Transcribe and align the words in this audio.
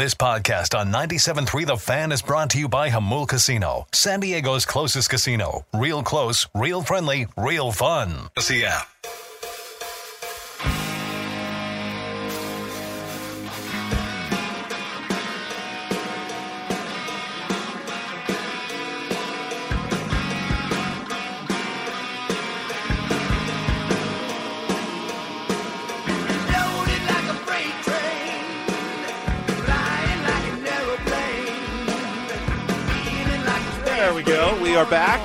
This 0.00 0.14
podcast 0.14 0.74
on 0.74 0.90
97.3 0.90 1.66
The 1.66 1.76
Fan 1.76 2.10
is 2.10 2.22
brought 2.22 2.48
to 2.52 2.58
you 2.58 2.70
by 2.70 2.88
Jamul 2.88 3.28
Casino, 3.28 3.86
San 3.92 4.20
Diego's 4.20 4.64
closest 4.64 5.10
casino. 5.10 5.66
Real 5.74 6.02
close, 6.02 6.48
real 6.54 6.80
friendly, 6.80 7.26
real 7.36 7.70
fun. 7.70 8.30
See 8.38 8.62
ya. 8.62 8.80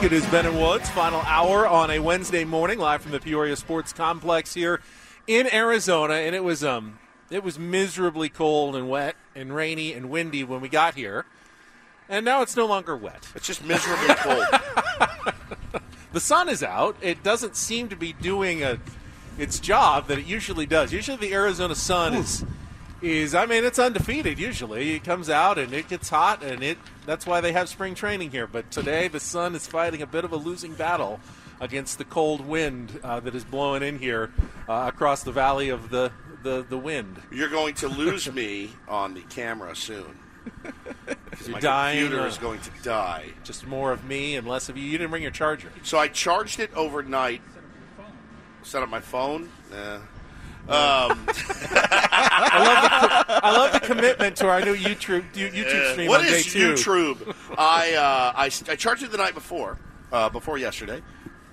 It 0.06 0.14
is 0.14 0.26
Ben 0.28 0.46
and 0.46 0.62
Woods, 0.62 0.88
final 0.92 1.22
hour 1.22 1.68
on 1.68 1.90
a 1.90 1.98
Wednesday 1.98 2.44
morning, 2.46 2.78
live 2.78 3.02
from 3.02 3.12
the 3.12 3.20
Peoria 3.20 3.56
Sports 3.56 3.92
Complex 3.92 4.54
here 4.54 4.80
in 5.26 5.52
Arizona. 5.52 6.14
And 6.14 6.36
it 6.36 6.44
was 6.44 6.64
um, 6.64 7.00
it 7.32 7.44
was 7.44 7.58
miserably 7.58 8.30
cold 8.30 8.76
and 8.76 8.88
wet 8.88 9.16
and 9.34 9.56
rainy 9.56 9.94
and 9.94 10.12
windy 10.12 10.44
when 10.44 10.62
we 10.62 10.70
got 10.70 10.94
here, 10.94 11.26
and 12.08 12.24
now 12.24 12.44
it's 12.44 12.56
no 12.56 12.68
longer 12.68 12.96
wet. 12.96 13.30
It's 13.34 13.48
just 13.48 13.66
miserably 13.66 14.14
cold. 14.14 14.46
The 16.14 16.22
sun 16.22 16.50
is 16.50 16.62
out. 16.62 16.96
It 17.02 17.24
doesn't 17.24 17.58
seem 17.58 17.90
to 17.90 17.96
be 17.96 18.14
doing 18.14 18.64
a 18.64 18.78
its 19.40 19.60
job 19.60 20.08
that 20.08 20.20
it 20.20 20.26
usually 20.26 20.68
does. 20.68 20.94
Usually, 20.94 21.18
the 21.18 21.34
Arizona 21.34 21.74
sun 21.74 22.14
is 22.14 22.46
is 23.02 23.36
I 23.36 23.46
mean 23.46 23.64
it's 23.64 23.80
undefeated. 23.80 24.40
Usually, 24.40 24.96
it 24.96 25.04
comes 25.04 25.30
out 25.30 25.58
and 25.58 25.74
it 25.74 25.88
gets 25.88 26.10
hot, 26.10 26.44
and 26.44 26.64
it 26.64 26.78
that's 27.06 27.26
why 27.26 27.42
they 27.42 27.52
have 27.52 27.70
spring 27.70 27.96
training 27.96 28.32
here. 28.32 28.48
But 28.48 28.72
today, 28.72 29.08
the 29.08 29.20
sun 29.20 29.56
is 29.56 29.68
fighting 29.68 30.02
a 30.02 30.08
bit 30.08 30.26
of 30.26 30.32
a 30.32 30.38
losing 30.38 30.74
battle 30.74 31.20
against 31.60 31.98
the 31.98 32.06
cold 32.06 32.46
wind 32.46 33.00
uh, 33.04 33.20
that 33.22 33.36
is 33.36 33.44
blowing 33.44 33.84
in 33.84 34.00
here 34.00 34.32
uh, 34.68 34.92
across 34.94 35.24
the 35.24 35.32
valley 35.32 35.70
of 35.70 35.90
the 35.90 36.12
the, 36.44 36.66
the 36.70 36.78
wind. 36.78 37.22
You're 37.32 37.50
going 37.50 37.74
to 37.76 37.88
lose 37.88 38.32
me 38.32 38.70
on 38.88 39.16
the 39.16 39.22
camera 39.22 39.76
soon. 39.76 40.20
You're 41.44 41.54
my 41.54 41.60
dying, 41.60 42.00
computer 42.02 42.24
uh, 42.24 42.28
is 42.28 42.38
going 42.38 42.60
to 42.62 42.70
die. 42.84 43.26
Just 43.44 43.66
more 43.66 43.92
of 43.92 44.06
me 44.06 44.36
and 44.36 44.48
less 44.48 44.70
of 44.70 44.78
you. 44.78 44.84
You 44.84 44.98
didn't 45.00 45.10
bring 45.10 45.24
your 45.24 45.32
charger. 45.32 45.72
So 45.84 45.98
I 45.98 46.08
charged 46.08 46.60
it 46.60 46.72
overnight. 46.76 47.42
Set 48.62 48.84
up 48.84 48.90
my 48.90 49.00
phone. 49.00 49.50
Eh. 49.74 49.98
Um, 50.68 51.28
I 52.28 53.52
love 53.56 53.74
the 53.74 53.80
commitment 53.80 54.36
to 54.38 54.48
our 54.50 54.62
new 54.62 54.76
YouTube 54.76 55.24
YouTube 55.34 55.92
stream 55.92 56.10
what 56.10 56.22
on 56.22 56.26
day 56.26 56.40
is 56.40 56.52
two. 56.52 56.74
YouTube? 56.74 57.36
I, 57.58 57.94
uh, 57.94 58.34
I 58.36 58.46
I 58.46 58.76
charged 58.76 59.04
it 59.04 59.12
the 59.12 59.18
night 59.18 59.36
before, 59.36 59.78
uh, 60.12 60.30
before 60.30 60.58
yesterday. 60.58 61.04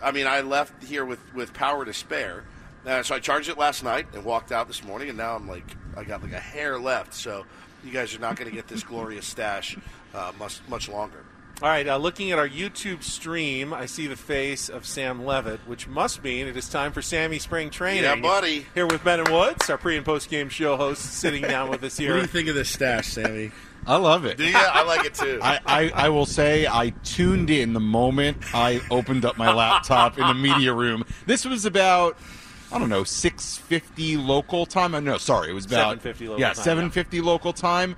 I 0.02 0.12
mean, 0.12 0.26
I 0.26 0.40
left 0.40 0.82
here 0.82 1.04
with, 1.04 1.20
with 1.34 1.52
power 1.52 1.84
to 1.84 1.92
spare. 1.92 2.44
Uh, 2.86 3.02
so 3.02 3.14
I 3.14 3.20
charged 3.20 3.48
it 3.48 3.58
last 3.58 3.84
night 3.84 4.06
and 4.14 4.24
walked 4.24 4.50
out 4.50 4.66
this 4.66 4.82
morning, 4.82 5.08
and 5.08 5.16
now 5.16 5.36
I'm 5.36 5.46
like, 5.46 5.76
I 5.96 6.04
got 6.04 6.22
like 6.22 6.32
a 6.32 6.40
hair 6.40 6.78
left. 6.78 7.14
So 7.14 7.44
you 7.84 7.92
guys 7.92 8.14
are 8.14 8.18
not 8.18 8.36
going 8.36 8.50
to 8.50 8.54
get 8.56 8.66
this 8.66 8.82
glorious 8.82 9.26
stash 9.26 9.76
uh, 10.14 10.32
much 10.38 10.60
much 10.68 10.88
longer. 10.88 11.24
All 11.62 11.68
right, 11.68 11.86
uh, 11.86 11.96
looking 11.96 12.32
at 12.32 12.40
our 12.40 12.48
YouTube 12.48 13.04
stream, 13.04 13.72
I 13.72 13.86
see 13.86 14.08
the 14.08 14.16
face 14.16 14.68
of 14.68 14.84
Sam 14.84 15.24
Levitt, 15.24 15.60
which 15.68 15.86
must 15.86 16.24
mean 16.24 16.48
it 16.48 16.56
is 16.56 16.68
time 16.68 16.90
for 16.90 17.00
Sammy 17.00 17.38
Spring 17.38 17.70
Training. 17.70 18.02
Yeah, 18.02 18.16
buddy. 18.16 18.66
Here 18.74 18.84
with 18.84 19.04
Ben 19.04 19.20
and 19.20 19.28
Woods, 19.28 19.70
our 19.70 19.78
pre 19.78 19.96
and 19.96 20.04
post 20.04 20.28
game 20.28 20.48
show 20.48 20.76
host, 20.76 21.00
sitting 21.00 21.42
down 21.42 21.70
with 21.70 21.84
us 21.84 21.96
here. 21.96 22.10
What 22.14 22.16
do 22.16 22.22
you 22.22 22.26
think 22.26 22.48
of 22.48 22.56
this 22.56 22.68
stash, 22.68 23.06
Sammy? 23.06 23.52
I 23.86 23.94
love 23.94 24.24
it. 24.24 24.38
Do 24.38 24.44
you? 24.44 24.56
I 24.56 24.82
like 24.82 25.06
it 25.06 25.14
too. 25.14 25.38
I, 25.42 25.60
I, 25.64 25.90
I 25.94 26.08
will 26.08 26.26
say 26.26 26.66
I 26.66 26.90
tuned 27.04 27.48
in 27.48 27.74
the 27.74 27.80
moment 27.80 28.38
I 28.52 28.80
opened 28.90 29.24
up 29.24 29.38
my 29.38 29.52
laptop 29.52 30.18
in 30.18 30.26
the 30.26 30.34
media 30.34 30.74
room. 30.74 31.04
This 31.26 31.44
was 31.44 31.64
about 31.64 32.18
I 32.72 32.80
don't 32.80 32.88
know 32.88 33.04
six 33.04 33.56
fifty 33.56 34.16
local 34.16 34.66
time. 34.66 35.04
No, 35.04 35.16
sorry, 35.16 35.50
it 35.50 35.54
was 35.54 35.66
about 35.66 36.00
7:50 36.00 36.02
local 36.02 36.26
time. 36.26 36.38
yeah 36.40 36.46
time, 36.54 36.54
seven 36.56 36.90
fifty 36.90 37.20
local 37.20 37.52
time. 37.52 37.94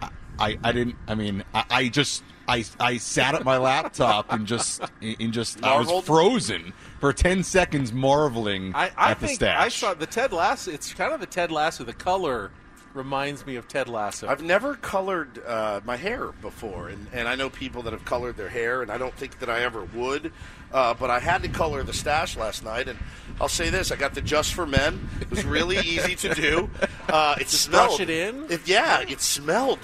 I, 0.00 0.08
I 0.38 0.58
I 0.64 0.72
didn't. 0.72 0.96
I 1.06 1.14
mean, 1.14 1.44
I, 1.52 1.64
I 1.68 1.88
just 1.88 2.22
I 2.48 2.64
I 2.80 2.98
sat 2.98 3.34
at 3.34 3.44
my 3.44 3.56
laptop 3.56 4.32
and 4.32 4.46
just 4.46 4.82
in 5.00 5.32
just 5.32 5.62
I 5.62 5.78
was 5.78 6.04
frozen 6.04 6.72
for 7.00 7.12
ten 7.12 7.42
seconds, 7.42 7.92
marveling 7.92 8.74
I, 8.74 8.90
I 8.96 9.10
at 9.12 9.20
the 9.20 9.28
stash. 9.28 9.62
I 9.64 9.68
saw 9.68 9.94
the 9.94 10.06
Ted 10.06 10.32
Lasso. 10.32 10.70
It's 10.70 10.92
kind 10.94 11.12
of 11.12 11.20
the 11.20 11.26
Ted 11.26 11.50
Lasso. 11.50 11.84
The 11.84 11.92
color 11.92 12.50
reminds 12.94 13.44
me 13.44 13.56
of 13.56 13.66
Ted 13.66 13.88
Lasso. 13.88 14.28
I've 14.28 14.42
never 14.42 14.76
colored 14.76 15.44
uh, 15.44 15.80
my 15.84 15.96
hair 15.96 16.28
before, 16.40 16.88
and, 16.88 17.08
and 17.12 17.26
I 17.26 17.34
know 17.34 17.50
people 17.50 17.82
that 17.82 17.92
have 17.92 18.04
colored 18.04 18.36
their 18.36 18.48
hair, 18.48 18.82
and 18.82 18.90
I 18.90 18.98
don't 18.98 19.14
think 19.14 19.40
that 19.40 19.50
I 19.50 19.62
ever 19.62 19.84
would. 19.84 20.32
Uh, 20.72 20.94
but 20.94 21.10
I 21.10 21.18
had 21.18 21.42
to 21.42 21.48
color 21.48 21.82
the 21.82 21.92
stash 21.92 22.36
last 22.36 22.64
night, 22.64 22.88
and 22.88 22.98
I'll 23.40 23.48
say 23.48 23.70
this: 23.70 23.92
I 23.92 23.96
got 23.96 24.14
the 24.14 24.22
Just 24.22 24.54
for 24.54 24.66
Men. 24.66 25.08
It 25.20 25.30
was 25.30 25.44
really 25.44 25.78
easy 25.78 26.14
to 26.16 26.34
do. 26.34 26.70
Uh, 27.06 27.36
it 27.38 27.44
Just 27.44 27.64
smelled. 27.64 27.88
brush 27.90 28.00
it 28.00 28.10
in? 28.10 28.50
It, 28.50 28.66
yeah, 28.66 29.00
it 29.02 29.20
smelled 29.20 29.78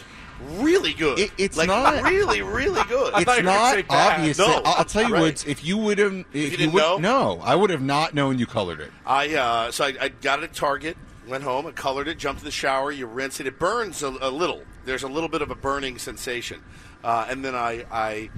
really 0.53 0.93
good. 0.95 1.19
It- 1.19 1.31
it's 1.39 1.57
like 1.57 1.69
not- 1.69 2.03
really, 2.11 2.43
really 2.43 2.83
good. 2.85 3.15
I 3.15 3.21
it's 3.23 3.27
you 3.31 3.37
were 3.37 3.43
gonna 3.43 3.59
not 3.59 3.75
say 3.75 3.85
obvious. 3.89 4.39
No, 4.39 4.47
that- 4.49 4.67
I'll, 4.67 4.75
I'll 4.79 4.85
tell 4.85 5.07
you, 5.09 5.15
right. 5.15 5.21
Woods. 5.21 5.45
If 5.47 5.65
you 5.65 5.77
would 5.79 5.99
have, 5.99 6.13
if 6.33 6.51
you 6.53 6.57
didn't 6.57 6.73
would, 6.73 6.81
know? 6.81 6.99
no, 6.99 7.41
I 7.43 7.55
would 7.55 7.71
have 7.71 7.83
not 7.83 8.15
known 8.15 8.39
you 8.39 8.47
colored 8.47 8.81
it. 8.81 8.91
I 9.07 9.35
uh, 9.35 9.71
so 9.71 9.85
I, 9.85 9.95
I 10.01 10.09
got 10.09 10.41
it 10.41 10.45
at 10.45 10.55
Target, 10.55 10.97
went 11.27 11.45
home, 11.45 11.67
and 11.67 11.75
colored 11.77 12.09
it. 12.09 12.19
Jumped 12.19 12.41
in 12.43 12.45
the 12.45 12.51
shower. 12.51 12.91
You 12.93 13.07
rinse 13.07 13.41
it. 13.41 13.47
It 13.47 13.59
burns 13.59 14.03
a, 14.03 14.09
a 14.21 14.31
little. 14.31 14.63
There's 14.85 15.03
a 15.03 15.09
little 15.09 15.29
bit 15.29 15.43
of 15.43 15.51
a 15.51 15.55
burning 15.55 15.99
sensation, 15.99 16.63
uh, 17.05 17.27
and 17.29 17.45
then 17.45 17.55
I, 17.55 17.85
I 17.91 18.31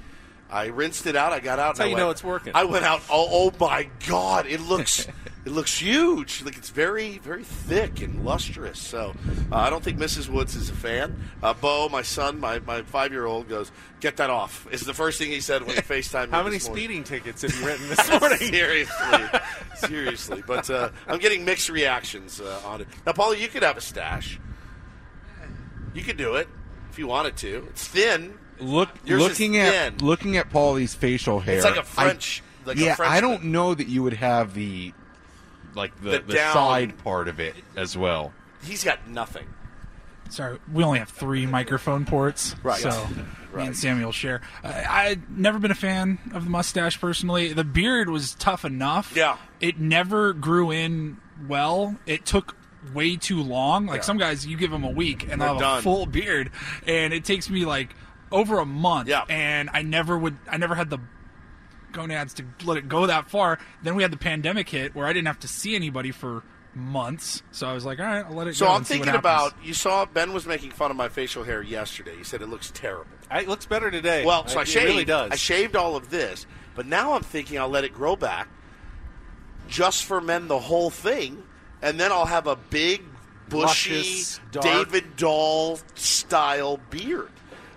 I 0.49 0.67
rinsed 0.67 1.07
it 1.07 1.15
out. 1.15 1.33
I 1.33 1.39
got 1.39 1.57
out. 1.57 1.69
That's 1.75 1.79
how 1.79 1.85
I 1.85 1.87
you 1.87 1.93
went- 1.95 2.05
know 2.05 2.09
it's 2.11 2.23
working. 2.23 2.51
I 2.55 2.63
went 2.65 2.85
out. 2.85 3.01
Oh, 3.09 3.27
oh 3.31 3.53
my 3.59 3.89
God! 4.07 4.45
It 4.45 4.61
looks 4.61 5.07
it 5.45 5.51
looks 5.51 5.77
huge. 5.79 6.43
Like 6.43 6.57
it's 6.57 6.69
very 6.69 7.17
very 7.17 7.43
thick 7.43 8.01
and 8.01 8.23
lustrous. 8.23 8.79
So 8.79 9.13
uh, 9.51 9.55
I 9.55 9.69
don't 9.69 9.83
think 9.83 9.97
Mrs. 9.97 10.29
Woods 10.29 10.55
is 10.55 10.69
a 10.69 10.73
fan. 10.73 11.19
Uh, 11.41 11.53
Bo, 11.53 11.89
my 11.89 12.01
son, 12.03 12.39
my, 12.39 12.59
my 12.59 12.83
five 12.83 13.11
year 13.11 13.25
old, 13.25 13.49
goes 13.49 13.71
get 13.99 14.17
that 14.17 14.29
off. 14.29 14.67
Is 14.71 14.81
the 14.81 14.93
first 14.93 15.17
thing 15.17 15.29
he 15.31 15.39
said 15.41 15.63
when 15.65 15.75
he 15.75 15.81
Facetimed 15.81 16.25
me. 16.27 16.31
How 16.31 16.43
many 16.43 16.59
speeding 16.59 17.03
tickets 17.03 17.41
have 17.41 17.55
you 17.59 17.65
written 17.65 17.89
this 17.89 18.19
morning? 18.19 18.37
seriously, 18.39 19.39
seriously. 19.75 20.43
But 20.45 20.69
uh, 20.69 20.89
I'm 21.07 21.19
getting 21.19 21.45
mixed 21.45 21.69
reactions 21.69 22.39
uh, 22.39 22.61
on 22.65 22.81
it. 22.81 22.87
Now, 23.05 23.13
Paula, 23.13 23.35
you 23.37 23.47
could 23.47 23.63
have 23.63 23.77
a 23.77 23.81
stash. 23.81 24.39
You 25.93 26.01
could 26.03 26.17
do 26.17 26.35
it 26.35 26.47
if 26.91 26.97
you 26.99 27.07
wanted 27.07 27.37
to. 27.37 27.65
It's 27.69 27.87
thin. 27.87 28.37
Look, 28.59 28.89
Yours 29.05 29.21
is 29.23 29.29
looking 29.29 29.57
at 29.57 29.71
thin. 29.97 30.05
looking 30.07 30.37
at 30.37 30.49
Paulie's 30.49 30.93
facial 30.93 31.39
hair, 31.39 31.55
It's 31.55 31.65
like 31.65 31.75
a 31.75 31.79
I- 31.79 31.83
French. 31.83 32.41
like 32.65 32.77
a 32.77 32.81
yeah, 32.81 32.95
French 32.95 33.11
I 33.11 33.21
don't 33.21 33.41
thing. 33.41 33.51
know 33.51 33.73
that 33.73 33.87
you 33.87 34.03
would 34.03 34.13
have 34.13 34.53
the 34.53 34.93
like 35.75 35.95
the, 36.01 36.11
The 36.11 36.19
the, 36.19 36.33
down- 36.33 36.53
side 36.53 36.97
part 37.03 37.27
of 37.27 37.39
it 37.39 37.55
as 37.75 37.97
well. 37.97 38.31
He's 38.63 38.83
got 38.83 39.07
nothing. 39.07 39.47
Sorry, 40.29 40.57
we 40.71 40.83
only 40.83 40.99
have 40.99 41.09
three 41.09 41.45
microphone 41.45 42.05
ports, 42.05 42.55
Right. 42.63 42.79
so 42.79 43.07
me 43.55 43.65
and 43.67 43.77
Samuel 43.77 44.11
share. 44.11 44.41
I, 44.63 44.85
I've 45.09 45.29
never 45.29 45.59
been 45.59 45.69
a 45.71 45.75
fan 45.75 46.17
of 46.33 46.45
the 46.45 46.49
mustache 46.49 46.99
personally. 46.99 47.53
The 47.53 47.63
beard 47.63 48.09
was 48.09 48.33
tough 48.35 48.65
enough. 48.65 49.13
Yeah. 49.15 49.37
it 49.61 49.79
never 49.79 50.33
grew 50.33 50.71
in 50.71 51.17
well. 51.47 51.97
It 52.07 52.25
took 52.25 52.55
way 52.93 53.15
too 53.15 53.41
long. 53.43 53.85
Like 53.85 53.97
Yeah. 53.97 54.01
some 54.03 54.17
guys, 54.17 54.45
you 54.47 54.57
give 54.57 54.71
them 54.71 54.83
a 54.83 54.89
week 54.89 55.23
and 55.23 55.39
They're 55.41 55.49
they'll 55.49 55.53
have 55.55 55.59
done. 55.59 55.79
a 55.79 55.81
full 55.83 56.05
beard, 56.07 56.49
and 56.87 57.13
it 57.13 57.25
takes 57.25 57.49
me 57.49 57.65
like 57.65 57.89
over 58.33 58.59
a 58.59 58.65
month. 58.65 59.07
Yeah. 59.07 59.23
and 59.29 59.69
I 59.71 59.81
never 59.83 60.17
would. 60.17 60.35
I 60.49 60.57
never 60.57 60.75
had 60.75 60.89
the 60.89 60.99
gonads 61.93 62.33
to 62.33 62.43
let 62.65 62.77
it 62.77 62.89
go 62.89 63.05
that 63.05 63.29
far. 63.29 63.59
Then 63.83 63.95
we 63.95 64.01
had 64.03 64.11
the 64.11 64.17
pandemic 64.17 64.67
hit 64.67 64.93
where 64.95 65.05
I 65.05 65.13
didn't 65.13 65.27
have 65.27 65.39
to 65.41 65.47
see 65.47 65.75
anybody 65.75 66.11
for 66.11 66.43
months. 66.75 67.43
So 67.51 67.67
I 67.67 67.73
was 67.73 67.85
like, 67.85 67.99
all 67.99 68.05
right, 68.05 68.25
I'll 68.25 68.33
let 68.33 68.47
it 68.47 68.55
So 68.55 68.65
go. 68.65 68.71
I'm 68.71 68.77
and 68.77 68.87
see 68.87 68.97
what 68.97 69.05
thinking 69.05 69.19
about. 69.19 69.53
You 69.63 69.73
saw 69.75 70.05
Ben 70.05 70.33
was 70.33 70.45
making 70.47 70.71
fun 70.71 70.89
of 70.91 70.97
my 70.97 71.07
facial 71.07 71.43
hair 71.43 71.61
yesterday. 71.61 72.17
He 72.17 72.23
said 72.23 72.41
it 72.41 72.49
looks 72.49 72.71
terrible. 72.71 73.11
It 73.31 73.47
looks 73.47 73.65
better 73.67 73.91
today. 73.91 74.25
Well, 74.25 74.47
so 74.47 74.57
I 74.59 74.63
it 74.63 74.67
shaved. 74.67 74.85
really 74.87 75.05
does. 75.05 75.31
I 75.31 75.35
shaved 75.35 75.75
all 75.75 75.95
of 75.95 76.09
this, 76.09 76.45
but 76.75 76.87
now 76.87 77.13
I'm 77.13 77.21
thinking 77.21 77.59
I'll 77.59 77.69
let 77.69 77.83
it 77.83 77.93
grow 77.93 78.15
back, 78.15 78.47
just 79.67 80.03
for 80.05 80.19
men 80.19 80.47
the 80.47 80.59
whole 80.59 80.89
thing, 80.89 81.43
and 81.81 81.99
then 81.99 82.11
I'll 82.11 82.25
have 82.25 82.47
a 82.47 82.55
big, 82.55 83.03
bushy 83.49 83.95
Luscious. 83.95 84.39
David 84.51 85.15
Doll 85.15 85.79
style 85.95 86.79
beard, 86.89 87.31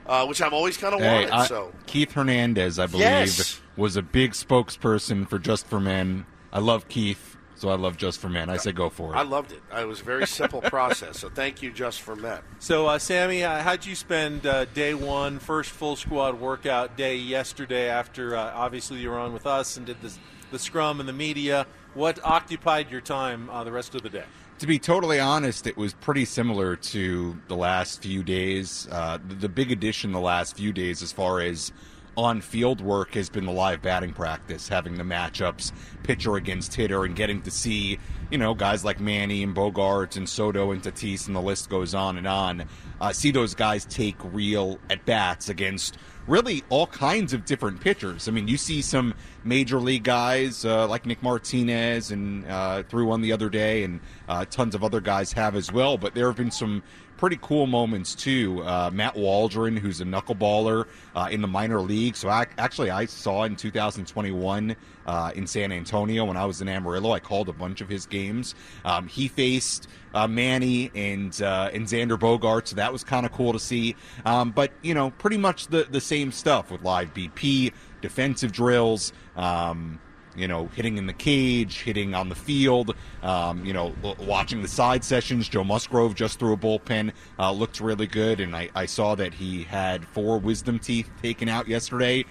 uh, 0.08 0.26
which 0.26 0.40
I've 0.42 0.52
always 0.52 0.76
kind 0.76 0.94
of 0.94 1.00
Hey, 1.00 1.12
wanted. 1.14 1.30
I- 1.30 1.46
so 1.46 1.72
Keith 1.86 2.12
Hernandez, 2.12 2.78
I 2.78 2.86
believe, 2.86 3.02
Yes. 3.06 3.60
was 3.76 3.96
a 3.96 4.02
big 4.02 4.32
spokesperson 4.32 5.28
for 5.28 5.38
Just 5.38 5.66
for 5.66 5.80
Men. 5.80 6.26
I 6.52 6.58
love 6.60 6.88
Keith, 6.88 7.36
so 7.54 7.68
I 7.68 7.74
love 7.74 7.96
Just 7.96 8.20
for 8.20 8.28
Men. 8.28 8.48
I 8.48 8.56
say 8.56 8.72
go 8.72 8.88
for 8.88 9.12
it. 9.14 9.16
I 9.18 9.22
loved 9.22 9.52
it. 9.52 9.62
It 9.76 9.86
was 9.86 10.00
a 10.00 10.04
very 10.04 10.26
simple 10.26 10.60
process. 10.76 11.18
So 11.18 11.28
thank 11.28 11.62
you, 11.62 11.70
just 11.72 12.00
for 12.02 12.16
men. 12.16 12.40
So, 12.58 12.86
uh, 12.86 12.98
Sammy, 12.98 13.44
uh, 13.44 13.62
how'd 13.62 13.84
you 13.84 13.94
spend 13.94 14.46
uh, 14.46 14.64
day 14.66 14.94
one, 14.94 15.38
first 15.38 15.70
full 15.70 15.96
squad 15.96 16.40
workout 16.40 16.96
day 16.96 17.16
yesterday 17.16 17.88
after 17.88 18.34
uh, 18.36 18.52
obviously 18.54 18.98
you 18.98 19.10
were 19.10 19.18
on 19.18 19.32
with 19.32 19.46
us 19.46 19.76
and 19.76 19.84
did 19.86 20.00
this, 20.02 20.18
the 20.50 20.58
scrum 20.58 21.00
and 21.00 21.08
the 21.08 21.12
media? 21.12 21.66
What 21.94 22.18
occupied 22.22 22.90
your 22.90 23.00
time 23.00 23.48
uh, 23.50 23.64
the 23.64 23.72
rest 23.72 23.94
of 23.94 24.02
the 24.02 24.10
day? 24.10 24.24
To 24.60 24.66
be 24.66 24.78
totally 24.78 25.20
honest, 25.20 25.66
it 25.66 25.76
was 25.76 25.92
pretty 25.92 26.24
similar 26.24 26.76
to 26.76 27.36
the 27.46 27.56
last 27.56 28.00
few 28.00 28.22
days. 28.22 28.88
Uh, 28.90 29.18
the, 29.28 29.50
big 29.50 29.70
addition 29.70 30.12
the 30.12 30.20
last 30.20 30.56
few 30.56 30.72
days, 30.72 31.02
as 31.02 31.12
far 31.12 31.40
as 31.40 31.72
on 32.16 32.40
field 32.40 32.80
work, 32.80 33.12
has 33.14 33.28
been 33.28 33.44
the 33.44 33.52
live 33.52 33.82
batting 33.82 34.14
practice, 34.14 34.66
having 34.66 34.96
the 34.96 35.04
matchups 35.04 35.72
pitcher 36.04 36.36
against 36.36 36.74
hitter, 36.74 37.04
and 37.04 37.14
getting 37.14 37.42
to 37.42 37.50
see 37.50 37.98
you 38.30 38.38
know 38.38 38.54
guys 38.54 38.82
like 38.82 38.98
Manny 38.98 39.42
and 39.42 39.54
Bogaerts 39.54 40.16
and 40.16 40.26
Soto 40.26 40.70
and 40.70 40.82
Tatis, 40.82 41.26
and 41.26 41.36
the 41.36 41.42
list 41.42 41.68
goes 41.68 41.94
on 41.94 42.16
and 42.16 42.26
on. 42.26 42.64
Uh, 42.98 43.12
see 43.12 43.32
those 43.32 43.54
guys 43.54 43.84
take 43.84 44.16
real 44.32 44.78
at 44.88 45.04
bats 45.04 45.50
against 45.50 45.98
really 46.26 46.64
all 46.68 46.86
kinds 46.86 47.32
of 47.32 47.44
different 47.44 47.80
pitchers. 47.80 48.28
I 48.28 48.32
mean, 48.32 48.48
you 48.48 48.56
see 48.56 48.82
some 48.82 49.14
major 49.44 49.78
league 49.78 50.04
guys 50.04 50.64
uh, 50.64 50.86
like 50.88 51.06
Nick 51.06 51.22
Martinez 51.22 52.10
and 52.10 52.46
uh, 52.46 52.82
threw 52.84 53.06
one 53.06 53.20
the 53.20 53.32
other 53.32 53.48
day, 53.48 53.84
and 53.84 54.00
uh, 54.28 54.44
tons 54.44 54.74
of 54.74 54.82
other 54.82 55.00
guys 55.00 55.32
have 55.32 55.54
as 55.56 55.72
well. 55.72 55.96
But 55.96 56.14
there 56.14 56.26
have 56.26 56.36
been 56.36 56.50
some 56.50 56.82
pretty 57.16 57.38
cool 57.40 57.66
moments 57.66 58.14
too. 58.14 58.62
Uh, 58.62 58.90
Matt 58.92 59.16
Waldron, 59.16 59.76
who's 59.76 60.00
a 60.00 60.04
knuckleballer 60.04 60.86
uh, 61.14 61.28
in 61.30 61.40
the 61.40 61.48
minor 61.48 61.80
league. 61.80 62.16
So 62.16 62.28
I, 62.28 62.46
actually, 62.58 62.90
I 62.90 63.06
saw 63.06 63.44
in 63.44 63.56
2021 63.56 64.76
uh, 65.06 65.30
in 65.34 65.46
San 65.46 65.72
Antonio 65.72 66.24
when 66.24 66.36
I 66.36 66.44
was 66.44 66.60
in 66.60 66.68
Amarillo. 66.68 67.12
I 67.12 67.20
called 67.20 67.48
a 67.48 67.52
bunch 67.52 67.80
of 67.80 67.88
his 67.88 68.06
games. 68.06 68.54
Um, 68.84 69.06
he 69.08 69.28
faced 69.28 69.88
uh, 70.14 70.26
Manny 70.26 70.90
and 70.94 71.40
uh, 71.40 71.70
and 71.72 71.86
Xander 71.86 72.18
Bogart, 72.18 72.68
so 72.68 72.76
that 72.76 72.92
was 72.92 73.04
kind 73.04 73.24
of 73.24 73.32
cool 73.32 73.52
to 73.52 73.60
see. 73.60 73.96
Um, 74.24 74.50
but 74.50 74.72
you 74.82 74.94
know, 74.94 75.10
pretty 75.10 75.38
much 75.38 75.68
the 75.68 75.84
the 75.84 76.00
same 76.00 76.32
stuff 76.32 76.70
with 76.70 76.82
live 76.82 77.14
BP, 77.14 77.72
defensive 78.02 78.52
drills. 78.52 79.12
Um, 79.36 80.00
you 80.36 80.46
know, 80.46 80.66
hitting 80.74 80.98
in 80.98 81.06
the 81.06 81.12
cage, 81.12 81.80
hitting 81.80 82.14
on 82.14 82.28
the 82.28 82.34
field, 82.34 82.94
um, 83.22 83.64
you 83.64 83.72
know, 83.72 83.94
watching 84.18 84.60
the 84.60 84.68
side 84.68 85.02
sessions. 85.02 85.48
Joe 85.48 85.64
Musgrove 85.64 86.14
just 86.14 86.38
threw 86.38 86.52
a 86.52 86.56
bullpen, 86.56 87.12
uh, 87.38 87.50
looked 87.50 87.80
really 87.80 88.06
good, 88.06 88.40
and 88.40 88.54
I, 88.54 88.68
I 88.74 88.86
saw 88.86 89.14
that 89.14 89.32
he 89.32 89.64
had 89.64 90.06
four 90.06 90.38
wisdom 90.38 90.78
teeth 90.78 91.10
taken 91.22 91.48
out 91.48 91.68
yesterday. 91.68 92.24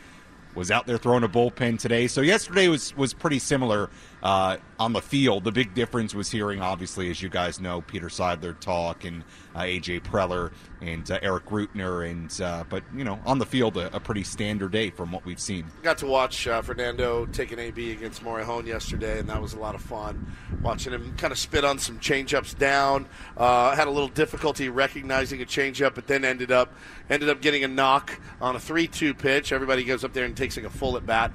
Was 0.56 0.72
out 0.72 0.88
there 0.88 0.98
throwing 0.98 1.24
a 1.24 1.30
bullpen 1.30 1.78
today, 1.78 2.08
so 2.08 2.22
yesterday 2.22 2.70
was 2.70 2.96
was 2.96 3.14
pretty 3.14 3.40
similar 3.40 3.90
uh, 4.26 4.58
on 4.80 4.92
the 4.92 5.02
field. 5.02 5.44
The 5.44 5.52
big 5.52 5.76
difference 5.76 6.16
was 6.16 6.32
hearing, 6.32 6.60
obviously, 6.60 7.12
as 7.12 7.22
you 7.22 7.30
guys 7.30 7.60
know, 7.62 7.82
Peter 7.82 8.08
Seidler 8.08 8.60
talk 8.60 9.06
and 9.06 9.24
uh, 9.54 9.60
AJ 9.60 10.02
Preller 10.02 10.52
and 10.82 11.10
uh, 11.10 11.20
Erik 11.22 11.46
Greupner, 11.46 12.10
and 12.10 12.42
uh, 12.42 12.64
but 12.68 12.84
you 12.96 13.04
know, 13.04 13.20
on 13.28 13.38
the 13.38 13.46
field, 13.46 13.78
a, 13.78 13.96
a 13.96 14.00
pretty 14.00 14.24
standard 14.24 14.72
day 14.72 14.90
from 14.90 15.12
what 15.12 15.24
we've 15.26 15.40
seen. 15.40 15.68
Got 15.84 16.00
to 16.00 16.08
watch 16.08 16.48
uh, 16.48 16.64
Fernando 16.64 17.28
take 17.28 17.52
an 17.52 17.60
AB 17.60 17.92
against 17.92 18.24
Morejon 18.24 18.66
yesterday, 18.66 19.20
and 19.20 19.30
that 19.30 19.40
was 19.40 19.54
a 19.54 19.60
lot 19.60 19.76
of 19.76 19.82
fun. 19.82 20.36
Watching 20.64 20.94
him 20.94 21.16
kind 21.18 21.32
of 21.32 21.38
spit 21.38 21.64
on 21.64 21.78
some 21.78 22.00
changeups 22.00 22.58
down. 22.58 23.08
Uh, 23.38 23.76
had 23.76 23.88
a 23.88 23.92
little 23.92 24.10
difficulty 24.10 24.70
recognizing 24.70 25.40
a 25.44 25.46
changeup, 25.46 25.94
but 25.94 26.08
then 26.08 26.26
ended 26.26 26.52
up 26.52 26.74
ended 27.12 27.30
up 27.30 27.42
getting 27.42 27.64
a 27.64 27.68
knock 27.68 28.20
on 28.42 28.56
a 28.56 28.60
three-two 28.60 29.14
pitch. 29.14 29.52
Everybody 29.52 29.84
goes 29.84 30.04
up 30.04 30.14
there 30.14 30.26
and 30.26 30.36
takes 30.36 30.58
like 30.58 30.66
a 30.66 30.70
full 30.72 30.98
at 30.98 31.06
bat, 31.06 31.32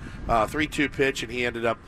three-two 0.49 0.89
pitch, 0.89 1.23
and 1.23 1.31
he 1.31 1.47
ended 1.47 1.65
up 1.65 1.79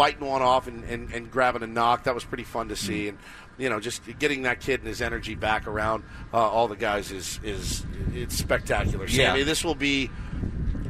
fighting 0.00 0.26
one 0.26 0.40
off 0.40 0.66
and, 0.66 0.82
and, 0.84 1.12
and 1.12 1.30
grabbing 1.30 1.62
a 1.62 1.66
knock. 1.66 2.04
That 2.04 2.14
was 2.14 2.24
pretty 2.24 2.44
fun 2.44 2.68
to 2.70 2.76
see, 2.76 3.08
and 3.08 3.18
you 3.58 3.68
know, 3.68 3.80
just 3.80 4.00
getting 4.18 4.42
that 4.44 4.58
kid 4.58 4.80
and 4.80 4.88
his 4.88 5.02
energy 5.02 5.34
back 5.34 5.66
around 5.66 6.04
uh, 6.32 6.38
all 6.38 6.68
the 6.68 6.76
guys 6.76 7.12
is 7.12 7.38
is 7.42 7.84
it's 8.14 8.34
spectacular. 8.34 9.04
Yeah. 9.04 9.32
Sammy, 9.32 9.42
this 9.42 9.62
will 9.62 9.74
be 9.74 10.10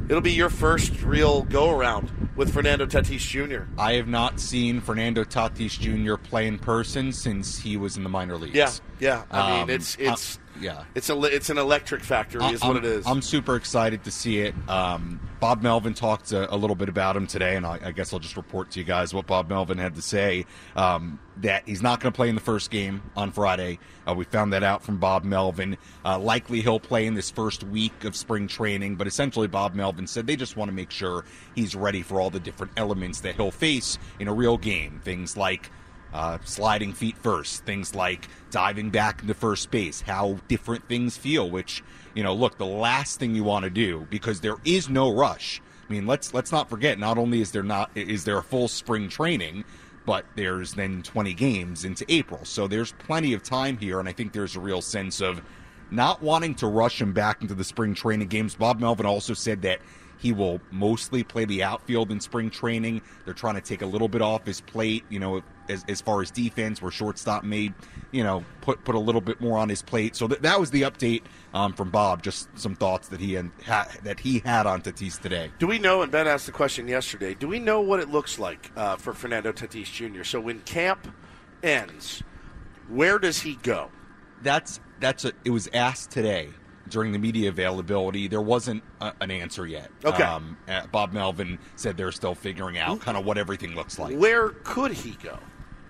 it'll 0.08 0.20
be 0.20 0.30
your 0.30 0.48
first 0.48 1.02
real 1.02 1.42
go 1.42 1.76
around 1.76 2.08
with 2.36 2.54
Fernando 2.54 2.86
Tatis 2.86 3.18
Jr. 3.18 3.64
I 3.76 3.94
have 3.94 4.06
not 4.06 4.38
seen 4.38 4.80
Fernando 4.80 5.24
Tatis 5.24 5.76
Jr. 5.76 6.14
play 6.14 6.46
in 6.46 6.60
person 6.60 7.12
since 7.12 7.58
he 7.58 7.76
was 7.76 7.96
in 7.96 8.04
the 8.04 8.08
minor 8.08 8.36
leagues. 8.36 8.54
Yeah, 8.54 8.70
yeah. 9.00 9.22
I 9.32 9.50
mean, 9.50 9.62
Um, 9.62 9.70
it's 9.70 9.96
it's 9.98 10.36
uh, 10.36 10.40
yeah. 10.60 10.84
it's 10.94 11.10
a 11.10 11.20
it's 11.22 11.50
an 11.50 11.58
electric 11.58 12.02
factory, 12.02 12.44
is 12.46 12.62
I'm, 12.62 12.68
what 12.68 12.76
it 12.76 12.84
is. 12.84 13.06
I'm 13.06 13.22
super 13.22 13.56
excited 13.56 14.04
to 14.04 14.10
see 14.10 14.40
it. 14.40 14.54
Um, 14.68 15.20
Bob 15.40 15.62
Melvin 15.62 15.94
talked 15.94 16.32
a, 16.32 16.52
a 16.52 16.56
little 16.56 16.76
bit 16.76 16.88
about 16.88 17.16
him 17.16 17.26
today, 17.26 17.56
and 17.56 17.66
I, 17.66 17.78
I 17.82 17.92
guess 17.92 18.12
I'll 18.12 18.18
just 18.18 18.36
report 18.36 18.70
to 18.72 18.78
you 18.78 18.84
guys 18.84 19.14
what 19.14 19.26
Bob 19.26 19.48
Melvin 19.48 19.78
had 19.78 19.94
to 19.94 20.02
say. 20.02 20.44
Um, 20.76 21.18
that 21.38 21.62
he's 21.66 21.80
not 21.80 22.00
going 22.00 22.12
to 22.12 22.16
play 22.16 22.28
in 22.28 22.34
the 22.34 22.40
first 22.40 22.70
game 22.70 23.02
on 23.16 23.32
Friday. 23.32 23.78
Uh, 24.06 24.14
we 24.14 24.24
found 24.24 24.52
that 24.52 24.62
out 24.62 24.82
from 24.82 24.98
Bob 24.98 25.24
Melvin. 25.24 25.78
Uh, 26.04 26.18
likely 26.18 26.60
he'll 26.60 26.80
play 26.80 27.06
in 27.06 27.14
this 27.14 27.30
first 27.30 27.64
week 27.64 28.04
of 28.04 28.14
spring 28.14 28.46
training, 28.46 28.96
but 28.96 29.06
essentially 29.06 29.46
Bob 29.46 29.74
Melvin 29.74 30.06
said 30.06 30.26
they 30.26 30.36
just 30.36 30.56
want 30.56 30.68
to 30.68 30.74
make 30.74 30.90
sure 30.90 31.24
he's 31.54 31.74
ready 31.74 32.02
for 32.02 32.20
all 32.20 32.28
the 32.28 32.40
different 32.40 32.72
elements 32.76 33.20
that 33.20 33.36
he'll 33.36 33.50
face 33.50 33.98
in 34.18 34.28
a 34.28 34.34
real 34.34 34.58
game. 34.58 35.00
Things 35.02 35.36
like 35.36 35.70
uh, 36.12 36.38
sliding 36.44 36.92
feet 36.92 37.16
first, 37.18 37.64
things 37.64 37.94
like 37.94 38.28
diving 38.50 38.90
back 38.90 39.22
into 39.22 39.34
first 39.34 39.70
base, 39.70 40.00
how 40.00 40.38
different 40.48 40.88
things 40.88 41.16
feel. 41.16 41.48
Which 41.48 41.82
you 42.14 42.22
know, 42.22 42.34
look, 42.34 42.58
the 42.58 42.66
last 42.66 43.18
thing 43.18 43.34
you 43.34 43.44
want 43.44 43.64
to 43.64 43.70
do 43.70 44.06
because 44.10 44.40
there 44.40 44.56
is 44.64 44.88
no 44.88 45.14
rush. 45.14 45.60
I 45.88 45.92
mean, 45.92 46.06
let's 46.06 46.34
let's 46.34 46.52
not 46.52 46.68
forget. 46.68 46.98
Not 46.98 47.18
only 47.18 47.40
is 47.40 47.52
there 47.52 47.62
not 47.62 47.90
is 47.94 48.24
there 48.24 48.38
a 48.38 48.42
full 48.42 48.68
spring 48.68 49.08
training, 49.08 49.64
but 50.06 50.24
there's 50.34 50.74
then 50.74 51.02
20 51.02 51.34
games 51.34 51.84
into 51.84 52.04
April, 52.08 52.44
so 52.44 52.66
there's 52.66 52.92
plenty 52.92 53.32
of 53.32 53.42
time 53.42 53.76
here, 53.76 54.00
and 54.00 54.08
I 54.08 54.12
think 54.12 54.32
there's 54.32 54.56
a 54.56 54.60
real 54.60 54.82
sense 54.82 55.20
of 55.20 55.40
not 55.90 56.22
wanting 56.22 56.54
to 56.56 56.66
rush 56.66 57.00
him 57.00 57.12
back 57.12 57.42
into 57.42 57.54
the 57.54 57.64
spring 57.64 57.94
training 57.94 58.28
games. 58.28 58.54
Bob 58.54 58.80
Melvin 58.80 59.06
also 59.06 59.34
said 59.34 59.62
that 59.62 59.80
he 60.20 60.32
will 60.32 60.60
mostly 60.70 61.24
play 61.24 61.46
the 61.46 61.62
outfield 61.62 62.12
in 62.12 62.20
spring 62.20 62.50
training. 62.50 63.00
They're 63.24 63.32
trying 63.32 63.54
to 63.54 63.62
take 63.62 63.80
a 63.80 63.86
little 63.86 64.08
bit 64.08 64.20
off 64.20 64.44
his 64.44 64.60
plate, 64.60 65.02
you 65.08 65.18
know, 65.18 65.42
as, 65.70 65.82
as 65.88 66.02
far 66.02 66.20
as 66.20 66.30
defense, 66.30 66.82
where 66.82 66.90
shortstop 66.90 67.42
made, 67.42 67.72
you 68.12 68.22
know, 68.22 68.44
put 68.60 68.84
put 68.84 68.94
a 68.94 68.98
little 68.98 69.22
bit 69.22 69.40
more 69.40 69.56
on 69.56 69.70
his 69.70 69.80
plate. 69.80 70.14
So 70.14 70.28
th- 70.28 70.42
that 70.42 70.60
was 70.60 70.70
the 70.70 70.82
update 70.82 71.22
um, 71.54 71.72
from 71.72 71.90
Bob. 71.90 72.22
Just 72.22 72.48
some 72.58 72.74
thoughts 72.74 73.08
that 73.08 73.18
he 73.18 73.32
had, 73.32 73.50
ha- 73.64 73.88
that 74.02 74.20
he 74.20 74.40
had 74.40 74.66
on 74.66 74.82
Tatis 74.82 75.18
today. 75.18 75.50
do 75.58 75.66
we 75.66 75.78
know? 75.78 76.02
And 76.02 76.12
Ben 76.12 76.26
asked 76.26 76.44
the 76.44 76.52
question 76.52 76.86
yesterday. 76.86 77.32
Do 77.32 77.48
we 77.48 77.58
know 77.58 77.80
what 77.80 77.98
it 77.98 78.10
looks 78.10 78.38
like 78.38 78.70
uh, 78.76 78.96
for 78.96 79.14
Fernando 79.14 79.52
Tatis 79.52 79.90
Jr.? 79.90 80.22
So 80.24 80.38
when 80.38 80.60
camp 80.60 81.10
ends, 81.62 82.22
where 82.88 83.18
does 83.18 83.40
he 83.40 83.54
go? 83.56 83.90
That's 84.42 84.80
that's 85.00 85.24
a, 85.24 85.32
it 85.46 85.50
was 85.50 85.66
asked 85.72 86.10
today 86.10 86.50
during 86.90 87.12
the 87.12 87.18
media 87.18 87.48
availability. 87.48 88.28
There 88.28 88.40
wasn't 88.42 88.82
a, 89.00 89.12
an 89.20 89.30
answer 89.30 89.66
yet. 89.66 89.90
Okay. 90.04 90.22
Um, 90.22 90.56
uh, 90.68 90.86
Bob 90.86 91.12
Melvin 91.12 91.58
said 91.76 91.96
they're 91.96 92.12
still 92.12 92.34
figuring 92.34 92.78
out 92.78 93.00
kind 93.00 93.16
of 93.16 93.24
what 93.24 93.38
everything 93.38 93.74
looks 93.74 93.98
like. 93.98 94.16
Where 94.16 94.50
could 94.50 94.92
he 94.92 95.12
go? 95.22 95.38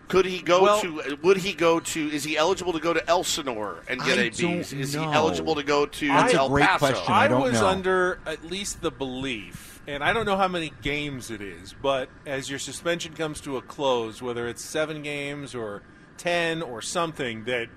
Could 0.08 0.26
he 0.26 0.42
go 0.42 0.62
Well- 0.62 0.80
to? 0.80 1.18
Would 1.22 1.36
he 1.36 1.52
go 1.52 1.78
to? 1.80 2.08
Is 2.08 2.24
he 2.24 2.36
eligible 2.36 2.72
to 2.72 2.80
go 2.80 2.92
to 2.92 3.08
Elsinore 3.08 3.82
and 3.88 4.00
get 4.02 4.18
I 4.18 4.22
ABs? 4.22 4.72
Is 4.72 4.94
know. 4.96 5.02
he 5.08 5.14
eligible 5.14 5.54
to 5.54 5.62
go 5.62 5.86
to 5.86 6.08
That's 6.08 6.34
a 6.34 6.36
El 6.38 6.48
great 6.48 6.66
Paso? 6.66 6.78
question. 6.86 7.12
I 7.12 7.24
I, 7.24 7.28
don't 7.28 7.42
was 7.42 7.60
know. 7.60 7.68
under 7.68 8.18
at 8.26 8.44
least 8.44 8.82
the 8.82 8.90
belief, 8.90 9.80
and 9.86 10.02
I 10.02 10.12
don't 10.12 10.26
know 10.26 10.36
how 10.36 10.48
many 10.48 10.72
games 10.82 11.30
it 11.30 11.40
is, 11.40 11.76
but 11.80 12.08
as 12.26 12.50
your 12.50 12.58
suspension 12.58 13.14
comes 13.14 13.40
to 13.42 13.56
a 13.56 13.62
close, 13.62 14.20
whether 14.20 14.48
it's 14.48 14.64
seven 14.64 15.02
games 15.02 15.54
or 15.54 15.82
ten 16.16 16.60
or 16.60 16.82
something, 16.82 17.44
that 17.44 17.68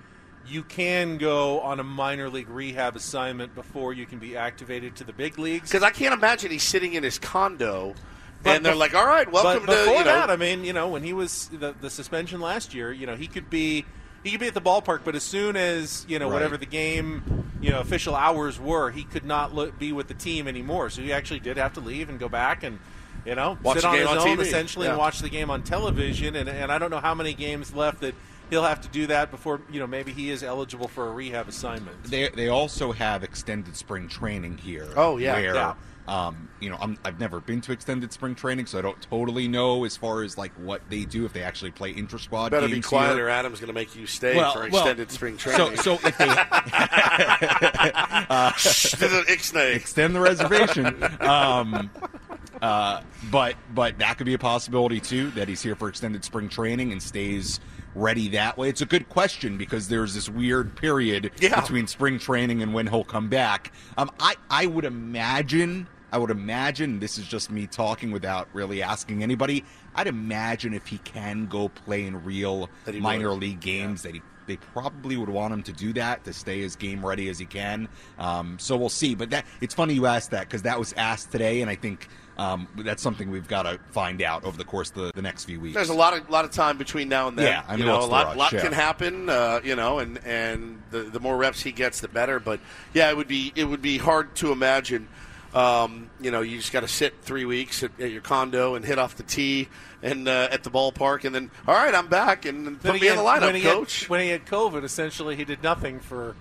you 0.46 0.62
can 0.62 1.18
go 1.18 1.60
on 1.60 1.80
a 1.80 1.84
minor 1.84 2.28
league 2.28 2.48
rehab 2.48 2.96
assignment 2.96 3.54
before 3.54 3.92
you 3.92 4.06
can 4.06 4.18
be 4.18 4.36
activated 4.36 4.96
to 4.96 5.04
the 5.04 5.12
big 5.12 5.38
leagues. 5.38 5.70
Because 5.70 5.82
I 5.82 5.90
can't 5.90 6.14
imagine 6.14 6.50
he's 6.50 6.62
sitting 6.62 6.94
in 6.94 7.02
his 7.02 7.18
condo, 7.18 7.94
But 8.42 8.56
and 8.56 8.66
they're 8.66 8.74
like, 8.74 8.94
"All 8.94 9.06
right, 9.06 9.30
welcome 9.30 9.64
but 9.66 9.72
to 9.72 9.78
before 9.78 9.98
you 9.98 10.04
know." 10.04 10.04
that, 10.04 10.30
I 10.30 10.36
mean, 10.36 10.64
you 10.64 10.72
know, 10.72 10.88
when 10.88 11.02
he 11.02 11.12
was 11.12 11.48
the, 11.48 11.74
the 11.80 11.88
suspension 11.90 12.40
last 12.40 12.74
year, 12.74 12.92
you 12.92 13.06
know, 13.06 13.16
he 13.16 13.26
could 13.26 13.48
be 13.48 13.84
he 14.22 14.30
could 14.30 14.40
be 14.40 14.46
at 14.48 14.54
the 14.54 14.60
ballpark, 14.60 15.00
but 15.04 15.14
as 15.14 15.22
soon 15.22 15.56
as 15.56 16.04
you 16.08 16.18
know 16.18 16.26
Right. 16.26 16.34
whatever 16.34 16.56
the 16.56 16.66
game, 16.66 17.50
you 17.60 17.70
know, 17.70 17.80
official 17.80 18.14
hours 18.14 18.58
were, 18.60 18.90
he 18.90 19.04
could 19.04 19.24
not 19.24 19.54
look, 19.54 19.78
be 19.78 19.92
with 19.92 20.08
the 20.08 20.14
team 20.14 20.46
anymore. 20.48 20.90
So 20.90 21.00
he 21.02 21.12
actually 21.12 21.40
did 21.40 21.56
have 21.56 21.72
to 21.74 21.80
leave 21.80 22.08
and 22.08 22.18
go 22.18 22.28
back 22.28 22.62
and. 22.62 22.78
You 23.26 23.34
know, 23.34 23.56
Watch 23.62 23.76
sit 23.76 23.86
on 23.86 23.96
his 23.96 24.06
on 24.06 24.18
own 24.18 24.36
TV. 24.36 24.40
essentially 24.42 24.86
and 24.86 24.98
watch 24.98 25.20
the 25.20 25.30
game 25.30 25.48
on 25.48 25.62
television. 25.62 26.36
And, 26.36 26.46
and 26.46 26.70
I 26.70 26.76
don't 26.76 26.90
know 26.90 27.00
how 27.00 27.14
many 27.14 27.32
games 27.32 27.72
left 27.74 28.02
that 28.02 28.14
he'll 28.50 28.62
have 28.64 28.80
to 28.82 28.88
do 28.88 29.06
that 29.08 29.30
before 29.30 29.60
you 29.70 29.80
know 29.80 29.86
maybe 29.86 30.12
he 30.12 30.30
is 30.30 30.42
eligible 30.42 30.88
for 30.88 31.08
a 31.08 31.12
rehab 31.12 31.48
assignment. 31.48 32.04
They 32.04 32.28
they 32.28 32.48
also 32.48 32.92
have 32.92 33.24
extended 33.24 33.76
spring 33.76 34.08
training 34.08 34.58
here. 34.58 34.88
Oh, 34.96 35.16
yeah. 35.16 35.32
where, 35.34 35.54
Yeah. 35.54 35.74
Um, 36.06 36.50
you 36.60 36.68
know, 36.68 36.76
I'm, 36.78 36.98
I've 37.02 37.18
never 37.18 37.40
been 37.40 37.62
to 37.62 37.72
extended 37.72 38.12
spring 38.12 38.34
training, 38.34 38.66
so 38.66 38.78
I 38.78 38.82
don't 38.82 39.00
totally 39.00 39.48
know 39.48 39.84
as 39.84 39.96
far 39.96 40.22
as 40.22 40.36
like 40.36 40.52
what 40.58 40.82
they 40.90 41.06
do 41.06 41.24
if 41.24 41.32
they 41.32 41.42
actually 41.42 41.70
play 41.70 41.92
intra 41.92 42.18
squad 42.18 42.50
Better 42.50 42.68
games 42.68 42.84
be 42.84 42.88
quiet, 42.90 43.14
here. 43.14 43.24
or 43.24 43.30
Adam's 43.30 43.58
going 43.58 43.68
to 43.68 43.72
make 43.72 43.96
you 43.96 44.06
stay 44.06 44.36
Well- 44.36 44.52
for 44.52 44.68
well, 44.68 44.82
extended 44.82 45.10
spring 45.10 45.38
training. 45.38 45.78
so 45.78 45.94
if 45.94 46.02
they 46.18 46.26
Shh, 48.58 48.90
to 48.90 48.96
the 49.08 49.24
Ixnay. 49.28 49.76
extend 49.76 50.14
the 50.14 50.20
reservation. 50.20 51.02
um, 51.20 51.90
uh, 52.64 53.02
but 53.30 53.54
but 53.74 53.98
that 53.98 54.16
could 54.16 54.26
be 54.26 54.34
a 54.34 54.38
possibility 54.38 55.00
too 55.00 55.30
that 55.32 55.48
he's 55.48 55.62
here 55.62 55.74
for 55.76 55.88
extended 55.88 56.24
spring 56.24 56.48
training 56.48 56.92
and 56.92 57.02
stays 57.02 57.60
ready 57.94 58.28
that 58.28 58.56
way. 58.58 58.68
It's 58.68 58.80
a 58.80 58.86
good 58.86 59.08
question 59.08 59.56
because 59.56 59.86
there's 59.88 60.14
this 60.14 60.28
weird 60.28 60.74
period 60.76 61.30
Yeah. 61.40 61.60
between 61.60 61.86
spring 61.86 62.18
training 62.18 62.62
and 62.62 62.74
when 62.74 62.86
he'll 62.88 63.04
come 63.04 63.28
back. 63.28 63.72
Um, 63.98 64.10
I 64.18 64.34
I 64.50 64.66
would 64.66 64.84
imagine. 64.84 65.86
I 66.12 66.18
would 66.18 66.30
imagine 66.30 67.00
this 67.00 67.18
is 67.18 67.26
just 67.26 67.50
me 67.50 67.66
talking 67.66 68.12
without 68.12 68.48
really 68.52 68.82
asking 68.82 69.22
anybody. 69.22 69.64
I'd 69.96 70.06
imagine 70.06 70.72
if 70.72 70.86
he 70.86 70.98
can 70.98 71.46
go 71.46 71.68
play 71.68 72.06
in 72.06 72.24
real 72.24 72.70
minor 73.00 73.30
would. 73.30 73.40
league 73.40 73.60
games, 73.60 74.02
that 74.02 74.14
he 74.14 74.22
they 74.46 74.56
probably 74.56 75.16
would 75.16 75.28
want 75.30 75.52
him 75.54 75.62
to 75.62 75.72
do 75.72 75.92
that 75.94 76.22
to 76.24 76.32
stay 76.32 76.62
as 76.64 76.76
game 76.76 77.04
ready 77.04 77.28
as 77.30 77.38
he 77.38 77.46
can. 77.46 77.88
Um, 78.18 78.58
so 78.58 78.76
we'll 78.76 78.90
see. 78.90 79.14
But 79.14 79.30
that 79.30 79.44
it's 79.60 79.74
funny 79.74 79.94
you 79.94 80.06
asked 80.06 80.30
that 80.32 80.42
because 80.48 80.62
that 80.62 80.78
was 80.78 80.92
asked 80.94 81.32
today, 81.32 81.62
and 81.62 81.70
I 81.70 81.74
think 81.76 82.08
um, 82.36 82.66
that's 82.78 83.02
something 83.02 83.30
we've 83.30 83.46
got 83.48 83.62
to 83.62 83.78
find 83.92 84.20
out 84.22 84.44
over 84.44 84.56
the 84.56 84.64
course 84.64 84.90
of 84.90 84.96
the, 84.96 85.12
the 85.14 85.22
next 85.22 85.44
few 85.44 85.60
weeks. 85.60 85.74
There's 85.74 85.88
a 85.88 85.94
lot 85.94 86.16
of 86.16 86.28
lot 86.30 86.44
of 86.44 86.50
time 86.50 86.78
between 86.78 87.08
now 87.08 87.28
and 87.28 87.38
then. 87.38 87.46
Yeah, 87.46 87.62
I 87.68 87.76
you 87.76 87.84
know 87.84 88.00
know, 88.00 88.04
a 88.04 88.06
lot, 88.06 88.26
rush, 88.28 88.36
lot 88.36 88.52
yeah. 88.52 88.60
can 88.60 88.72
happen. 88.72 89.28
Uh, 89.28 89.60
you 89.62 89.76
know, 89.76 89.98
and 90.00 90.18
and 90.24 90.82
the 90.90 91.00
the 91.00 91.20
more 91.20 91.36
reps 91.36 91.62
he 91.62 91.72
gets, 91.72 92.00
the 92.00 92.08
better. 92.08 92.40
But 92.40 92.60
yeah, 92.92 93.08
it 93.10 93.16
would 93.16 93.28
be 93.28 93.52
it 93.54 93.64
would 93.64 93.82
be 93.82 93.98
hard 93.98 94.34
to 94.36 94.52
imagine. 94.52 95.08
Um, 95.54 96.10
you 96.20 96.32
know, 96.32 96.40
you 96.40 96.56
just 96.56 96.72
got 96.72 96.80
to 96.80 96.88
sit 96.88 97.14
three 97.22 97.44
weeks 97.44 97.84
at, 97.84 97.92
at 98.00 98.10
your 98.10 98.22
condo 98.22 98.74
and 98.74 98.84
hit 98.84 98.98
off 98.98 99.14
the 99.14 99.22
tee 99.22 99.68
and 100.02 100.26
uh, 100.26 100.48
at 100.50 100.64
the 100.64 100.70
ballpark, 100.70 101.24
and 101.24 101.32
then 101.32 101.48
all 101.68 101.74
right, 101.74 101.94
I'm 101.94 102.08
back 102.08 102.44
and 102.44 102.66
Then 102.66 102.76
put 102.76 103.00
me 103.00 103.06
in 103.06 103.14
the 103.16 103.22
lineup, 103.22 103.42
when 103.42 103.54
he 103.54 103.60
had- 103.60 103.72
coach. 103.74 104.08
when 104.08 104.20
he 104.20 104.30
had 104.30 104.44
COVID, 104.46 104.82
essentially, 104.82 105.36
he 105.36 105.44
did 105.44 105.62
nothing 105.62 106.00
for 106.00 106.34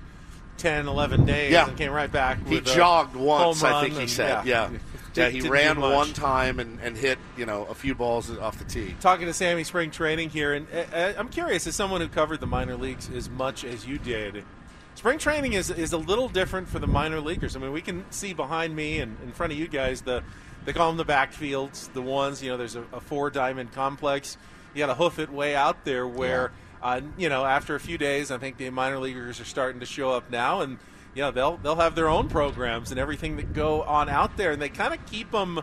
10, 0.57 0.87
11 0.87 1.25
days 1.25 1.51
Yeah. 1.51 1.67
and 1.67 1.77
came 1.77 1.91
right 1.91 2.11
back. 2.11 2.39
he 2.47 2.55
with 2.55 2.67
a 2.67 2.73
jogged 2.75 3.15
once, 3.15 3.63
I 3.63 3.81
think 3.81 3.93
he 3.93 4.01
and- 4.01 4.09
said. 4.09 4.45
Yeah, 4.47 4.71
yeah. 4.71 4.77
Did- 5.13 5.31
he 5.31 5.47
ran 5.47 5.79
one 5.79 6.13
time 6.13 6.59
and, 6.59 6.79
and 6.81 6.97
hit 6.97 7.19
you 7.37 7.45
know 7.45 7.65
a 7.65 7.73
few 7.75 7.95
balls 7.95 8.35
off 8.37 8.57
the 8.57 8.65
tee. 8.65 8.95
talking 8.99 9.25
to 9.27 9.33
Sammy 9.33 9.63
spring 9.63 9.91
training 9.91 10.29
here, 10.29 10.53
and 10.53 10.67
uh, 10.93 11.13
I'm 11.17 11.29
curious, 11.29 11.67
as 11.67 11.75
someone 11.75 12.01
who 12.01 12.07
covered 12.07 12.39
the 12.39 12.47
minor 12.47 12.75
leagues 12.75 13.09
as 13.09 13.29
much 13.29 13.63
as 13.63 13.85
you 13.87 13.97
did, 13.99 14.43
spring 14.95 15.19
training 15.19 15.53
is 15.53 15.69
is 15.69 15.93
a 15.93 15.97
little 15.97 16.29
different 16.29 16.67
for 16.67 16.79
the 16.79 16.87
minor 16.87 17.19
leaguers. 17.19 17.55
I 17.55 17.59
mean, 17.59 17.71
we 17.71 17.81
can 17.81 18.05
see 18.11 18.33
behind 18.33 18.75
me 18.75 18.99
and 18.99 19.17
in 19.23 19.31
front 19.31 19.53
of 19.53 19.59
you 19.59 19.67
guys 19.67 20.01
the 20.01 20.23
they 20.65 20.73
call 20.73 20.89
them 20.93 20.97
the 20.97 21.05
backfields, 21.05 21.91
the 21.93 22.01
ones 22.01 22.41
you 22.41 22.49
know. 22.49 22.57
There's 22.57 22.75
a, 22.75 22.83
a 22.93 22.99
four 23.01 23.29
diamond 23.29 23.73
complex. 23.73 24.37
You 24.73 24.79
got 24.79 24.87
to 24.87 24.95
hoof 24.95 25.19
it 25.19 25.29
way 25.31 25.55
out 25.55 25.85
there 25.85 26.07
where. 26.07 26.51
Uh, 26.81 26.99
you 27.17 27.29
know, 27.29 27.45
after 27.45 27.75
a 27.75 27.79
few 27.79 27.97
days, 27.97 28.29
I 28.29 28.37
think 28.37 28.57
the 28.57 28.69
minor 28.69 28.99
leaguers 28.99 29.39
are 29.39 29.45
starting 29.45 29.79
to 29.79 29.85
show 29.85 30.11
up 30.11 30.29
now, 30.29 30.59
and 30.59 30.79
know 31.21 31.31
they'll 31.31 31.57
they'll 31.57 31.75
have 31.75 31.95
their 31.95 32.09
own 32.09 32.27
programs 32.27 32.91
and 32.91 32.99
everything 32.99 33.35
that 33.37 33.53
go 33.53 33.83
on 33.83 34.09
out 34.09 34.35
there, 34.37 34.51
and 34.51 34.61
they 34.61 34.69
kind 34.69 34.93
of 34.93 35.05
keep 35.05 35.31
them 35.31 35.61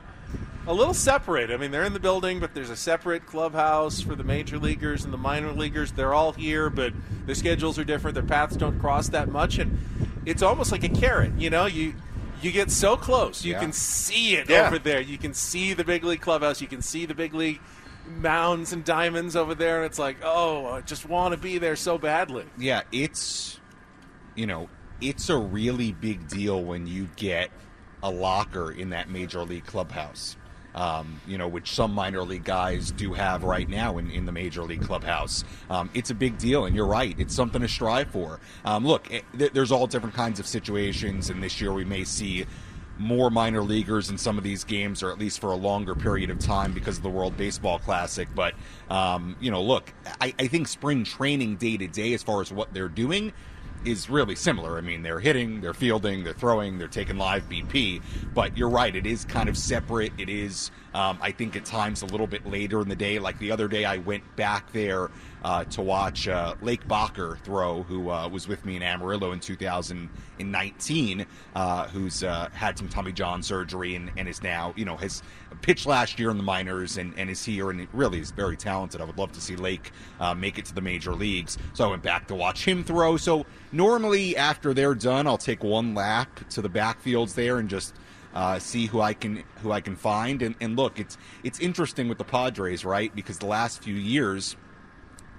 a 0.66 0.72
little 0.74 0.94
separate. 0.94 1.50
I 1.50 1.56
mean, 1.56 1.70
they're 1.70 1.84
in 1.84 1.94
the 1.94 1.98
building, 2.00 2.38
but 2.38 2.54
there's 2.54 2.70
a 2.70 2.76
separate 2.76 3.26
clubhouse 3.26 4.00
for 4.00 4.14
the 4.14 4.22
major 4.22 4.58
leaguers 4.58 5.04
and 5.04 5.12
the 5.12 5.16
minor 5.18 5.52
leaguers. 5.52 5.90
They're 5.92 6.14
all 6.14 6.32
here, 6.32 6.70
but 6.70 6.92
their 7.26 7.34
schedules 7.34 7.78
are 7.78 7.84
different. 7.84 8.14
Their 8.14 8.22
paths 8.22 8.56
don't 8.56 8.78
cross 8.78 9.08
that 9.08 9.28
much, 9.28 9.58
and 9.58 9.78
it's 10.26 10.42
almost 10.42 10.70
like 10.70 10.84
a 10.84 10.88
carrot. 10.88 11.32
You 11.38 11.50
know, 11.50 11.66
you 11.66 11.94
you 12.42 12.52
get 12.52 12.70
so 12.70 12.96
close, 12.96 13.44
you 13.44 13.52
Yeah. 13.52 13.60
can 13.60 13.72
see 13.72 14.36
it 14.36 14.48
Yeah. 14.48 14.66
over 14.66 14.78
there. 14.78 15.00
You 15.00 15.18
can 15.18 15.34
see 15.34 15.74
the 15.74 15.84
big 15.84 16.04
league 16.04 16.20
clubhouse. 16.22 16.60
You 16.62 16.68
can 16.68 16.80
see 16.80 17.04
the 17.04 17.14
big 17.14 17.34
league 17.34 17.60
mounds 18.06 18.72
and 18.72 18.82
diamonds 18.84 19.36
over 19.36 19.54
there, 19.54 19.76
and 19.78 19.86
it's 19.86 19.98
like, 19.98 20.16
oh, 20.22 20.66
I 20.66 20.80
just 20.80 21.06
want 21.08 21.32
to 21.32 21.38
be 21.38 21.58
there 21.58 21.76
so 21.76 21.98
badly. 21.98 22.44
yeah, 22.58 22.82
it's 22.92 23.60
you 24.36 24.46
know, 24.46 24.68
it's 25.00 25.28
a 25.28 25.36
really 25.36 25.92
big 25.92 26.28
deal 26.28 26.62
when 26.62 26.86
you 26.86 27.08
get 27.16 27.50
a 28.02 28.10
locker 28.10 28.72
in 28.72 28.90
that 28.90 29.10
major 29.10 29.42
league 29.42 29.66
clubhouse. 29.66 30.36
Um, 30.72 31.20
you 31.26 31.36
know, 31.36 31.48
which 31.48 31.72
some 31.72 31.92
minor 31.92 32.22
league 32.22 32.44
guys 32.44 32.92
do 32.92 33.12
have 33.12 33.42
right 33.42 33.68
now 33.68 33.98
in, 33.98 34.08
in 34.12 34.24
the 34.24 34.30
major 34.30 34.62
league 34.62 34.82
clubhouse. 34.82 35.42
Um, 35.68 35.90
it's 35.94 36.10
a 36.10 36.14
big 36.14 36.38
deal, 36.38 36.64
and 36.64 36.76
you're 36.76 36.86
right. 36.86 37.16
It's 37.18 37.34
something 37.34 37.60
to 37.60 37.66
strive 37.66 38.08
for. 38.10 38.38
Um, 38.64 38.86
look, 38.86 39.12
eh, 39.12 39.22
th- 39.36 39.52
there's 39.52 39.72
all 39.72 39.88
different 39.88 40.14
kinds 40.14 40.38
of 40.38 40.46
situations, 40.46 41.28
and 41.28 41.42
this 41.42 41.60
year 41.60 41.72
we 41.72 41.84
may 41.84 42.04
see 42.04 42.46
more 43.00 43.30
minor 43.30 43.62
leaguers 43.62 44.10
in 44.10 44.18
some 44.18 44.38
of 44.38 44.44
these 44.44 44.62
games, 44.62 45.02
or 45.02 45.10
at 45.10 45.18
least 45.18 45.40
for 45.40 45.50
a 45.50 45.56
longer 45.56 45.94
period 45.94 46.30
of 46.30 46.38
time 46.38 46.72
because 46.72 46.98
of 46.98 47.02
the 47.02 47.10
World 47.10 47.36
Baseball 47.36 47.78
Classic. 47.80 48.28
But 48.34 48.54
um, 48.88 49.36
you 49.40 49.50
know, 49.50 49.62
look, 49.62 49.92
I, 50.20 50.34
I 50.38 50.46
think 50.46 50.68
spring 50.68 51.02
training 51.02 51.56
day 51.56 51.78
to 51.78 51.88
day, 51.88 52.12
as 52.12 52.22
far 52.22 52.42
as 52.42 52.52
what 52.52 52.72
they're 52.72 52.88
doing, 52.88 53.32
is 53.84 54.10
really 54.10 54.34
similar. 54.34 54.78
I 54.78 54.80
mean, 54.80 55.02
they're 55.02 55.20
hitting, 55.20 55.60
they're 55.60 55.74
fielding, 55.74 56.24
they're 56.24 56.32
throwing, 56.32 56.78
they're 56.78 56.88
taking 56.88 57.16
live 57.16 57.48
BP. 57.48 58.02
But 58.34 58.56
you're 58.56 58.68
right, 58.68 58.94
it 58.94 59.06
is 59.06 59.24
kind 59.24 59.48
of 59.48 59.56
separate. 59.56 60.12
It 60.18 60.28
is, 60.28 60.70
um, 60.94 61.18
I 61.20 61.30
think, 61.30 61.56
at 61.56 61.64
times 61.64 62.02
a 62.02 62.06
little 62.06 62.26
bit 62.26 62.46
later 62.46 62.80
in 62.80 62.88
the 62.88 62.96
day. 62.96 63.18
Like 63.18 63.38
the 63.38 63.50
other 63.50 63.68
day, 63.68 63.84
I 63.84 63.98
went 63.98 64.24
back 64.36 64.72
there 64.72 65.10
uh, 65.42 65.64
to 65.64 65.82
watch 65.82 66.28
uh, 66.28 66.54
Lake 66.60 66.86
Bachar 66.86 67.38
throw, 67.40 67.82
who 67.82 68.10
uh, 68.10 68.28
was 68.28 68.48
with 68.48 68.64
me 68.64 68.76
in 68.76 68.82
Amarillo 68.82 69.32
in 69.32 69.40
2019, 69.40 71.26
uh, 71.54 71.88
who's 71.88 72.22
uh, 72.22 72.48
had 72.52 72.76
some 72.76 72.88
Tommy 72.88 73.12
John 73.12 73.42
surgery 73.42 73.94
and, 73.94 74.10
and 74.16 74.28
is 74.28 74.42
now, 74.42 74.74
you 74.76 74.84
know, 74.84 74.96
has 74.96 75.22
pitched 75.62 75.86
last 75.86 76.18
year 76.18 76.30
in 76.30 76.36
the 76.36 76.42
minors 76.42 76.98
and, 76.98 77.14
and 77.16 77.30
is 77.30 77.44
here 77.44 77.70
and 77.70 77.86
really 77.92 78.20
is 78.20 78.30
very 78.30 78.56
talented. 78.56 79.00
I 79.00 79.04
would 79.04 79.18
love 79.18 79.32
to 79.32 79.40
see 79.40 79.56
Lake 79.56 79.92
uh, 80.18 80.34
make 80.34 80.58
it 80.58 80.64
to 80.66 80.74
the 80.74 80.80
major 80.80 81.14
leagues. 81.14 81.58
So 81.72 81.86
I 81.86 81.90
went 81.90 82.02
back 82.02 82.26
to 82.28 82.34
watch 82.34 82.66
him 82.66 82.84
throw. 82.84 83.16
So 83.16 83.46
normally 83.72 84.36
after 84.36 84.74
they're 84.74 84.94
done, 84.94 85.26
I'll 85.26 85.38
take 85.38 85.64
one 85.64 85.94
lap 85.94 86.48
to 86.50 86.62
the 86.62 86.70
backfields 86.70 87.34
there 87.34 87.58
and 87.58 87.68
just 87.68 87.94
uh, 88.34 88.58
see 88.58 88.86
who 88.86 89.00
I 89.00 89.12
can 89.14 89.44
who 89.62 89.72
I 89.72 89.80
can 89.80 89.96
find. 89.96 90.42
And, 90.42 90.54
and 90.60 90.76
look, 90.76 90.98
it's 90.98 91.16
it's 91.42 91.58
interesting 91.60 92.08
with 92.08 92.18
the 92.18 92.24
Padres, 92.24 92.84
right? 92.84 93.14
Because 93.14 93.38
the 93.38 93.46
last 93.46 93.82
few 93.82 93.94
years 93.94 94.56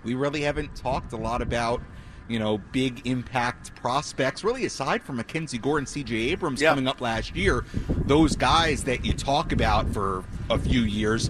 we 0.03 0.13
really 0.15 0.41
haven't 0.41 0.75
talked 0.75 1.13
a 1.13 1.17
lot 1.17 1.41
about 1.41 1.81
you 2.27 2.39
know 2.39 2.57
big 2.57 3.05
impact 3.05 3.75
prospects 3.75 4.43
really 4.43 4.65
aside 4.65 5.03
from 5.03 5.17
MacKenzie 5.19 5.61
Gore 5.61 5.77
and 5.77 5.87
CJ 5.87 6.31
Abrams 6.31 6.61
Yeah. 6.61 6.69
coming 6.69 6.87
up 6.87 7.01
last 7.01 7.35
year 7.35 7.65
those 8.05 8.35
guys 8.35 8.83
that 8.85 9.05
you 9.05 9.13
talk 9.13 9.51
about 9.51 9.89
for 9.91 10.23
a 10.49 10.57
few 10.57 10.81
years 10.81 11.29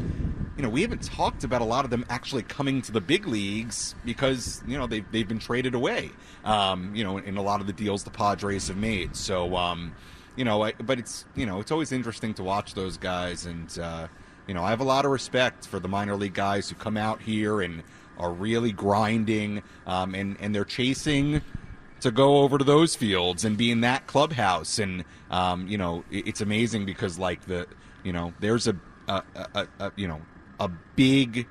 you 0.58 0.63
know 0.63 0.70
we 0.70 0.82
haven't 0.82 1.01
talked 1.01 1.44
about 1.44 1.62
a 1.62 1.65
lot 1.65 1.86
of 1.86 1.91
them 1.91 2.06
actually 2.10 2.44
coming 2.44 2.82
to 2.84 2.91
the 2.91 3.01
big 3.01 3.25
leagues 3.27 3.96
because 4.06 4.62
you 4.68 4.77
know 4.77 4.86
they've, 4.86 5.10
they've 5.12 5.27
been 5.27 5.39
traded 5.39 5.74
away 5.75 6.12
um, 6.46 6.94
you 6.96 7.03
know 7.03 7.18
in 7.18 7.36
a 7.38 7.41
lot 7.41 7.62
of 7.62 7.68
the 7.68 7.74
deals 7.74 8.03
the 8.03 8.10
Padres 8.12 8.68
have 8.68 8.77
made 8.77 9.15
so 9.15 9.56
um, 9.56 9.94
you 10.36 10.46
know 10.46 10.64
I, 10.64 10.74
but 10.74 11.00
it's 11.00 11.26
you 11.36 11.46
know 11.46 11.60
it's 11.60 11.72
always 11.72 11.92
interesting 11.92 12.34
to 12.36 12.44
watch 12.44 12.74
those 12.74 12.98
guys 12.98 13.46
and 13.46 13.78
uh, 13.80 14.08
you 14.48 14.54
know 14.54 14.64
I 14.64 14.70
have 14.70 14.80
a 14.82 14.86
lot 14.86 15.06
of 15.06 15.12
respect 15.12 15.68
for 15.68 15.80
the 15.80 15.88
minor 15.88 16.16
league 16.16 16.34
guys 16.34 16.70
who 16.70 16.76
come 16.76 16.98
out 16.98 17.22
here 17.22 17.62
and 17.62 17.84
are 18.18 18.32
really 18.32 18.72
grinding 18.72 19.64
um, 19.88 20.14
and 20.16 20.38
and 20.40 20.54
they're 20.56 20.66
chasing 20.66 21.42
to 22.02 22.12
go 22.12 22.40
over 22.40 22.58
to 22.58 22.64
those 22.64 22.96
fields 22.96 23.46
and 23.46 23.58
be 23.58 23.70
in 23.70 23.82
that 23.82 24.08
clubhouse. 24.08 24.80
And 24.80 25.06
um, 25.30 25.68
you 25.68 25.78
know 25.78 26.04
it- 26.12 26.28
it's 26.28 26.42
amazing 26.42 26.86
because 26.86 27.20
like 27.20 27.46
the 27.46 27.68
you 28.04 28.12
know 28.14 28.34
there's 28.40 28.68
a, 28.68 28.76
a, 29.08 29.24
a, 29.56 29.68
a, 29.80 29.92
you 29.96 30.08
know 30.08 30.22
a 30.60 30.70
big 30.96 31.48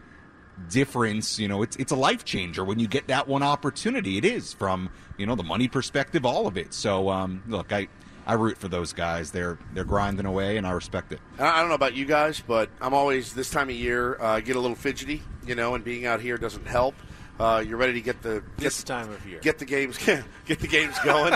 difference 0.68 1.38
you 1.38 1.48
know 1.48 1.62
it's 1.62 1.74
it's 1.76 1.90
a 1.90 1.96
life 1.96 2.22
changer 2.24 2.62
when 2.62 2.78
you 2.78 2.86
get 2.86 3.08
that 3.08 3.26
one 3.28 3.42
opportunity. 3.42 4.18
It 4.18 4.24
is 4.24 4.52
from 4.52 4.90
you 5.16 5.26
know 5.26 5.34
the 5.34 5.42
money 5.42 5.68
perspective 5.68 6.26
all 6.26 6.46
of 6.46 6.56
it. 6.56 6.74
So 6.74 7.08
um, 7.10 7.42
look 7.48 7.72
I 7.72 7.88
I 8.26 8.34
root 8.34 8.58
for 8.58 8.68
those 8.68 8.92
guys 8.92 9.30
they're 9.30 9.58
they're 9.72 9.84
grinding 9.84 10.26
away 10.26 10.56
and 10.56 10.66
I 10.66 10.70
respect 10.72 11.12
it 11.12 11.20
I 11.38 11.46
I 11.48 11.60
don't 11.60 11.68
know 11.68 11.74
about 11.74 11.94
you 11.94 12.04
guys, 12.04 12.42
but 12.46 12.70
I'm 12.80 12.94
always 12.94 13.32
this 13.34 13.50
time 13.50 13.68
of 13.70 13.74
year 13.76 14.20
uh, 14.20 14.40
get 14.40 14.56
a 14.56 14.60
little 14.60 14.76
fidgety, 14.76 15.22
you 15.46 15.54
know, 15.54 15.74
and 15.74 15.82
being 15.84 16.06
out 16.06 16.20
here 16.20 16.36
doesn't 16.38 16.66
help. 16.66 16.94
Uh, 17.38 17.64
you're 17.66 17.78
ready 17.78 17.94
to 17.94 18.00
get 18.02 18.20
the 18.22 18.42
get, 18.58 18.64
This 18.64 18.82
time 18.84 19.10
of 19.10 19.26
year. 19.26 19.40
get 19.40 19.58
the 19.58 19.64
games 19.64 19.96
get 20.46 20.60
the 20.60 20.68
games 20.68 20.94
going. 21.04 21.34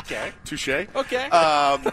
okay. 0.00 0.32
Touche. 0.44 0.68
Okay. 0.68 1.24
Um, 1.24 1.92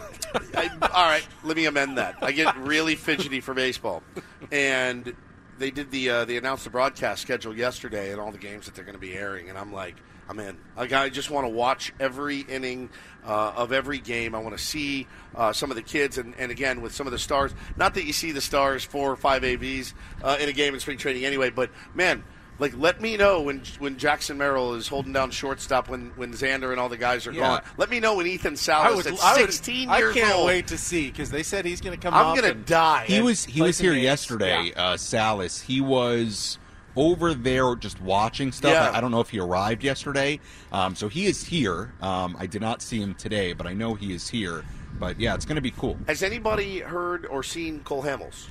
I, 0.56 0.70
all 0.94 1.06
right, 1.06 1.28
let 1.44 1.58
me 1.58 1.66
amend 1.66 1.98
that. 1.98 2.16
I 2.22 2.32
get 2.32 2.56
really 2.58 2.96
fidgety 2.96 3.42
for 3.42 3.54
baseball, 3.54 4.04
and 4.52 5.14
they 5.60 5.72
did 5.72 5.92
the 5.92 6.10
uh, 6.10 6.26
they 6.26 6.38
announced 6.38 6.64
the 6.66 6.70
broadcast 6.70 7.22
schedule 7.22 7.56
yesterday 7.56 8.12
and 8.12 8.20
all 8.22 8.32
the 8.32 8.38
games 8.38 8.66
that 8.66 8.76
they're 8.76 8.86
going 8.86 8.96
to 8.96 9.00
be 9.02 9.14
airing, 9.14 9.50
and 9.50 9.58
I'm 9.58 9.74
like, 9.74 9.96
I'm 10.28 10.40
in. 10.40 10.58
Like, 10.76 10.92
I 10.94 11.10
just 11.10 11.30
want 11.30 11.46
to 11.46 11.50
watch 11.50 11.94
every 12.00 12.40
inning 12.42 12.90
uh, 13.26 13.54
of 13.56 13.72
every 13.72 14.00
game. 14.00 14.34
I 14.34 14.40
want 14.40 14.58
to 14.58 14.64
see 14.64 15.08
uh, 15.36 15.54
some 15.54 15.70
of 15.70 15.76
the 15.76 15.84
kids, 15.84 16.18
and, 16.18 16.34
and 16.40 16.52
again 16.52 16.82
with 16.82 16.94
some 16.96 17.06
of 17.08 17.12
the 17.12 17.20
stars. 17.20 17.54
Not 17.78 17.94
that 17.96 18.06
you 18.06 18.14
see 18.14 18.32
the 18.32 18.42
stars 18.42 18.84
four 18.84 19.12
or 19.12 19.16
five 19.16 19.44
ABs 19.44 19.94
uh, 20.24 20.38
in 20.40 20.50
a 20.50 20.54
game 20.54 20.74
in 20.74 20.80
spring 20.80 20.98
training 20.98 21.26
anyway, 21.26 21.50
but 21.50 21.70
man. 21.94 22.24
Like, 22.58 22.72
let 22.78 23.02
me 23.02 23.18
know 23.18 23.42
when 23.42 23.64
when 23.80 23.98
Jackson 23.98 24.38
Merrill 24.38 24.76
is 24.76 24.88
holding 24.88 25.12
down 25.12 25.30
shortstop 25.32 25.90
when, 25.90 26.12
when 26.16 26.32
Xander 26.32 26.72
and 26.72 26.80
all 26.80 26.88
the 26.88 26.96
guys 26.96 27.28
are 27.28 27.34
Yeah. 27.34 27.42
gone. 27.42 27.62
Let 27.76 27.90
me 27.90 28.00
know 28.00 28.16
when 28.16 28.28
Ethan 28.28 28.54
I 28.54 28.56
Salas 28.56 28.96
would, 28.96 29.08
at 29.08 29.20
I 29.22 29.34
would- 29.42 29.52
16 29.52 29.90
I 29.90 30.00
can't 30.14 30.36
old. 30.36 30.48
wait 30.48 30.68
to 30.68 30.78
see 30.78 31.12
because 31.12 31.30
they 31.30 31.44
said 31.44 31.66
he's 31.66 31.82
going 31.82 32.00
to 32.00 32.02
come. 32.02 32.14
I'm 32.14 32.34
gonna 32.34 32.54
die. 32.54 33.08
He 33.10 33.20
was 33.22 33.44
he 33.44 33.62
was 33.62 33.78
here 33.78 33.92
games. 33.92 34.04
yesterday, 34.06 34.72
Yeah. 34.74 34.82
uh, 34.92 34.96
Salas. 34.96 35.60
He 35.60 35.82
was 35.82 36.58
over 36.96 37.34
there 37.34 37.76
just 37.76 38.02
watching 38.02 38.52
stuff. 38.52 38.72
Yeah. 38.72 38.90
I, 38.92 38.98
I 38.98 39.02
don't 39.02 39.12
know 39.12 39.20
if 39.22 39.30
he 39.30 39.40
arrived 39.40 39.84
yesterday. 39.84 40.40
Um, 40.72 40.96
so 40.96 41.08
he 41.08 41.26
is 41.26 41.44
here. 41.44 41.94
Um, 42.02 42.36
I 42.40 42.46
did 42.46 42.62
not 42.62 42.82
see 42.82 43.00
him 43.02 43.16
today, 43.16 43.54
but 43.54 43.68
I 43.68 43.74
know 43.74 43.94
he 43.96 44.14
is 44.14 44.30
here. 44.30 44.64
But 45.00 45.20
yeah, 45.20 45.36
it's 45.36 45.46
going 45.46 45.56
to 45.58 45.62
be 45.62 45.72
cool. 45.72 45.98
Has 46.08 46.24
anybody 46.24 46.80
heard 46.80 47.26
or 47.26 47.44
seen 47.44 47.82
Cole 47.82 48.04
Hamels? 48.04 48.48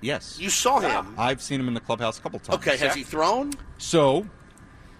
Yes, 0.00 0.38
You 0.38 0.50
saw 0.50 0.80
him. 0.80 1.14
I've 1.16 1.40
seen 1.40 1.58
him 1.58 1.66
in 1.66 1.72
the 1.72 1.80
clubhouse 1.80 2.18
a 2.18 2.22
couple 2.22 2.38
times. 2.38 2.58
Okay, 2.58 2.76
has 2.76 2.94
he 2.94 3.02
thrown? 3.02 3.52
So 3.78 4.26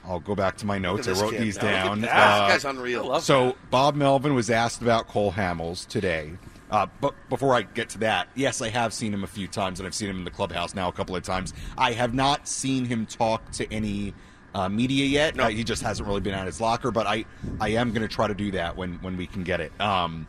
I'll 0.02 0.19
go 0.21 0.35
back 0.35 0.57
to 0.59 0.66
my 0.66 0.78
notes. 0.78 1.07
I 1.07 1.12
wrote 1.12 1.33
kid. 1.33 1.43
these 1.43 1.57
Now, 1.57 1.62
down. 1.62 1.99
Uh, 1.99 1.99
this 2.00 2.09
guy's 2.09 2.64
unreal. 2.64 3.21
so 3.21 3.54
Bob 3.71 3.97
Melvin 3.97 4.35
was 4.35 4.49
asked 4.49 4.81
about 4.81 5.07
Cole 5.09 5.33
Hamels 5.33 5.87
today. 5.87 6.33
Uh, 6.75 6.87
but 7.00 7.14
before 7.28 7.54
I 7.54 7.62
get 7.62 7.88
to 7.90 7.99
that, 7.99 8.26
yes, 8.35 8.61
I 8.61 8.69
have 8.69 8.93
seen 8.93 9.14
him 9.14 9.23
a 9.23 9.28
few 9.28 9.47
times, 9.47 9.78
and 9.78 9.87
I've 9.87 9.95
seen 9.95 10.11
him 10.11 10.19
in 10.19 10.25
the 10.25 10.31
clubhouse 10.33 10.75
now 10.75 10.88
a 10.88 10.93
couple 10.93 11.14
of 11.14 11.23
times. 11.23 11.54
I 11.78 11.93
have 11.93 12.14
not 12.14 12.49
seen 12.49 12.85
him 12.85 13.07
talk 13.07 13.49
to 13.52 13.73
any 13.73 14.12
uh, 14.57 14.69
media 14.69 15.04
yet. 15.04 15.37
No. 15.37 15.45
Uh, 15.45 15.49
he 15.50 15.62
just 15.62 15.83
hasn't 15.83 16.09
really 16.09 16.21
been 16.21 16.35
at 16.35 16.47
his 16.47 16.61
locker, 16.61 16.90
but 16.90 17.07
I, 17.07 17.26
I 17.61 17.69
am 17.69 17.90
going 17.93 18.02
to 18.02 18.09
try 18.12 18.26
to 18.26 18.35
do 18.35 18.50
that 18.50 18.76
when, 18.76 18.95
when 19.02 19.16
we 19.16 19.28
can 19.28 19.45
get 19.45 19.61
it. 19.61 19.78
Um, 19.81 20.26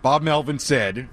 Bob 0.00 0.22
Melvin 0.22 0.58
said, 0.58 1.10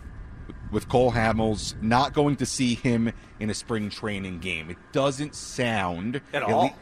with 0.71 0.87
Cole 0.87 1.11
Hamels, 1.11 1.75
not 1.81 2.13
going 2.13 2.37
to 2.37 2.45
see 2.45 2.75
him 2.75 3.11
in 3.41 3.49
a 3.49 3.53
spring 3.53 3.89
training 3.89 4.39
game. 4.39 4.69
It 4.69 4.77
doesn't 4.93 5.35
sound 5.35 6.21
At 6.31 6.41
all? 6.43 6.73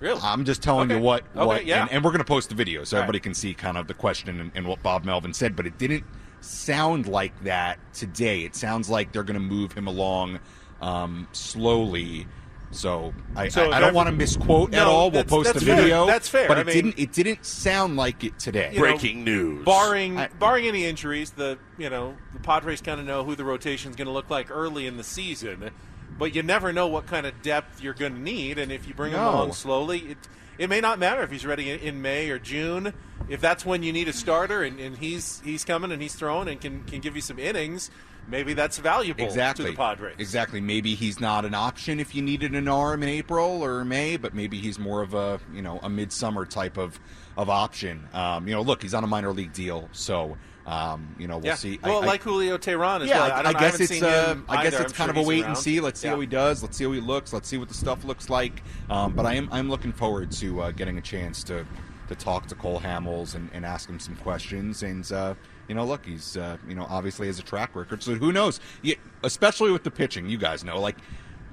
Really? 0.00 0.20
I'm 0.22 0.44
just 0.44 0.62
telling 0.62 0.90
Okay. 0.90 0.98
you 0.98 1.02
what, 1.02 1.24
Okay, 1.34 1.46
what 1.46 1.64
yeah. 1.64 1.80
and, 1.80 1.92
and 1.92 2.04
we're 2.04 2.10
going 2.10 2.18
to 2.18 2.26
post 2.26 2.50
the 2.50 2.54
video 2.54 2.84
so 2.84 2.96
All 2.96 3.00
right. 3.00 3.04
everybody 3.04 3.20
can 3.20 3.32
see 3.32 3.54
kind 3.54 3.78
of 3.78 3.86
the 3.86 3.94
question 3.94 4.38
and, 4.38 4.52
and 4.54 4.66
what 4.66 4.82
Bob 4.82 5.06
Melvin 5.06 5.32
said, 5.32 5.56
but 5.56 5.66
it 5.66 5.78
didn't 5.78 6.04
sound 6.40 7.06
like 7.08 7.44
that 7.44 7.78
today. 7.94 8.40
It 8.42 8.54
sounds 8.56 8.88
like 8.90 9.12
they're 9.12 9.22
going 9.24 9.34
to 9.34 9.40
move 9.40 9.72
him 9.72 9.86
along 9.86 10.40
um, 10.80 11.28
slowly. 11.32 12.26
So 12.72 13.14
I, 13.34 13.48
So 13.48 13.70
I, 13.70 13.76
I 13.76 13.80
don't 13.80 13.94
want 13.94 14.08
to 14.08 14.12
misquote 14.14 14.74
at 14.74 14.86
all. 14.86 15.10
We'll 15.10 15.24
post 15.24 15.46
that's 15.46 15.60
the 15.60 15.66
fair. 15.66 15.76
video. 15.76 16.04
That's 16.06 16.28
fair. 16.28 16.48
But 16.48 16.58
I 16.58 16.60
it 16.62 16.66
mean- 16.66 16.74
didn't. 16.74 16.98
It 16.98 17.12
didn't 17.12 17.44
sound 17.46 17.96
like 17.96 18.24
it 18.24 18.38
today. 18.38 18.70
You 18.72 18.80
know, 18.80 18.80
Breaking 18.80 19.24
news. 19.24 19.64
barring 19.64 20.18
I- 20.18 20.28
barring 20.38 20.66
any 20.66 20.84
injuries, 20.84 21.30
the 21.30 21.58
you 21.78 21.88
know 21.88 22.16
the 22.32 22.40
Padres 22.40 22.80
kind 22.80 23.00
of 23.00 23.06
know 23.06 23.24
who 23.24 23.34
the 23.36 23.44
rotation 23.44 23.90
is 23.90 23.96
going 23.96 24.06
to 24.06 24.12
look 24.12 24.30
like 24.30 24.50
early 24.50 24.86
in 24.86 24.96
the 24.96 25.04
season, 25.04 25.70
but 26.18 26.34
you 26.34 26.42
never 26.42 26.72
know 26.72 26.88
what 26.88 27.06
kind 27.06 27.24
of 27.24 27.40
depth 27.40 27.80
you're 27.80 27.94
going 27.94 28.14
to 28.14 28.20
need, 28.20 28.58
and 28.58 28.70
if 28.72 28.86
you 28.88 28.94
bring 28.94 29.12
him 29.12 29.20
No. 29.20 29.30
along 29.30 29.52
slowly, 29.52 30.00
it 30.00 30.18
it 30.58 30.68
may 30.68 30.80
not 30.80 30.98
matter 30.98 31.22
if 31.22 31.30
he's 31.30 31.46
ready 31.46 31.70
in, 31.70 32.02
May 32.02 32.30
or 32.30 32.38
June. 32.38 32.92
If 33.28 33.40
that's 33.40 33.64
when 33.64 33.82
you 33.82 33.92
need 33.92 34.08
a 34.08 34.12
starter, 34.12 34.62
and, 34.62 34.78
and 34.80 34.96
he's 34.96 35.40
he's 35.44 35.64
coming 35.64 35.92
and 35.92 36.00
he's 36.00 36.14
throwing 36.14 36.48
and 36.48 36.60
can 36.60 36.84
can 36.84 37.00
give 37.00 37.14
you 37.16 37.22
some 37.22 37.38
innings, 37.38 37.90
maybe 38.28 38.54
that's 38.54 38.78
valuable 38.78 39.24
Exactly. 39.24 39.66
to 39.66 39.70
the 39.72 39.76
Padres. 39.76 40.16
Exactly. 40.18 40.60
Maybe 40.60 40.94
he's 40.94 41.20
not 41.20 41.44
an 41.44 41.54
option 41.54 41.98
if 42.00 42.14
you 42.14 42.22
needed 42.22 42.54
an 42.54 42.68
arm 42.68 43.02
in 43.02 43.08
April 43.08 43.62
or 43.62 43.84
May, 43.84 44.16
but 44.16 44.34
maybe 44.34 44.58
he's 44.58 44.78
more 44.78 45.02
of 45.02 45.14
a 45.14 45.40
you 45.52 45.62
know 45.62 45.80
a 45.82 45.88
midsummer 45.88 46.44
type 46.46 46.76
of 46.76 46.98
of 47.36 47.50
option. 47.50 48.08
Um, 48.12 48.46
you 48.46 48.54
know, 48.54 48.62
look, 48.62 48.82
he's 48.82 48.94
on 48.94 49.04
a 49.04 49.08
minor 49.08 49.32
league 49.32 49.52
deal, 49.52 49.88
so 49.92 50.36
um, 50.66 51.14
you 51.18 51.28
know 51.28 51.36
we'll 51.38 51.46
yeah. 51.46 51.54
see. 51.54 51.78
Well, 51.82 52.02
I- 52.02 52.06
like 52.06 52.22
Julio 52.22 52.58
Teheran 52.58 53.02
as 53.02 53.08
yeah, 53.08 53.20
well. 53.20 53.46
I, 53.46 53.50
I 53.50 53.52
guess 53.52 53.78
it's 53.80 54.02
uh, 54.02 54.36
I 54.48 54.64
guess 54.64 54.74
it's 54.74 54.92
I'm 54.92 54.96
kind 54.96 55.08
sure 55.08 55.10
of 55.10 55.16
a 55.16 55.22
wait 55.22 55.44
and 55.44 55.56
see. 55.56 55.80
Let's 55.80 56.00
see 56.00 56.08
Yeah. 56.08 56.14
how 56.14 56.20
he 56.20 56.26
does. 56.26 56.62
Let's 56.62 56.76
see 56.76 56.84
how 56.84 56.92
he 56.92 57.00
looks. 57.00 57.32
Let's 57.32 57.48
see 57.48 57.56
what 57.56 57.68
the 57.68 57.74
stuff 57.74 58.04
looks 58.04 58.28
like. 58.28 58.62
Um, 58.90 59.12
but 59.14 59.24
I 59.26 59.34
am 59.34 59.48
I'm 59.52 59.70
looking 59.70 59.92
forward 59.92 60.32
to 60.32 60.62
uh, 60.62 60.70
getting 60.72 60.98
a 60.98 61.00
chance 61.00 61.44
to 61.44 61.64
to 62.08 62.14
talk 62.14 62.46
to 62.48 62.54
Cole 62.54 62.80
Hamels 62.80 63.34
and, 63.34 63.48
and 63.52 63.64
ask 63.64 63.88
him 63.88 63.98
some 64.00 64.16
questions. 64.16 64.82
And 64.82 65.10
uh, 65.12 65.34
you 65.68 65.74
know, 65.76 65.84
look, 65.84 66.04
he's 66.04 66.36
uh, 66.36 66.56
you 66.68 66.74
know 66.74 66.86
obviously 66.90 67.28
has 67.28 67.38
a 67.38 67.42
track 67.44 67.76
record. 67.76 68.02
So 68.02 68.14
who 68.14 68.32
knows? 68.32 68.58
You, 68.82 68.96
especially 69.22 69.70
with 69.70 69.84
the 69.84 69.90
pitching, 69.90 70.28
you 70.28 70.38
guys 70.38 70.64
know 70.64 70.80
like. 70.80 70.96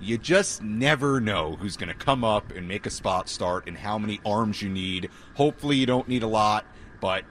You 0.01 0.17
just 0.17 0.61
never 0.61 1.21
know 1.21 1.55
who's 1.55 1.77
going 1.77 1.87
to 1.87 1.95
come 1.95 2.25
up 2.25 2.51
and 2.51 2.67
make 2.67 2.85
a 2.85 2.89
spot 2.89 3.29
start 3.29 3.67
and 3.69 3.77
how 3.77 3.97
many 3.97 4.19
arms 4.25 4.61
you 4.61 4.67
need. 4.67 5.09
Hopefully, 5.35 5.77
you 5.77 5.85
don't 5.85 6.09
need 6.09 6.23
a 6.23 6.27
lot, 6.27 6.65
but 6.99 7.23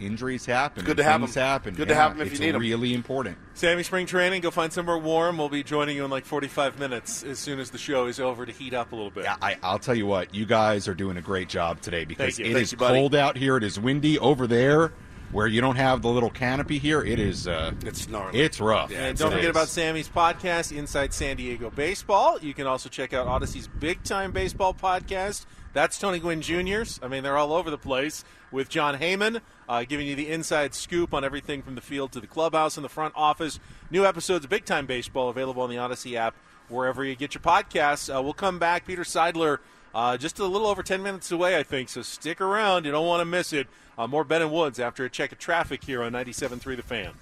injuries 0.00 0.46
happen. 0.46 0.84
good 0.84 0.96
to 0.96 1.02
have 1.04 1.20
things 1.20 1.36
'em. 1.36 1.42
happen. 1.42 1.74
Good 1.74 1.88
to 1.88 1.94
Yeah, 1.94 2.02
have 2.02 2.12
'em 2.12 2.20
if 2.26 2.38
you 2.40 2.48
it's 2.48 2.58
really 2.58 2.94
important. 2.94 3.36
Sammy 3.54 3.82
Spring 3.82 4.06
Training, 4.06 4.40
go 4.40 4.50
find 4.50 4.72
somewhere 4.72 4.98
warm. 4.98 5.38
We'll 5.38 5.48
be 5.48 5.62
joining 5.62 5.96
you 5.96 6.04
in 6.04 6.10
like 6.10 6.24
45 6.24 6.78
minutes 6.78 7.22
as 7.22 7.38
soon 7.38 7.60
as 7.60 7.70
the 7.70 7.78
show 7.78 8.06
is 8.06 8.18
over 8.20 8.46
to 8.46 8.52
heat 8.52 8.74
up 8.74 8.92
a 8.92 8.96
little 8.96 9.10
bit. 9.10 9.24
Yeah, 9.24 9.36
I, 9.42 9.56
I'll 9.62 9.78
tell 9.78 9.94
you 9.94 10.06
what, 10.06 10.34
you 10.34 10.46
guys 10.46 10.88
are 10.88 10.94
doing 10.94 11.16
a 11.16 11.22
great 11.22 11.48
job 11.48 11.80
today 11.80 12.04
because 12.04 12.38
it 12.38 12.44
Thank 12.44 12.56
is 12.56 12.72
you, 12.72 12.78
cold 12.78 13.14
out 13.14 13.36
here. 13.36 13.56
It 13.56 13.64
is 13.64 13.78
windy 13.78 14.18
over 14.18 14.46
there, 14.46 14.92
where 15.32 15.46
you 15.46 15.60
don't 15.60 15.76
have 15.76 16.02
the 16.02 16.08
little 16.08 16.30
canopy 16.30 16.78
here. 16.78 17.02
It 17.02 17.18
is. 17.18 17.46
Uh, 17.46 17.72
It's 17.84 18.08
gnarly. 18.08 18.40
It's 18.40 18.60
rough. 18.60 18.92
And 18.92 19.16
don't 19.16 19.28
It 19.32 19.36
forget 19.36 19.44
is. 19.50 19.50
about 19.50 19.68
Sammy's 19.68 20.08
podcast, 20.08 20.76
Inside 20.76 21.14
San 21.14 21.36
Diego 21.36 21.70
Baseball. 21.70 22.38
You 22.40 22.54
can 22.54 22.66
also 22.66 22.88
check 22.88 23.12
out 23.12 23.26
Audacy's 23.26 23.68
Big 23.68 24.02
Time 24.02 24.32
Baseball 24.32 24.74
podcast. 24.74 25.46
That's 25.72 25.98
Tony 25.98 26.18
Gwynn 26.18 26.42
Jr.'s. 26.42 26.98
I 27.02 27.06
mean, 27.08 27.22
they're 27.22 27.36
all 27.36 27.52
over 27.52 27.70
the 27.70 27.78
place 27.78 28.24
with 28.50 28.68
Jon 28.68 28.98
Heyman, 28.98 29.40
uh, 29.68 29.84
giving 29.84 30.08
you 30.08 30.16
the 30.16 30.28
inside 30.28 30.74
scoop 30.74 31.14
on 31.14 31.22
everything 31.24 31.62
from 31.62 31.76
the 31.76 31.80
field 31.80 32.10
to 32.12 32.20
the 32.20 32.26
clubhouse 32.26 32.76
and 32.76 32.84
the 32.84 32.88
front 32.88 33.14
office. 33.16 33.60
New 33.88 34.04
episodes 34.04 34.44
of 34.44 34.50
Big 34.50 34.64
Time 34.64 34.86
Baseball 34.86 35.28
available 35.28 35.62
on 35.62 35.70
the 35.70 35.78
Odyssey 35.78 36.16
app, 36.16 36.34
wherever 36.68 37.04
you 37.04 37.14
get 37.14 37.34
your 37.34 37.42
podcasts. 37.42 38.12
Uh, 38.12 38.20
we'll 38.20 38.32
come 38.32 38.58
back. 38.58 38.84
Peter 38.84 39.04
Seidler, 39.04 39.58
uh, 39.94 40.16
just 40.16 40.38
a 40.38 40.44
little 40.46 40.66
over 40.68 40.82
10 40.82 41.02
minutes 41.02 41.30
away, 41.32 41.56
I 41.58 41.62
think, 41.62 41.88
so 41.88 42.02
stick 42.02 42.40
around. 42.40 42.84
You 42.84 42.92
don't 42.92 43.06
want 43.06 43.20
to 43.20 43.24
miss 43.24 43.52
it. 43.52 43.66
Uh, 43.98 44.06
more 44.06 44.24
Ben 44.24 44.42
and 44.42 44.52
Woods 44.52 44.78
after 44.78 45.04
a 45.04 45.10
check 45.10 45.32
of 45.32 45.38
traffic 45.38 45.84
here 45.84 46.02
on 46.02 46.12
97.3 46.12 46.76
The 46.76 46.82
Fan. 46.82 47.12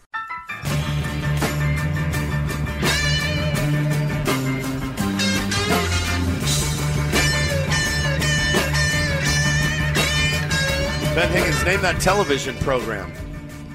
Ben 11.14 11.30
Higgins, 11.32 11.64
name 11.64 11.80
that 11.82 12.00
television 12.00 12.56
program. 12.58 13.10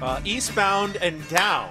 uh, 0.00 0.18
Eastbound 0.24 0.96
and 0.96 1.26
Down, 1.28 1.68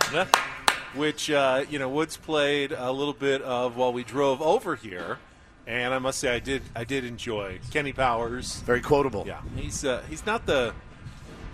which 0.94 1.32
uh, 1.32 1.66
you 1.70 1.80
know 1.80 1.90
Woods 1.90 2.16
played 2.16 2.72
a 2.74 2.92
little 2.92 3.14
bit 3.14 3.42
of 3.42 3.76
while 3.76 3.92
we 3.92 4.04
drove 4.04 4.40
over 4.42 4.76
here, 4.76 5.18
and 5.68 5.94
I 5.94 6.00
must 6.00 6.20
say 6.20 6.34
I 6.34 6.40
did 6.40 6.62
I 6.76 6.84
did 6.84 7.06
enjoy 7.06 7.60
Kenny 7.72 7.94
Powers. 7.94 8.60
Very 8.62 8.82
quotable. 8.82 9.24
Yeah, 9.26 9.42
he's 9.56 9.84
uh, 9.86 10.04
he's 10.10 10.26
not 10.26 10.46
the 10.46 10.74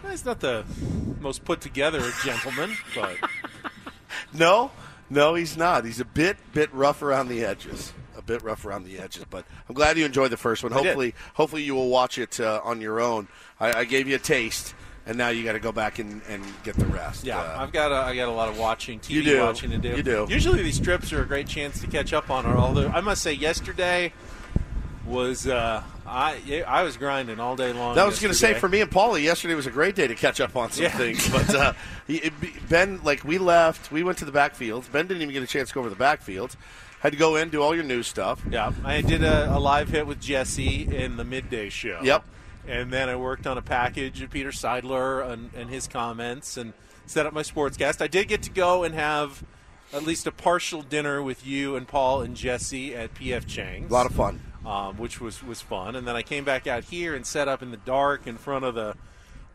he's 0.09 0.25
not 0.25 0.39
the 0.39 0.63
most 1.19 1.43
put 1.45 1.61
together 1.61 2.01
gentleman, 2.23 2.75
but 2.95 3.17
No, 4.33 4.71
no, 5.09 5.35
he's 5.35 5.57
not. 5.57 5.85
He's 5.85 5.99
a 5.99 6.05
bit 6.05 6.37
bit 6.53 6.73
rough 6.73 7.01
around 7.01 7.29
the 7.29 7.43
edges. 7.45 7.93
A 8.17 8.21
bit 8.21 8.43
rough 8.43 8.65
around 8.65 8.83
the 8.83 8.99
edges, 8.99 9.25
but 9.29 9.45
I'm 9.67 9.75
glad 9.75 9.97
you 9.97 10.05
enjoyed 10.05 10.31
the 10.31 10.37
first 10.37 10.61
one. 10.61 10.73
I 10.73 10.77
did. 10.77 10.85
Hopefully, 10.85 11.15
hopefully 11.33 11.63
you 11.63 11.73
will 11.73 11.89
watch 11.89 12.17
it 12.17 12.39
uh, 12.39 12.61
on 12.63 12.81
your 12.81 12.99
own. 12.99 13.27
I, 13.59 13.79
I 13.79 13.83
gave 13.85 14.07
you 14.07 14.15
a 14.15 14.19
taste, 14.19 14.75
and 15.09 15.17
now 15.17 15.27
you 15.29 15.43
got 15.43 15.53
to 15.53 15.59
go 15.59 15.71
back 15.73 15.99
and, 15.99 16.21
and 16.29 16.41
get 16.63 16.75
the 16.75 16.85
rest. 16.85 17.25
yeah, 17.25 17.39
Uh, 17.39 17.63
I've 17.63 17.71
got 17.73 17.91
a, 17.91 17.95
I 17.95 18.15
got 18.15 18.29
a 18.29 18.31
lot 18.31 18.47
of 18.47 18.57
watching 18.57 18.99
TV 18.99 19.09
You 19.09 19.23
do. 19.23 19.41
watching 19.41 19.71
to 19.71 19.77
do. 19.77 19.97
You 19.97 20.03
do. 20.03 20.27
Usually 20.29 20.61
these 20.63 20.79
trips 20.79 21.11
are 21.11 21.21
a 21.21 21.25
great 21.25 21.47
chance 21.47 21.81
to 21.81 21.87
catch 21.87 22.13
up 22.13 22.29
on. 22.29 22.45
Although 22.45 22.87
I 22.87 23.01
must 23.01 23.21
say 23.21 23.33
yesterday 23.33 24.13
was 25.05 25.47
uh, 25.47 25.81
I 26.05 26.63
I 26.67 26.83
was 26.83 26.95
grinding 26.95 27.39
all 27.39 27.55
day 27.55 27.73
long. 27.73 27.95
That 27.95 28.05
was 28.05 28.19
going 28.19 28.31
to 28.31 28.37
say 28.37 28.53
for 28.53 28.69
me 28.69 28.81
and 28.81 28.91
Paulie, 28.91 29.23
yesterday 29.23 29.55
was 29.55 29.65
a 29.65 29.71
great 29.71 29.95
day 29.95 30.07
to 30.07 30.15
catch 30.15 30.39
up 30.39 30.55
on 30.55 30.71
some 30.71 30.83
Yeah. 30.83 30.89
things. 30.97 31.27
But 31.29 31.55
uh, 31.55 31.73
Ben, 32.69 32.99
like 33.03 33.23
we 33.23 33.37
left, 33.39 33.91
we 33.91 34.03
went 34.03 34.19
to 34.19 34.25
the 34.25 34.31
backfields. 34.31 34.91
Ben 34.91 35.07
didn't 35.07 35.23
even 35.23 35.33
get 35.33 35.41
a 35.43 35.47
chance 35.47 35.69
to 35.69 35.73
go 35.73 35.79
over 35.81 35.89
the 35.89 35.95
backfields. 35.95 36.55
Had 36.99 37.13
to 37.13 37.17
go 37.17 37.37
in, 37.37 37.49
do 37.49 37.61
all 37.63 37.73
your 37.73 37.85
news 37.85 38.07
stuff. 38.07 38.41
Yeah, 38.51 38.71
I 38.83 39.01
did 39.01 39.23
a, 39.23 39.55
a 39.55 39.57
live 39.57 39.87
hit 39.89 40.05
with 40.05 40.19
Jesse 40.19 40.83
in 40.95 41.15
the 41.17 41.23
midday 41.23 41.69
show. 41.69 41.99
Yep. 42.03 42.23
And 42.69 42.93
then 42.93 43.09
I 43.09 43.15
worked 43.15 43.47
on 43.47 43.57
a 43.57 43.63
package 43.63 44.21
of 44.21 44.29
Peter 44.29 44.51
Seidler 44.51 45.27
and, 45.27 45.49
and 45.55 45.71
his 45.71 45.87
comments 45.87 46.55
and 46.55 46.73
set 47.07 47.25
up 47.25 47.33
my 47.33 47.41
sportscast. 47.41 47.99
I 47.99 48.07
did 48.07 48.27
get 48.27 48.43
to 48.43 48.51
go 48.51 48.83
and 48.83 48.93
have 48.93 49.43
at 49.91 50.03
least 50.03 50.27
a 50.27 50.31
partial 50.31 50.83
dinner 50.83 51.23
with 51.23 51.47
you 51.47 51.75
and 51.75 51.87
Paul 51.87 52.21
and 52.21 52.35
Jesse 52.35 52.93
at 52.95 53.15
PF 53.15 53.47
Chang's. 53.47 53.89
A 53.89 53.93
lot 53.93 54.05
of 54.05 54.13
fun. 54.13 54.39
um, 54.65 54.97
which 54.97 55.19
was, 55.19 55.43
was 55.43 55.61
fun. 55.61 55.95
And 55.95 56.07
then 56.07 56.15
I 56.15 56.21
came 56.21 56.43
back 56.43 56.67
out 56.67 56.83
here 56.83 57.15
and 57.15 57.25
set 57.25 57.47
up 57.47 57.63
in 57.63 57.71
the 57.71 57.77
dark 57.77 58.27
in 58.27 58.37
front 58.37 58.65
of 58.65 58.75
the 58.75 58.95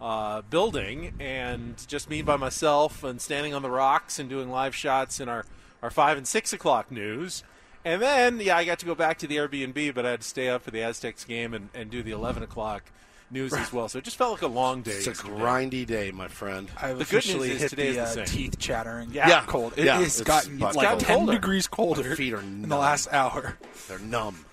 uh, 0.00 0.42
building 0.42 1.14
and 1.20 1.87
just 1.87 2.11
me 2.11 2.20
by 2.20 2.37
myself 2.37 3.05
and 3.05 3.20
standing 3.20 3.55
on 3.55 3.62
the 3.62 3.70
rocks 3.70 4.18
and 4.18 4.29
doing 4.29 4.50
live 4.50 4.74
shots 4.74 5.20
in 5.20 5.29
our, 5.29 5.46
our 5.83 5.90
5 5.90 6.16
and 6.18 6.27
6 6.27 6.53
o'clock 6.53 6.90
news. 6.90 7.44
And 7.85 8.01
then, 8.01 8.40
yeah, 8.40 8.57
I 8.57 8.64
got 8.64 8.79
to 8.81 8.87
go 8.87 8.94
back 8.94 9.18
to 9.18 9.27
the 9.27 9.37
Airbnb, 9.37 9.94
but 9.94 10.07
I 10.07 10.11
had 10.12 10.20
to 10.23 10.27
stay 10.27 10.49
up 10.49 10.62
for 10.62 10.70
the 10.70 10.83
Aztecs 10.83 11.25
game 11.25 11.53
and, 11.55 11.68
and 11.75 11.90
do 11.90 12.03
the 12.03 12.12
11 12.12 12.42
o'clock 12.42 12.83
news 13.31 13.53
as 13.53 13.73
well. 13.73 13.88
So 13.88 13.99
it 13.99 14.05
just 14.05 14.16
felt 14.16 14.33
like 14.33 14.42
a 14.42 14.47
long 14.47 14.83
day. 14.83 14.92
It's 14.92 15.07
a 15.07 15.12
grindy 15.12 15.85
day, 15.87 16.11
my 16.11 16.29
friend. 16.29 16.70
I've 16.81 16.99
The 16.99 17.05
good 17.05 17.27
news 17.27 17.44
is 17.51 17.61
hit 17.62 17.70
today 17.70 17.88
is 17.88 17.97
the, 18.11 18.14
the 18.16 18.23
uh, 18.23 18.27
teeth 18.27 18.59
chattering. 18.59 19.11
Yeah. 19.12 19.29
Yeah. 19.29 19.44
cold. 19.47 19.75
It 19.77 19.85
Yeah, 19.85 19.99
has 19.99 20.20
it's 20.20 20.27
gotten 20.29 20.57
butt 20.59 20.77
like 20.77 20.88
cold. 20.88 21.01
ten 21.01 21.16
colder. 21.18 21.33
degrees 21.33 21.66
colder 21.66 22.09
My 22.11 22.14
feet 22.14 22.33
are 22.33 22.40
in 22.40 22.68
the 22.68 22.77
last 22.77 23.12
hour. 23.12 23.59
They're 23.88 23.99
numb. 23.99 24.44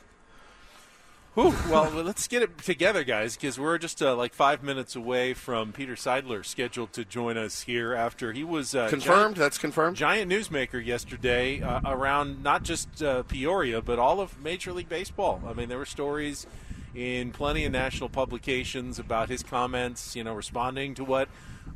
Whew. 1.33 1.53
Well, 1.69 1.89
let's 2.03 2.27
get 2.27 2.41
it 2.41 2.57
together, 2.57 3.03
guys, 3.05 3.35
because 3.37 3.57
we're 3.57 3.77
just 3.77 4.01
uh, 4.01 4.15
like 4.15 4.33
five 4.33 4.63
minutes 4.63 4.95
away 4.97 5.33
from 5.33 5.71
Peter 5.71 5.93
Seidler 5.95 6.45
scheduled 6.45 6.91
to 6.93 7.05
join 7.05 7.37
us 7.37 7.61
here 7.61 7.93
after 7.93 8.33
he 8.33 8.43
was 8.43 8.75
uh, 8.75 8.89
Confirmed? 8.89 9.21
giant- 9.21 9.35
That's 9.37 9.57
confirmed? 9.57 9.95
giant 9.95 10.29
newsmaker 10.29 10.83
yesterday 10.85 11.61
uh, 11.61 11.79
around 11.85 12.43
not 12.43 12.63
just 12.63 13.01
uh, 13.01 13.23
Peoria 13.23 13.81
but 13.81 13.97
all 13.97 14.19
of 14.19 14.41
Major 14.43 14.73
League 14.73 14.89
Baseball. 14.89 15.41
I 15.47 15.53
mean, 15.53 15.69
there 15.69 15.77
were 15.77 15.85
stories 15.85 16.47
in 16.93 17.31
plenty 17.31 17.63
of 17.63 17.71
national 17.71 18.09
publications 18.09 18.99
about 18.99 19.29
his 19.29 19.41
comments. 19.41 20.17
You 20.17 20.25
know, 20.25 20.33
responding 20.33 20.95
to 20.95 21.05
what 21.05 21.29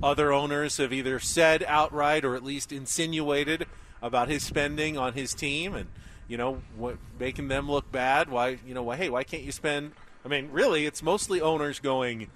other 0.04 0.34
owners 0.34 0.76
have 0.78 0.92
either 0.92 1.18
said 1.20 1.64
outright 1.66 2.26
or 2.26 2.36
at 2.36 2.44
least 2.44 2.74
insinuated 2.74 3.68
about 4.02 4.28
his 4.28 4.44
spending 4.44 4.98
on 4.98 5.14
his 5.14 5.34
team 5.34 5.74
and. 5.76 5.88
You 6.28 6.38
know, 6.38 6.62
what, 6.76 6.98
making 7.20 7.48
them 7.48 7.70
look 7.70 7.92
bad. 7.92 8.30
Why, 8.30 8.58
you 8.66 8.74
know, 8.74 8.84
why? 8.84 8.96
Hey, 8.96 9.10
why 9.10 9.24
can't 9.24 9.44
you 9.44 9.52
spend? 9.52 9.92
I 10.24 10.28
mean, 10.28 10.50
really, 10.52 10.86
it's 10.86 11.04
mostly 11.04 11.42
owners 11.42 11.80
going 11.80 12.28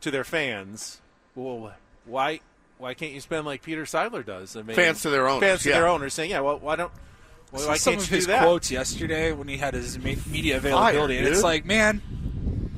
to 0.00 0.10
their 0.10 0.24
fans. 0.24 1.00
Well, 1.34 1.74
why? 2.04 2.40
Why 2.78 2.94
can't 2.94 3.12
you 3.12 3.20
spend 3.20 3.44
like 3.44 3.62
Peter 3.62 3.82
Seidler 3.84 4.24
does? 4.24 4.56
I 4.56 4.62
mean, 4.62 4.76
Fans 4.76 5.02
to 5.02 5.10
their 5.10 5.28
owners, 5.28 5.48
Fans 5.48 5.62
to 5.64 5.70
their 5.70 5.88
owners 5.88 6.14
saying, 6.14 6.30
yeah, 6.30 6.40
well, 6.40 6.58
why 6.58 6.76
don't? 6.76 6.92
Well, 7.50 7.66
why 7.66 7.76
some 7.76 7.94
can't 7.94 8.04
of 8.04 8.10
you 8.10 8.16
his 8.16 8.26
do 8.26 8.32
that? 8.32 8.42
quotes 8.42 8.70
yesterday 8.70 9.32
when 9.32 9.48
he 9.48 9.56
had 9.56 9.74
his 9.74 9.98
media 9.98 10.58
availability, 10.58 11.18
and 11.18 11.26
it's 11.26 11.42
like, 11.42 11.64
man, 11.64 12.02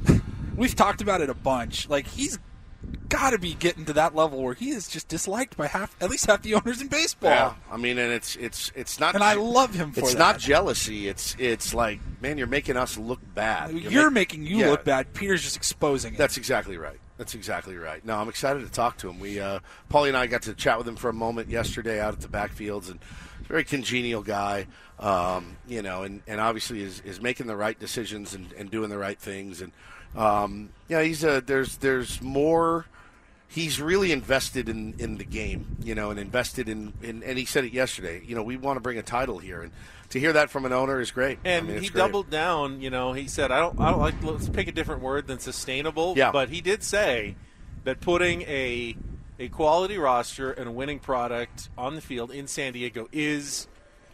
we've 0.56 0.74
talked 0.74 1.02
about 1.02 1.20
it 1.20 1.28
a 1.28 1.34
bunch. 1.34 1.88
Like 1.88 2.06
he's 2.06 2.38
got 3.10 3.30
to 3.30 3.38
be 3.38 3.52
getting 3.54 3.84
to 3.84 3.92
that 3.92 4.14
level 4.14 4.42
where 4.42 4.54
he 4.54 4.70
is 4.70 4.88
just 4.88 5.08
disliked 5.08 5.56
by 5.58 5.66
half, 5.66 5.94
at 6.00 6.08
least 6.08 6.24
half 6.26 6.40
the 6.42 6.54
owners 6.54 6.80
in 6.80 6.88
baseball. 6.88 7.30
Yeah, 7.30 7.54
I 7.70 7.76
mean, 7.76 7.98
and 7.98 8.10
it's 8.12 8.36
it's 8.36 8.72
it's 8.74 8.98
not. 8.98 9.14
And 9.14 9.22
I 9.22 9.34
love 9.34 9.74
him 9.74 9.92
for 9.92 10.00
It's 10.00 10.14
that. 10.14 10.18
not 10.18 10.38
jealousy. 10.38 11.08
It's 11.08 11.36
it's 11.38 11.74
like, 11.74 12.00
man, 12.22 12.38
you're 12.38 12.46
making 12.46 12.76
us 12.78 12.96
look 12.96 13.20
bad. 13.34 13.72
You're, 13.72 14.10
make- 14.10 14.30
making 14.30 14.46
you 14.46 14.58
Yeah. 14.58 14.70
look 14.70 14.84
bad. 14.84 15.12
Peter's 15.12 15.42
just 15.42 15.56
exposing 15.56 16.14
it. 16.14 16.16
That's 16.18 16.36
exactly 16.38 16.78
right. 16.78 16.98
That's 17.18 17.34
exactly 17.34 17.76
right. 17.76 18.02
No, 18.02 18.16
I'm 18.16 18.30
excited 18.30 18.60
to 18.64 18.72
talk 18.72 18.96
to 18.98 19.10
him. 19.10 19.20
We, 19.20 19.38
uh, 19.40 19.60
Paulie 19.90 20.08
and 20.08 20.16
I 20.16 20.26
got 20.26 20.40
to 20.42 20.54
chat 20.54 20.78
with 20.78 20.88
him 20.88 20.96
for 20.96 21.10
a 21.10 21.12
moment 21.12 21.50
yesterday 21.50 22.00
out 22.00 22.14
at 22.14 22.20
the 22.22 22.28
backfields, 22.28 22.90
and 22.90 22.98
he's 23.38 23.44
a 23.46 23.48
very 23.48 23.64
congenial 23.64 24.22
guy. 24.22 24.66
Um, 24.98 25.56
you 25.68 25.82
know, 25.82 26.02
and, 26.02 26.22
and 26.26 26.40
obviously 26.40 26.82
is, 26.82 27.00
is 27.00 27.20
making 27.20 27.46
the 27.46 27.56
right 27.56 27.78
decisions 27.78 28.32
and, 28.34 28.50
and 28.54 28.70
doing 28.70 28.88
the 28.88 28.96
right 28.98 29.18
things. 29.18 29.60
And 29.60 29.72
um, 30.16 30.70
yeah, 30.88 31.02
he's 31.02 31.22
a 31.24 31.40
there's 31.42 31.76
there's 31.78 32.22
more. 32.22 32.86
He's 33.50 33.80
really 33.80 34.12
invested 34.12 34.68
in, 34.68 34.94
in 34.98 35.16
the 35.18 35.24
game, 35.24 35.76
you 35.82 35.96
know, 35.96 36.10
and 36.10 36.20
invested 36.20 36.68
in, 36.68 36.92
in 37.02 37.24
and 37.24 37.36
he 37.36 37.44
said 37.44 37.64
it 37.64 37.72
yesterday. 37.72 38.22
You 38.24 38.36
know, 38.36 38.44
we 38.44 38.56
want 38.56 38.76
to 38.76 38.80
bring 38.80 38.96
a 38.96 39.02
title 39.02 39.38
here, 39.38 39.60
and 39.62 39.72
to 40.10 40.20
hear 40.20 40.32
that 40.34 40.50
from 40.50 40.64
an 40.64 40.72
owner 40.72 41.00
is 41.00 41.10
great. 41.10 41.40
And 41.44 41.66
I 41.66 41.72
mean, 41.72 41.82
he 41.82 41.88
great. 41.88 42.00
doubled 42.00 42.30
down. 42.30 42.80
You 42.80 42.90
know, 42.90 43.12
he 43.12 43.26
said, 43.26 43.50
"I 43.50 43.58
don't, 43.58 43.80
I 43.80 43.90
don't 43.90 43.98
like. 43.98 44.22
Let's 44.22 44.48
pick 44.48 44.68
a 44.68 44.72
different 44.72 45.02
word 45.02 45.26
than 45.26 45.40
sustainable." 45.40 46.14
Yeah. 46.16 46.30
But 46.30 46.48
he 46.48 46.60
did 46.60 46.84
say 46.84 47.34
that 47.82 48.00
putting 48.00 48.42
a 48.42 48.96
a 49.40 49.48
quality 49.48 49.98
roster 49.98 50.52
and 50.52 50.68
a 50.68 50.70
winning 50.70 51.00
product 51.00 51.70
on 51.76 51.96
the 51.96 52.00
field 52.00 52.30
in 52.30 52.46
San 52.46 52.72
Diego 52.72 53.08
is 53.10 53.66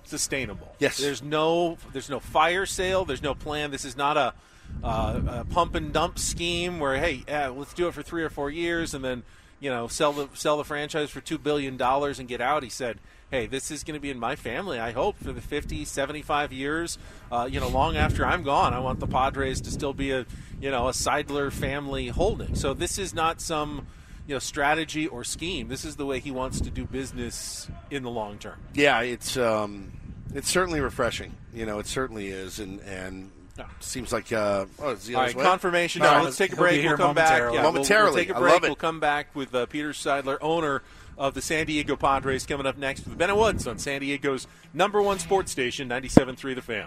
sustainable. 0.04 0.74
Yes. 0.78 0.98
There's 0.98 1.22
no 1.22 1.76
there's 1.92 2.08
no 2.08 2.20
fire 2.20 2.64
sale. 2.64 3.04
There's 3.04 3.22
no 3.22 3.34
plan. 3.34 3.70
This 3.70 3.84
is 3.84 3.96
not 3.96 4.16
a, 4.16 4.34
uh, 4.82 5.20
a 5.26 5.44
pump 5.44 5.74
and 5.74 5.92
dump 5.92 6.18
scheme 6.18 6.78
where 6.78 6.96
hey, 6.96 7.24
uh, 7.28 7.50
let's 7.52 7.74
do 7.74 7.88
it 7.88 7.94
for 7.94 8.02
three 8.02 8.22
or 8.22 8.30
four 8.30 8.50
years 8.50 8.94
and 8.94 9.04
then 9.04 9.22
you 9.60 9.70
know 9.70 9.88
sell 9.88 10.12
the 10.12 10.28
sell 10.34 10.56
the 10.56 10.64
franchise 10.64 11.10
for 11.10 11.20
two 11.20 11.38
billion 11.38 11.76
dollars 11.76 12.18
and 12.18 12.28
get 12.28 12.40
out. 12.40 12.62
He 12.62 12.70
said. 12.70 12.98
Hey, 13.28 13.46
this 13.46 13.72
is 13.72 13.82
going 13.82 13.96
to 13.96 14.00
be 14.00 14.10
in 14.10 14.20
my 14.20 14.36
family, 14.36 14.78
I 14.78 14.92
hope, 14.92 15.16
for 15.18 15.32
the 15.32 15.40
50, 15.40 15.84
75 15.84 16.52
years. 16.52 16.96
Uh, 17.32 17.48
you 17.50 17.58
know, 17.58 17.66
long 17.66 17.96
after 17.96 18.24
I'm 18.24 18.44
gone, 18.44 18.72
I 18.72 18.78
want 18.78 19.00
the 19.00 19.08
Padres 19.08 19.60
to 19.62 19.72
still 19.72 19.92
be 19.92 20.12
a, 20.12 20.24
you 20.60 20.70
know, 20.70 20.86
a 20.86 20.92
Seidler 20.92 21.50
family 21.50 22.06
holding. 22.06 22.54
So 22.54 22.72
this 22.72 22.98
is 22.98 23.14
not 23.14 23.40
some, 23.40 23.88
you 24.28 24.36
know, 24.36 24.38
strategy 24.38 25.08
or 25.08 25.24
scheme. 25.24 25.66
This 25.66 25.84
is 25.84 25.96
the 25.96 26.06
way 26.06 26.20
he 26.20 26.30
wants 26.30 26.60
to 26.60 26.70
do 26.70 26.84
business 26.84 27.68
in 27.90 28.04
the 28.04 28.10
long 28.10 28.38
term. 28.38 28.60
Yeah, 28.74 29.00
it's 29.00 29.36
um, 29.36 29.90
it's 30.32 30.48
certainly 30.48 30.80
refreshing. 30.80 31.34
You 31.52 31.66
know, 31.66 31.80
it 31.80 31.86
certainly 31.86 32.28
is, 32.28 32.60
and 32.60 32.78
and 32.82 33.32
seems 33.80 34.12
like 34.12 34.32
uh, 34.32 34.66
oh, 34.80 34.90
is 34.90 35.06
he 35.06 35.14
on 35.14 35.20
All 35.20 35.26
right, 35.26 35.36
way? 35.36 35.42
confirmation. 35.44 36.02
No, 36.02 36.18
No, 36.18 36.24
let's- 36.24 36.36
take 36.36 36.52
a 36.52 36.56
break. 36.56 36.84
We'll 36.84 36.96
come 36.96 37.14
back. 37.14 37.30
momentarily. 37.30 37.56
Yeah, 37.56 37.62
we'll- 37.62 37.72
We'll, 37.72 37.84
take 38.14 38.30
a 38.30 38.36
I 38.36 38.38
break. 38.40 38.52
love 38.54 38.64
it. 38.64 38.68
We'll 38.68 38.76
come 38.76 39.00
back 39.00 39.34
with 39.34 39.54
uh, 39.54 39.66
Peter 39.66 39.90
Seidler, 39.90 40.38
owner 40.40 40.82
of 41.18 41.34
the 41.34 41.40
San 41.42 41.66
Diego 41.66 41.96
Padres, 41.96 42.44
coming 42.46 42.66
up 42.66 42.76
next 42.76 43.06
with 43.06 43.16
Ben 43.16 43.30
and 43.30 43.38
Woods 43.38 43.66
on 43.66 43.78
San 43.78 44.00
Diego's 44.02 44.46
number 44.74 45.00
one 45.00 45.18
sports 45.18 45.50
station, 45.50 45.88
97.3 45.88 46.54
The 46.54 46.62
Fan. 46.62 46.86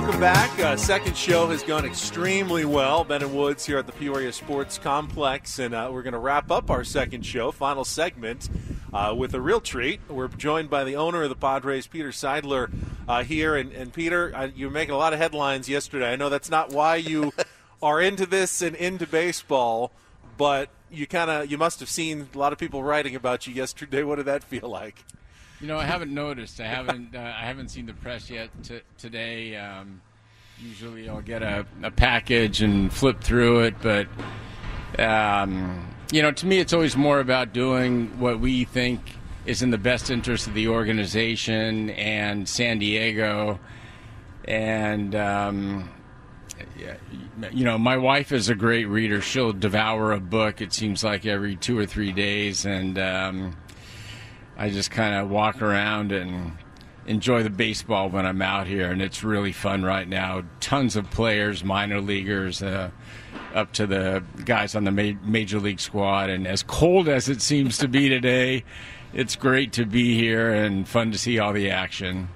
Welcome 0.00 0.18
back. 0.18 0.58
Uh, 0.58 0.78
second 0.78 1.14
show 1.14 1.48
has 1.48 1.62
gone 1.62 1.84
extremely 1.84 2.64
well. 2.64 3.04
Ben 3.04 3.22
and 3.22 3.36
Woods 3.36 3.66
here 3.66 3.76
at 3.76 3.84
the 3.84 3.92
Peoria 3.92 4.32
Sports 4.32 4.78
Complex, 4.78 5.58
and 5.58 5.74
uh, 5.74 5.90
we're 5.92 6.00
going 6.02 6.14
to 6.14 6.18
wrap 6.18 6.50
up 6.50 6.70
our 6.70 6.84
second 6.84 7.26
show, 7.26 7.52
final 7.52 7.84
segment, 7.84 8.48
uh, 8.94 9.14
with 9.14 9.34
a 9.34 9.40
real 9.42 9.60
treat. 9.60 10.00
We're 10.08 10.28
joined 10.28 10.70
by 10.70 10.84
the 10.84 10.96
owner 10.96 11.24
of 11.24 11.28
the 11.28 11.36
Padres, 11.36 11.86
Peter 11.86 12.08
Seidler, 12.12 12.72
uh, 13.06 13.24
here. 13.24 13.54
And, 13.54 13.72
and 13.72 13.92
Peter, 13.92 14.34
uh, 14.34 14.48
you 14.56 14.68
were 14.68 14.72
making 14.72 14.94
a 14.94 14.96
lot 14.96 15.12
of 15.12 15.18
headlines 15.18 15.68
yesterday. 15.68 16.10
I 16.10 16.16
know 16.16 16.30
that's 16.30 16.48
not 16.48 16.72
why 16.72 16.96
you 16.96 17.34
are 17.82 18.00
into 18.00 18.24
this 18.24 18.62
and 18.62 18.74
into 18.76 19.06
baseball, 19.06 19.92
but 20.38 20.70
you 20.90 21.06
kind 21.06 21.30
of 21.30 21.50
you 21.50 21.58
must 21.58 21.78
have 21.78 21.90
seen 21.90 22.30
a 22.34 22.38
lot 22.38 22.54
of 22.54 22.58
people 22.58 22.82
writing 22.82 23.14
about 23.14 23.46
you 23.46 23.52
yesterday. 23.52 24.02
What 24.02 24.16
did 24.16 24.24
that 24.24 24.44
feel 24.44 24.70
like? 24.70 25.04
You 25.60 25.66
know, 25.66 25.78
I 25.78 25.84
haven't 25.84 26.12
noticed. 26.12 26.60
I 26.60 26.66
haven't. 26.66 27.14
Uh, 27.14 27.18
I 27.20 27.44
haven't 27.44 27.68
seen 27.68 27.86
the 27.86 27.92
press 27.92 28.30
yet 28.30 28.48
t- 28.62 28.80
today. 28.96 29.56
Um, 29.56 30.00
usually, 30.58 31.08
I'll 31.08 31.20
get 31.20 31.42
a, 31.42 31.66
a 31.82 31.90
package 31.90 32.62
and 32.62 32.92
flip 32.92 33.20
through 33.20 33.60
it, 33.60 33.74
but 33.82 34.06
um, 34.98 35.94
you 36.12 36.22
know, 36.22 36.32
to 36.32 36.46
me, 36.46 36.58
it's 36.58 36.72
always 36.72 36.96
more 36.96 37.20
about 37.20 37.52
doing 37.52 38.18
what 38.18 38.40
we 38.40 38.64
think 38.64 39.00
is 39.44 39.62
in 39.62 39.70
the 39.70 39.78
best 39.78 40.10
interest 40.10 40.46
of 40.46 40.54
the 40.54 40.68
organization 40.68 41.90
and 41.90 42.48
San 42.48 42.78
Diego. 42.78 43.58
And 44.46 45.14
um, 45.14 45.90
you 47.52 47.64
know, 47.64 47.78
my 47.78 47.96
wife 47.96 48.32
is 48.32 48.48
a 48.48 48.54
great 48.54 48.86
reader. 48.86 49.20
She'll 49.20 49.52
devour 49.52 50.12
a 50.12 50.20
book. 50.20 50.60
It 50.60 50.72
seems 50.72 51.04
like 51.04 51.26
every 51.26 51.56
two 51.56 51.78
or 51.78 51.86
three 51.86 52.12
days, 52.12 52.64
and 52.64 52.98
um, 52.98 53.56
I 54.60 54.68
just 54.68 54.90
kind 54.90 55.14
of 55.14 55.30
walk 55.30 55.62
around 55.62 56.12
and 56.12 56.52
enjoy 57.06 57.42
the 57.42 57.48
baseball 57.48 58.10
when 58.10 58.26
I'm 58.26 58.42
out 58.42 58.66
here, 58.66 58.92
and 58.92 59.00
it's 59.00 59.24
really 59.24 59.52
fun 59.52 59.84
right 59.84 60.06
now. 60.06 60.42
Tons 60.60 60.96
of 60.96 61.10
players, 61.10 61.64
minor 61.64 61.98
leaguers, 61.98 62.62
uh, 62.62 62.90
up 63.54 63.72
to 63.72 63.86
the 63.86 64.22
guys 64.44 64.74
on 64.74 64.84
the 64.84 64.90
ma- 64.90 65.18
major 65.24 65.58
league 65.58 65.80
squad, 65.80 66.28
and 66.28 66.46
as 66.46 66.62
cold 66.62 67.08
as 67.08 67.30
it 67.30 67.40
seems 67.40 67.78
to 67.78 67.88
be 67.88 68.10
today, 68.10 68.62
it's 69.14 69.34
great 69.34 69.72
to 69.72 69.86
be 69.86 70.14
here 70.14 70.52
and 70.52 70.86
fun 70.86 71.10
to 71.12 71.16
see 71.16 71.38
all 71.38 71.54
the 71.54 71.70
action. 71.70 72.28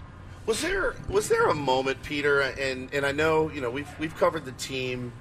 Was 0.46 0.62
there 0.62 0.94
was 1.10 1.28
there 1.28 1.48
a 1.48 1.54
moment, 1.54 2.02
Peter? 2.02 2.40
And 2.40 2.88
and 2.94 3.04
I 3.04 3.12
know 3.12 3.50
you 3.50 3.60
know 3.60 3.68
we've 3.68 3.98
we've 3.98 4.16
covered 4.16 4.46
the 4.46 4.52
team 4.52 5.12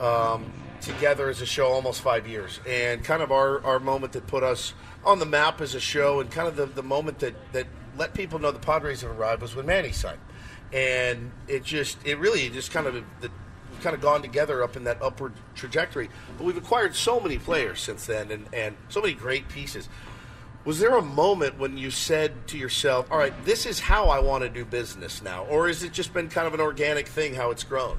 um, 0.00 0.52
together 0.80 1.28
as 1.28 1.40
a 1.40 1.46
show 1.46 1.68
almost 1.68 2.00
five 2.00 2.26
years, 2.26 2.60
and 2.66 3.04
kind 3.04 3.22
of 3.22 3.32
our, 3.32 3.64
our 3.64 3.78
moment 3.78 4.12
that 4.12 4.26
put 4.26 4.42
us 4.42 4.74
on 5.04 5.18
the 5.18 5.26
map 5.26 5.60
as 5.60 5.74
a 5.74 5.80
show, 5.80 6.20
and 6.20 6.30
kind 6.30 6.48
of 6.48 6.56
the, 6.56 6.66
the 6.66 6.82
moment 6.82 7.18
that 7.20 7.34
that 7.52 7.66
let 7.96 8.14
people 8.14 8.38
know 8.38 8.50
the 8.50 8.58
Padres 8.58 9.02
have 9.02 9.10
arrived 9.10 9.42
was 9.42 9.54
when 9.54 9.66
Manny 9.66 9.92
signed, 9.92 10.20
and 10.72 11.32
it 11.46 11.64
just 11.64 11.98
it 12.06 12.18
really 12.18 12.48
just 12.48 12.70
kind 12.70 12.86
of 12.86 12.94
the 13.20 13.30
kind 13.82 13.94
of 13.94 14.00
gone 14.02 14.22
together 14.22 14.62
up 14.62 14.76
in 14.76 14.84
that 14.84 15.00
upward 15.02 15.32
trajectory. 15.54 16.08
But 16.36 16.44
we've 16.44 16.56
acquired 16.56 16.94
so 16.96 17.20
many 17.20 17.38
players 17.38 17.80
since 17.80 18.06
then, 18.06 18.30
and 18.30 18.46
and 18.52 18.76
so 18.88 19.00
many 19.00 19.14
great 19.14 19.48
pieces. 19.48 19.88
Was 20.64 20.80
there 20.80 20.96
a 20.96 21.02
moment 21.02 21.58
when 21.58 21.78
you 21.78 21.90
said 21.90 22.46
to 22.48 22.58
yourself, 22.58 23.10
"All 23.10 23.18
right, 23.18 23.32
this 23.44 23.64
is 23.64 23.80
how 23.80 24.08
I 24.08 24.18
want 24.18 24.42
to 24.44 24.50
do 24.50 24.64
business 24.64 25.22
now," 25.22 25.44
or 25.44 25.68
has 25.68 25.82
it 25.82 25.92
just 25.92 26.12
been 26.12 26.28
kind 26.28 26.46
of 26.46 26.54
an 26.54 26.60
organic 26.60 27.08
thing 27.08 27.34
how 27.34 27.50
it's 27.50 27.64
grown? 27.64 27.98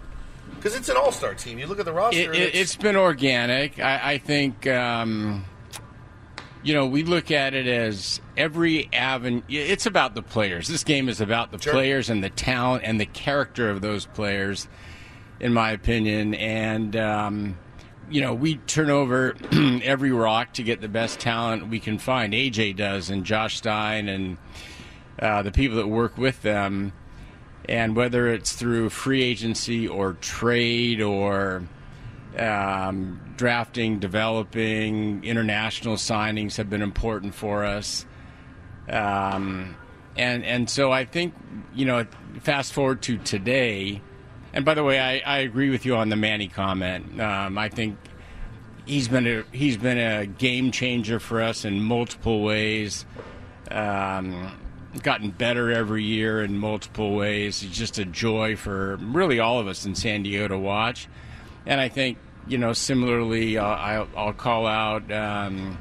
Because 0.60 0.76
it's 0.76 0.90
an 0.90 0.98
all-star 0.98 1.34
team. 1.36 1.58
You 1.58 1.68
look 1.68 1.80
at 1.80 1.86
the 1.86 1.94
roster. 1.94 2.20
It, 2.20 2.26
and 2.28 2.36
it, 2.36 2.56
it's 2.56 2.76
been 2.76 2.96
organic. 2.98 3.80
I, 3.80 4.14
I 4.14 4.18
think, 4.18 4.68
um, 4.68 5.46
you 6.64 6.74
know, 6.74 6.86
we 6.86 7.04
look 7.04 7.32
at 7.32 7.54
it 7.54 7.66
as 7.66 8.20
every 8.36 8.90
avenue. 8.92 9.42
It's 9.48 9.86
about 9.86 10.16
the 10.16 10.22
players. 10.22 10.68
This 10.68 10.84
game 10.84 11.08
is 11.08 11.22
about 11.22 11.52
the 11.52 11.60
Sure. 11.60 11.72
players 11.72 12.10
and 12.10 12.22
the 12.24 12.30
talent 12.30 12.84
and 12.86 13.00
the 13.00 13.06
character 13.06 13.70
of 13.70 13.80
those 13.82 14.06
players, 14.06 14.68
in 15.40 15.54
my 15.54 15.72
opinion. 15.72 16.34
And, 16.36 16.96
um, 16.98 17.58
you 18.10 18.20
know, 18.20 18.34
we 18.34 18.56
turn 18.56 18.90
over 18.90 19.36
every 19.84 20.12
rock 20.12 20.54
to 20.56 20.64
get 20.64 20.82
the 20.82 20.90
best 20.90 21.20
talent 21.22 21.70
we 21.70 21.80
can 21.80 21.98
find. 22.00 22.34
AJ 22.34 22.76
does, 22.76 23.10
and 23.10 23.24
Josh 23.24 23.56
Stein, 23.58 24.10
and 24.10 24.38
uh, 25.20 25.42
the 25.42 25.52
people 25.52 25.78
that 25.78 25.88
work 25.88 26.18
with 26.18 26.42
them. 26.42 26.92
And 27.70 27.96
whether 27.96 28.28
it's 28.28 28.54
through 28.54 28.90
free 28.90 29.22
agency 29.22 29.88
or 29.88 30.14
trade 30.14 31.02
or 31.02 31.62
um, 32.36 33.22
drafting, 33.38 34.00
developing, 34.00 35.24
international 35.24 35.96
signings 35.96 36.58
have 36.58 36.70
been 36.70 36.82
important 36.82 37.36
for 37.36 37.64
us. 37.64 38.08
Um, 38.90 39.76
and 40.18 40.44
and 40.44 40.68
so 40.68 40.92
I 40.92 41.06
think 41.06 41.36
you 41.74 41.86
know, 41.86 42.06
fast 42.42 42.74
forward 42.74 43.02
to 43.04 43.18
today. 43.18 44.02
And 44.54 44.66
by 44.66 44.74
the 44.74 44.84
way, 44.84 45.00
I, 45.00 45.20
I 45.26 45.40
agree 45.40 45.70
with 45.70 45.86
you 45.86 45.96
on 45.96 46.10
the 46.10 46.16
Manny 46.16 46.48
comment. 46.48 47.22
Um, 47.22 47.58
I 47.58 47.70
think 47.70 47.98
he's 48.86 49.08
been 49.08 49.28
a 49.28 49.44
he's 49.52 49.78
been 49.78 49.98
a 49.98 50.26
game 50.26 50.72
changer 50.72 51.20
for 51.20 51.42
us 51.42 51.66
in 51.66 51.82
multiple 51.82 52.42
ways. 52.42 53.06
Um, 53.70 54.58
gotten 55.04 55.32
better 55.32 55.72
every 55.72 56.04
year 56.04 56.44
in 56.44 56.58
multiple 56.58 57.16
ways. 57.16 57.62
He's 57.62 57.72
just 57.72 57.98
a 58.00 58.06
joy 58.06 58.56
for 58.56 58.98
really 58.98 59.40
all 59.40 59.60
of 59.60 59.68
us 59.68 59.86
in 59.86 59.96
San 59.96 60.24
Diego 60.24 60.48
to 60.50 60.58
watch. 60.58 61.08
And 61.66 61.80
I 61.80 61.90
think, 61.90 62.18
you 62.48 62.58
know, 62.58 62.74
similarly, 62.74 63.58
uh, 63.58 63.64
I'll, 63.64 64.08
I'll 64.16 64.34
call 64.34 64.66
out. 64.66 65.12
Um, 65.12 65.78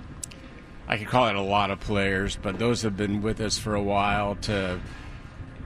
I 0.87 0.97
could 0.97 1.09
call 1.09 1.27
out 1.27 1.37
a 1.37 1.43
lot 1.43 1.71
of 1.71 1.81
players, 1.81 2.39
but 2.41 2.59
those 2.59 2.83
have 2.83 2.97
been 2.97 3.21
with 3.23 3.41
us 3.41 3.59
for 3.59 3.75
a 3.75 3.83
while 3.83 4.37
to 4.37 4.81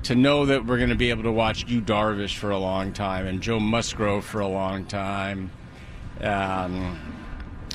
to 0.04 0.16
know 0.16 0.46
that 0.46 0.66
we're 0.66 0.78
going 0.78 0.88
to 0.88 0.96
be 0.96 1.10
able 1.10 1.22
to 1.22 1.30
watch 1.30 1.64
Yu 1.68 1.80
Darvish 1.80 2.36
for 2.36 2.50
a 2.50 2.58
long 2.58 2.92
time 2.92 3.24
and 3.24 3.40
Joe 3.40 3.60
Musgrove 3.60 4.24
for 4.24 4.40
a 4.40 4.48
long 4.48 4.84
time. 4.84 5.52
Um, 6.20 6.98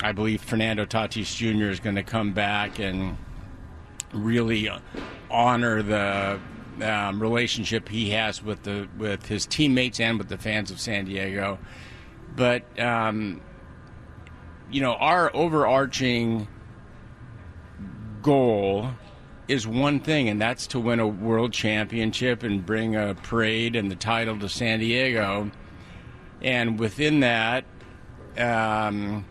I 0.02 0.12
believe 0.12 0.42
Fernando 0.42 0.84
Tatis 0.84 1.34
Jr. 1.34 1.70
is 1.70 1.80
going 1.80 1.96
to 1.96 2.02
come 2.02 2.34
back 2.34 2.78
and 2.78 3.16
really 4.12 4.68
honor 5.30 5.82
the 5.82 6.40
um, 6.82 7.20
relationship 7.20 7.88
he 7.88 8.10
has 8.10 8.42
with 8.42 8.62
the 8.62 8.88
with 8.96 9.26
his 9.26 9.46
teammates 9.46 10.00
and 10.00 10.18
with 10.18 10.28
the 10.28 10.38
fans 10.38 10.70
of 10.70 10.80
San 10.80 11.04
Diego. 11.04 11.58
But 12.36 12.78
um, 12.80 13.40
you 14.70 14.80
know, 14.80 14.94
our 14.94 15.34
overarching 15.34 16.48
goal 18.22 18.90
is 19.48 19.66
one 19.66 20.00
thing, 20.00 20.28
and 20.28 20.40
that's 20.40 20.66
to 20.68 20.80
win 20.80 21.00
a 21.00 21.06
world 21.06 21.52
championship 21.52 22.42
and 22.42 22.64
bring 22.64 22.94
a 22.94 23.14
parade 23.14 23.74
and 23.74 23.90
the 23.90 23.96
title 23.96 24.38
to 24.38 24.48
San 24.48 24.78
Diego. 24.80 25.50
And 26.42 26.78
within 26.78 27.20
that, 27.20 27.64
um, 28.36 29.24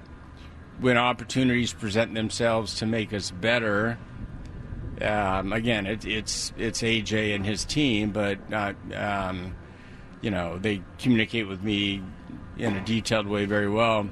when 0.80 0.98
opportunities 0.98 1.72
present 1.72 2.14
themselves 2.14 2.76
to 2.80 2.86
make 2.86 3.14
us 3.14 3.32
better, 3.32 3.98
um, 5.02 5.54
again, 5.54 5.86
it, 5.86 6.06
it's 6.06 6.54
it's 6.58 6.82
AJ 6.82 7.36
and 7.36 7.46
his 7.46 7.66
team, 7.66 8.12
but 8.12 8.50
not, 8.50 8.76
um, 8.96 9.56
you 10.22 10.32
know, 10.32 10.58
they 10.58 10.82
communicate 10.98 11.48
with 11.48 11.62
me 11.62 12.02
in 12.58 12.76
a 12.76 12.84
detailed 12.84 13.28
way 13.28 13.46
very 13.46 13.70
well. 13.70 14.10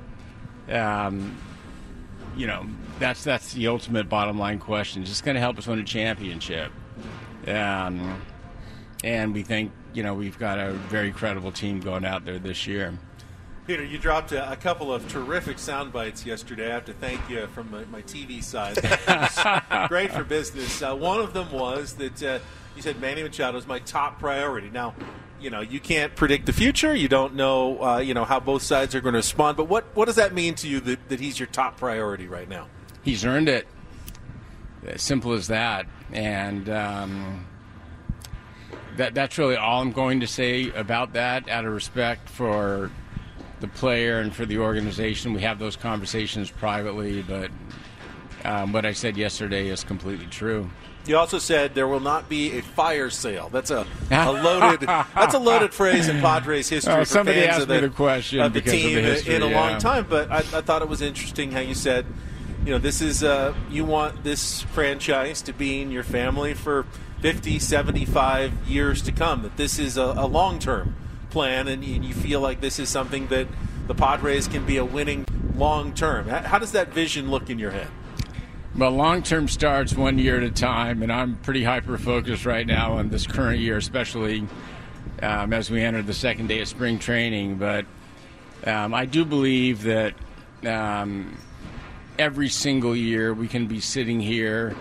Um, 0.69 1.35
you 2.35 2.47
know, 2.47 2.65
that's 2.99 3.23
that's 3.23 3.53
the 3.53 3.67
ultimate 3.67 4.09
bottom 4.09 4.37
line 4.37 4.59
question. 4.59 5.01
It's 5.01 5.11
just 5.11 5.23
going 5.23 5.35
to 5.35 5.41
help 5.41 5.57
us 5.57 5.67
win 5.67 5.79
a 5.79 5.83
championship, 5.83 6.71
um, 7.47 8.21
and 9.03 9.33
we 9.33 9.41
think 9.41 9.71
you 9.93 10.03
know 10.03 10.13
we've 10.13 10.37
got 10.37 10.59
a 10.59 10.73
very 10.73 11.11
credible 11.11 11.51
team 11.51 11.79
going 11.79 12.05
out 12.05 12.25
there 12.25 12.37
this 12.39 12.67
year. 12.67 12.97
Peter, 13.67 13.83
you 13.83 13.97
dropped 13.97 14.31
a, 14.31 14.51
a 14.51 14.55
couple 14.55 14.93
of 14.93 15.07
terrific 15.07 15.57
sound 15.57 15.91
bites 15.91 16.23
yesterday. 16.23 16.69
I 16.69 16.73
have 16.73 16.85
to 16.85 16.93
thank 16.93 17.27
you 17.29 17.47
from 17.47 17.71
my, 17.71 17.83
my 17.85 18.01
TV 18.03 18.43
side. 18.43 18.75
Great 19.89 20.11
for 20.11 20.23
business. 20.23 20.83
Uh, 20.83 20.95
one 20.95 21.19
of 21.19 21.33
them 21.33 21.51
was 21.51 21.95
that 21.95 22.21
uh, 22.21 22.39
you 22.75 22.83
said 22.83 22.99
Manny 22.99 23.23
Machado 23.23 23.57
is 23.57 23.65
my 23.65 23.79
top 23.79 24.19
priority. 24.19 24.69
Now, 24.69 24.93
you 25.41 25.49
know, 25.49 25.61
you 25.61 25.79
can't 25.79 26.15
predict 26.15 26.45
the 26.45 26.53
future. 26.53 26.93
You 26.93 27.07
don't 27.07 27.33
know, 27.33 27.83
uh, 27.83 27.97
you 27.97 28.13
know, 28.13 28.23
how 28.23 28.39
both 28.39 28.61
sides 28.61 28.93
are 28.93 29.01
going 29.01 29.13
to 29.13 29.19
respond. 29.19 29.57
But 29.57 29.67
what, 29.67 29.85
what 29.95 30.05
does 30.05 30.15
that 30.15 30.33
mean 30.33 30.53
to 30.55 30.67
you 30.67 30.79
that, 30.81 31.09
that 31.09 31.19
he's 31.19 31.39
your 31.39 31.47
top 31.47 31.77
priority 31.77 32.27
right 32.27 32.47
now? 32.47 32.67
He's 33.03 33.25
earned 33.25 33.49
it. 33.49 33.67
As 34.85 35.01
simple 35.01 35.33
as 35.33 35.47
that. 35.47 35.87
And 36.11 36.69
um, 36.69 37.47
that 38.97 39.15
that's 39.15 39.39
really 39.39 39.55
all 39.55 39.81
I'm 39.81 39.91
going 39.91 40.19
to 40.19 40.27
say 40.27 40.69
about 40.69 41.13
that. 41.13 41.49
Out 41.49 41.65
of 41.65 41.73
respect 41.73 42.29
for 42.29 42.91
the 43.59 43.67
player 43.67 44.19
and 44.19 44.33
for 44.33 44.45
the 44.45 44.59
organization, 44.59 45.33
we 45.33 45.41
have 45.41 45.59
those 45.59 45.75
conversations 45.75 46.51
privately. 46.51 47.21
But 47.21 47.51
um, 48.43 48.73
what 48.73 48.85
I 48.85 48.93
said 48.93 49.17
yesterday 49.17 49.67
is 49.67 49.83
completely 49.83 50.27
true. 50.27 50.69
You 51.07 51.17
also 51.17 51.37
said 51.37 51.75
there 51.75 51.87
will 51.87 51.99
not 51.99 52.29
be 52.29 52.57
a 52.57 52.61
fire 52.61 53.09
sale. 53.09 53.49
That's 53.49 53.69
a, 53.69 53.85
a 54.11 54.31
loaded 54.31 54.81
that's 54.81 55.35
a 55.35 55.39
loaded 55.39 55.73
phrase 55.73 56.07
in 56.07 56.19
Padres 56.19 56.67
history. 56.67 56.93
Oh, 56.93 56.99
for 56.99 57.05
somebody 57.05 57.45
asked 57.45 57.61
of 57.61 57.67
the, 57.67 57.75
me 57.75 57.81
the 57.81 57.89
question 57.89 58.39
of 58.39 58.53
the 58.53 58.59
because 58.59 58.73
of 58.73 58.79
team 58.79 58.95
the 58.95 59.01
history, 59.01 59.35
in 59.35 59.41
a 59.43 59.47
long 59.47 59.77
time. 59.77 60.07
But 60.09 60.31
I, 60.31 60.37
I 60.37 60.61
thought 60.61 60.81
it 60.81 60.89
was 60.89 61.01
interesting 61.01 61.51
how 61.51 61.59
you 61.59 61.75
said, 61.75 62.05
you 62.65 62.71
know, 62.71 62.79
this 62.79 63.01
is 63.01 63.23
uh, 63.23 63.53
you 63.69 63.85
want 63.85 64.23
this 64.23 64.61
franchise 64.61 65.43
to 65.43 65.53
be 65.53 65.81
in 65.81 65.91
your 65.91 66.03
family 66.03 66.55
for 66.55 66.87
50, 67.21 67.59
75 67.59 68.67
years 68.67 69.03
to 69.03 69.11
come. 69.11 69.43
That 69.43 69.57
this 69.57 69.77
is 69.77 69.97
a, 69.97 70.03
a 70.03 70.25
long 70.25 70.57
term 70.57 70.95
plan, 71.35 71.67
and 71.67 71.83
you, 71.83 72.01
you 72.01 72.13
feel 72.13 72.39
like 72.39 72.61
this 72.61 72.79
is 72.79 72.87
something 72.87 73.27
that 73.27 73.45
the 73.87 73.93
Padres 73.93 74.47
can 74.47 74.65
be 74.65 74.77
a 74.77 74.85
winning 74.85 75.25
long 75.57 75.93
term. 75.93 76.29
How, 76.29 76.39
how 76.39 76.59
does 76.59 76.71
that 76.71 76.93
vision 76.93 77.29
look 77.29 77.49
in 77.49 77.59
your 77.59 77.71
head? 77.71 77.89
Well, 78.73 78.91
long 78.91 79.21
term 79.21 79.49
starts 79.49 79.93
one 79.93 80.17
year 80.17 80.37
at 80.37 80.43
a 80.43 80.49
time, 80.49 81.03
and 81.03 81.11
I'm 81.11 81.35
pretty 81.35 81.61
hyper 81.61 81.97
focused 81.97 82.45
right 82.45 82.65
now 82.65 82.93
on 82.93 83.09
this 83.09 83.27
current 83.27 83.59
year, 83.59 83.75
especially 83.75 84.47
um, 85.21 85.51
as 85.51 85.69
we 85.69 85.81
enter 85.81 86.01
the 86.01 86.13
second 86.13 86.47
day 86.47 86.61
of 86.61 86.69
spring 86.69 86.99
training. 86.99 87.55
But 87.55 87.85
um, 88.65 88.93
I 88.93 89.05
do 89.05 89.25
believe 89.25 89.83
that 89.83 90.13
um, 90.65 91.37
every 92.17 92.47
single 92.47 92.95
year 92.95 93.33
we 93.33 93.49
can 93.49 93.67
be 93.67 93.81
sitting 93.81 94.21
here 94.21 94.73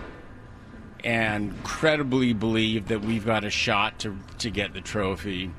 and 1.02 1.60
credibly 1.64 2.32
believe 2.32 2.86
that 2.88 3.00
we've 3.00 3.26
got 3.26 3.42
a 3.42 3.50
shot 3.50 3.98
to 3.98 4.16
to 4.38 4.50
get 4.50 4.72
the 4.72 4.80
trophy, 4.80 5.50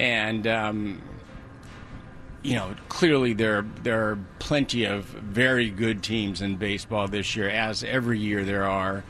and 0.00 0.46
um, 0.46 1.02
you 2.42 2.54
know, 2.54 2.74
clearly 2.88 3.34
there 3.34 3.66
there 3.82 4.08
are 4.08 4.18
plenty 4.38 4.84
of 4.84 5.04
very 5.04 5.68
good 5.68 6.02
teams 6.02 6.40
in 6.40 6.56
baseball 6.56 7.06
this 7.06 7.36
year, 7.36 7.50
as 7.50 7.84
every 7.84 8.18
year 8.18 8.42
there 8.42 8.64
are. 8.64 9.04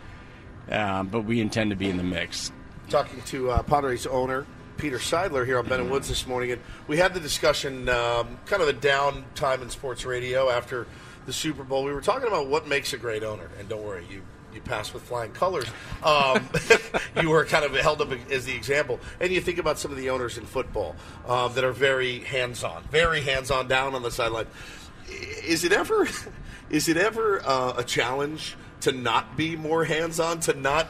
Um, 0.69 1.09
but 1.09 1.23
we 1.23 1.41
intend 1.41 1.71
to 1.71 1.77
be 1.77 1.89
in 1.89 1.97
the 1.97 2.03
mix. 2.03 2.53
talking 2.89 3.23
to 3.23 3.51
uh, 3.51 3.63
Padres 3.63 4.07
owner 4.07 4.47
Peter 4.77 4.99
Seidler 4.99 5.45
here 5.45 5.59
on 5.59 5.67
Ben 5.67 5.81
and 5.81 5.91
Woods 5.91 6.09
this 6.09 6.27
morning, 6.27 6.53
and 6.53 6.61
we 6.89 6.97
had 6.97 7.13
the 7.13 7.21
discussion, 7.21 7.89
um, 7.89 8.39
kind 8.47 8.63
of 8.63 8.69
a 8.69 8.73
down 8.73 9.25
time 9.35 9.63
in 9.63 9.71
sports 9.71 10.05
radio 10.05 10.49
after 10.49 10.87
the 11.27 11.33
Super 11.33 11.65
Bowl. 11.65 11.85
We 11.85 11.93
were 11.93 12.01
talking 12.01 12.27
about 12.27 12.49
what 12.49 12.67
makes 12.67 12.93
a 12.93 12.99
great 12.99 13.23
owner, 13.23 13.49
and 13.59 13.69
don't 13.69 13.85
worry, 13.85 14.07
you 14.11 14.23
you 14.55 14.61
passed 14.61 14.95
with 14.95 15.03
flying 15.03 15.33
colors. 15.33 15.67
Um, 16.03 16.49
you 17.21 17.31
were 17.31 17.45
kind 17.45 17.65
of 17.65 17.75
held 17.77 18.01
up 18.01 18.13
as 18.31 18.45
the 18.45 18.55
example, 18.55 19.01
and 19.21 19.33
you 19.33 19.41
think 19.41 19.59
about 19.59 19.79
some 19.79 19.91
of 19.91 19.97
the 19.97 20.11
owners 20.11 20.39
in 20.39 20.47
football 20.47 20.97
um, 21.27 21.53
that 21.55 21.65
are 21.65 21.73
very 21.73 22.21
hands-on, 22.21 22.83
very 22.85 23.21
hands-on 23.21 23.69
down 23.69 23.95
on 23.95 24.03
the 24.03 24.11
sideline. 24.11 24.47
Is 25.45 25.65
it 25.65 25.73
ever, 25.73 26.09
is 26.71 26.89
it 26.89 26.97
ever 26.97 27.43
uh, 27.45 27.75
a 27.77 27.85
challenge 27.85 28.57
to 28.81 28.93
not 28.93 29.37
be 29.37 29.57
more 29.57 29.85
hands-on, 29.85 30.41
to 30.41 30.55
not 30.55 30.89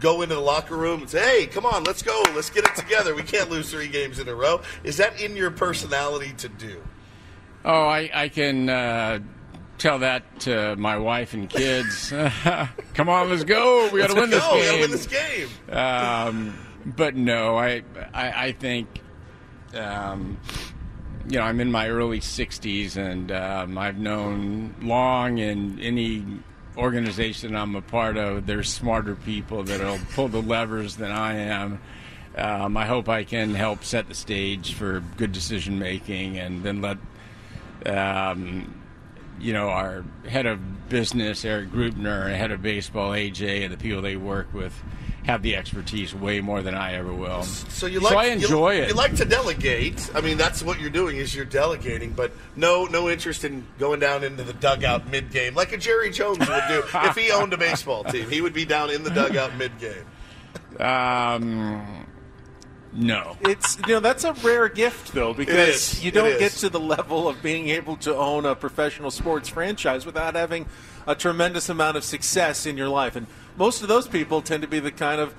go 0.00 0.22
into 0.22 0.34
the 0.34 0.40
locker 0.40 0.76
room 0.76 1.02
and 1.02 1.10
say, 1.10 1.40
"Hey, 1.40 1.46
come 1.46 1.64
on, 1.64 1.84
let's 1.84 2.02
go, 2.02 2.22
let's 2.34 2.50
get 2.50 2.64
it 2.64 2.74
together. 2.74 3.14
We 3.14 3.22
can't 3.22 3.50
lose 3.50 3.70
three 3.70 3.88
games 3.88 4.18
in 4.18 4.28
a 4.28 4.34
row." 4.34 4.62
Is 4.84 4.96
that 4.96 5.20
in 5.20 5.36
your 5.36 5.50
personality 5.50 6.32
to 6.38 6.48
do? 6.48 6.82
Oh, 7.64 7.84
I, 7.86 8.10
I 8.12 8.28
can 8.28 8.68
uh, 8.68 9.20
tell 9.82 9.98
that 9.98 10.40
to 10.40 10.76
my 10.76 10.96
wife 10.96 11.34
and 11.34 11.50
kids. 11.50 12.10
Come 12.94 13.08
on, 13.08 13.28
let's 13.28 13.42
go. 13.42 13.90
We 13.92 14.00
got 14.00 14.10
to 14.10 14.14
win 14.14 14.30
this 14.30 14.40
Go, 14.40 14.54
we 14.54 14.60
gotta 14.60 14.70
game. 14.72 14.80
win 14.80 14.90
this 14.92 15.06
game. 15.06 15.48
um, 15.76 16.58
but 16.86 17.16
no, 17.16 17.56
I, 17.56 17.82
I, 18.14 18.46
I 18.46 18.52
think, 18.52 19.00
um, 19.74 20.38
you 21.28 21.38
know, 21.38 21.44
I'm 21.44 21.60
in 21.60 21.70
my 21.72 21.88
early 21.88 22.20
60s, 22.20 22.96
and 22.96 23.32
um, 23.32 23.76
I've 23.76 23.98
known 23.98 24.74
long 24.80 25.38
in 25.38 25.80
any 25.80 26.24
organization 26.76 27.54
I'm 27.56 27.74
a 27.74 27.82
part 27.82 28.16
of, 28.16 28.46
there's 28.46 28.68
smarter 28.72 29.14
people 29.16 29.64
that'll 29.64 29.98
pull 30.14 30.28
the 30.28 30.40
levers 30.42 30.96
than 30.96 31.10
I 31.10 31.34
am. 31.34 31.80
Um, 32.36 32.76
I 32.76 32.86
hope 32.86 33.08
I 33.08 33.24
can 33.24 33.54
help 33.54 33.84
set 33.84 34.08
the 34.08 34.14
stage 34.14 34.74
for 34.74 35.00
good 35.16 35.32
decision 35.32 35.78
making, 35.78 36.38
and 36.38 36.62
then 36.62 36.80
let 36.80 36.98
um, 37.84 38.81
you 39.42 39.52
know, 39.52 39.68
our 39.68 40.04
head 40.26 40.46
of 40.46 40.88
business, 40.88 41.44
Erik 41.44 41.70
Greupner, 41.70 42.26
and 42.26 42.34
head 42.34 42.52
of 42.52 42.62
baseball, 42.62 43.10
AJ, 43.10 43.64
and 43.64 43.72
the 43.72 43.76
people 43.76 44.00
they 44.00 44.16
work 44.16 44.54
with 44.54 44.72
have 45.24 45.42
the 45.42 45.54
expertise 45.56 46.14
way 46.14 46.40
more 46.40 46.62
than 46.62 46.74
I 46.74 46.94
ever 46.94 47.12
will. 47.12 47.42
So 47.42 47.86
you 47.86 48.00
like 48.00 48.16
I 48.16 48.26
enjoy 48.26 48.76
you, 48.76 48.82
it. 48.82 48.88
You 48.88 48.94
like 48.94 49.16
to 49.16 49.24
delegate. 49.24 50.10
I 50.14 50.20
mean, 50.20 50.36
that's 50.36 50.62
what 50.62 50.80
you're 50.80 50.90
doing 50.90 51.16
is 51.16 51.34
you're 51.34 51.44
delegating, 51.44 52.10
but 52.12 52.32
no 52.56 52.86
no 52.86 53.08
interest 53.08 53.44
in 53.44 53.64
going 53.78 54.00
down 54.00 54.24
into 54.24 54.42
the 54.42 54.52
dugout 54.52 55.08
mid 55.08 55.30
game 55.30 55.54
like 55.54 55.72
a 55.72 55.76
Jerry 55.76 56.10
Jones 56.10 56.38
would 56.38 56.62
do 56.68 56.82
if 56.94 57.16
he 57.16 57.30
owned 57.30 57.52
a 57.52 57.58
baseball 57.58 58.04
team. 58.04 58.28
He 58.30 58.40
would 58.40 58.54
be 58.54 58.64
down 58.64 58.90
in 58.90 59.02
the 59.04 59.10
dugout 59.10 59.56
mid 59.56 59.72
game. 59.78 60.04
um, 60.80 62.06
no. 62.94 63.36
It's 63.42 63.78
you 63.86 63.94
know 63.94 64.00
that's 64.00 64.24
a 64.24 64.32
rare 64.34 64.68
gift 64.68 65.12
though 65.14 65.32
because 65.34 66.02
you 66.04 66.10
don't 66.10 66.38
get 66.38 66.52
to 66.52 66.68
the 66.68 66.80
level 66.80 67.28
of 67.28 67.42
being 67.42 67.68
able 67.70 67.96
to 67.98 68.14
own 68.14 68.44
a 68.44 68.54
professional 68.54 69.10
sports 69.10 69.48
franchise 69.48 70.04
without 70.06 70.34
having 70.34 70.66
a 71.06 71.14
tremendous 71.14 71.68
amount 71.68 71.96
of 71.96 72.04
success 72.04 72.66
in 72.66 72.76
your 72.76 72.88
life. 72.88 73.16
And 73.16 73.26
most 73.56 73.82
of 73.82 73.88
those 73.88 74.06
people 74.06 74.42
tend 74.42 74.62
to 74.62 74.68
be 74.68 74.78
the 74.78 74.92
kind 74.92 75.20
of 75.20 75.34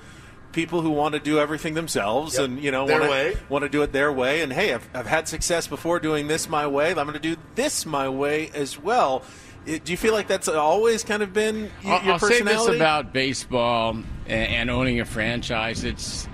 people 0.52 0.82
who 0.82 0.90
want 0.90 1.14
to 1.14 1.20
do 1.20 1.38
everything 1.38 1.74
themselves 1.74 2.34
Yep. 2.36 2.44
and 2.44 2.62
you 2.62 2.70
know 2.70 2.84
want 2.84 3.02
to 3.04 3.38
want 3.48 3.62
to 3.64 3.68
do 3.68 3.82
it 3.82 3.92
their 3.92 4.12
way. 4.12 4.42
And 4.42 4.52
hey 4.52 4.72
I've, 4.74 4.88
I've 4.94 5.06
had 5.06 5.28
success 5.28 5.66
before 5.66 5.98
doing 6.00 6.26
this 6.28 6.48
my 6.48 6.66
way. 6.66 6.90
I'm 6.90 6.94
going 6.96 7.12
to 7.14 7.18
do 7.18 7.36
this 7.54 7.86
my 7.86 8.08
way 8.08 8.50
as 8.54 8.78
well. 8.78 9.22
It- 9.66 9.84
do 9.84 9.92
you 9.92 9.96
feel 9.96 10.12
like 10.12 10.28
that's 10.28 10.46
always 10.48 11.02
kind 11.04 11.22
of 11.22 11.32
been 11.32 11.70
y- 11.84 11.90
I'll, 11.92 12.04
your 12.04 12.12
I'll 12.14 12.18
say 12.18 12.42
this 12.42 12.66
about 12.68 13.12
baseball 13.12 13.90
and, 13.92 14.04
and 14.28 14.70
owning 14.70 15.00
a 15.00 15.04
franchise: 15.04 15.82
it's 15.84 16.28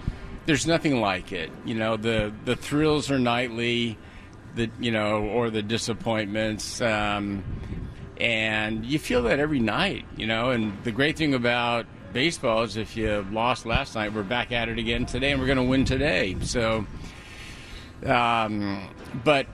there's 0.50 0.66
nothing 0.66 1.00
like 1.00 1.30
it. 1.30 1.48
You 1.64 1.76
know, 1.76 1.96
the 1.96 2.34
the 2.44 2.56
thrills 2.56 3.08
are 3.08 3.20
nightly, 3.20 3.96
the 4.56 4.68
you 4.80 4.90
know, 4.90 5.22
or 5.22 5.48
the 5.48 5.62
disappointments, 5.62 6.80
um, 6.80 7.44
and 8.18 8.84
you 8.84 8.98
feel 8.98 9.22
that 9.22 9.38
every 9.38 9.60
night. 9.60 10.06
You 10.16 10.26
know, 10.26 10.50
and 10.50 10.76
the 10.82 10.90
great 10.90 11.16
thing 11.16 11.34
about 11.34 11.86
baseball 12.12 12.64
is 12.64 12.76
if 12.76 12.96
you 12.96 13.24
lost 13.30 13.64
last 13.64 13.94
night, 13.94 14.12
we're 14.12 14.24
back 14.24 14.50
at 14.50 14.68
it 14.68 14.76
again 14.76 15.06
today, 15.06 15.30
and 15.30 15.40
we're 15.40 15.46
going 15.46 15.56
to 15.56 15.62
win 15.62 15.84
today. 15.84 16.36
So, 16.40 16.84
um, 18.04 18.88
but 19.22 19.46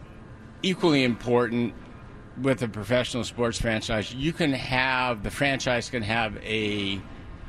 equally 0.63 1.05
important 1.05 1.75
with 2.41 2.63
a 2.63 2.69
professional 2.69 3.25
sports 3.25 3.61
franchise, 3.61 4.15
you 4.15 4.33
can 4.33 4.55
have 4.55 5.25
the 5.25 5.31
franchise 5.31 5.91
can 5.91 6.03
have 6.03 6.39
a 6.39 7.03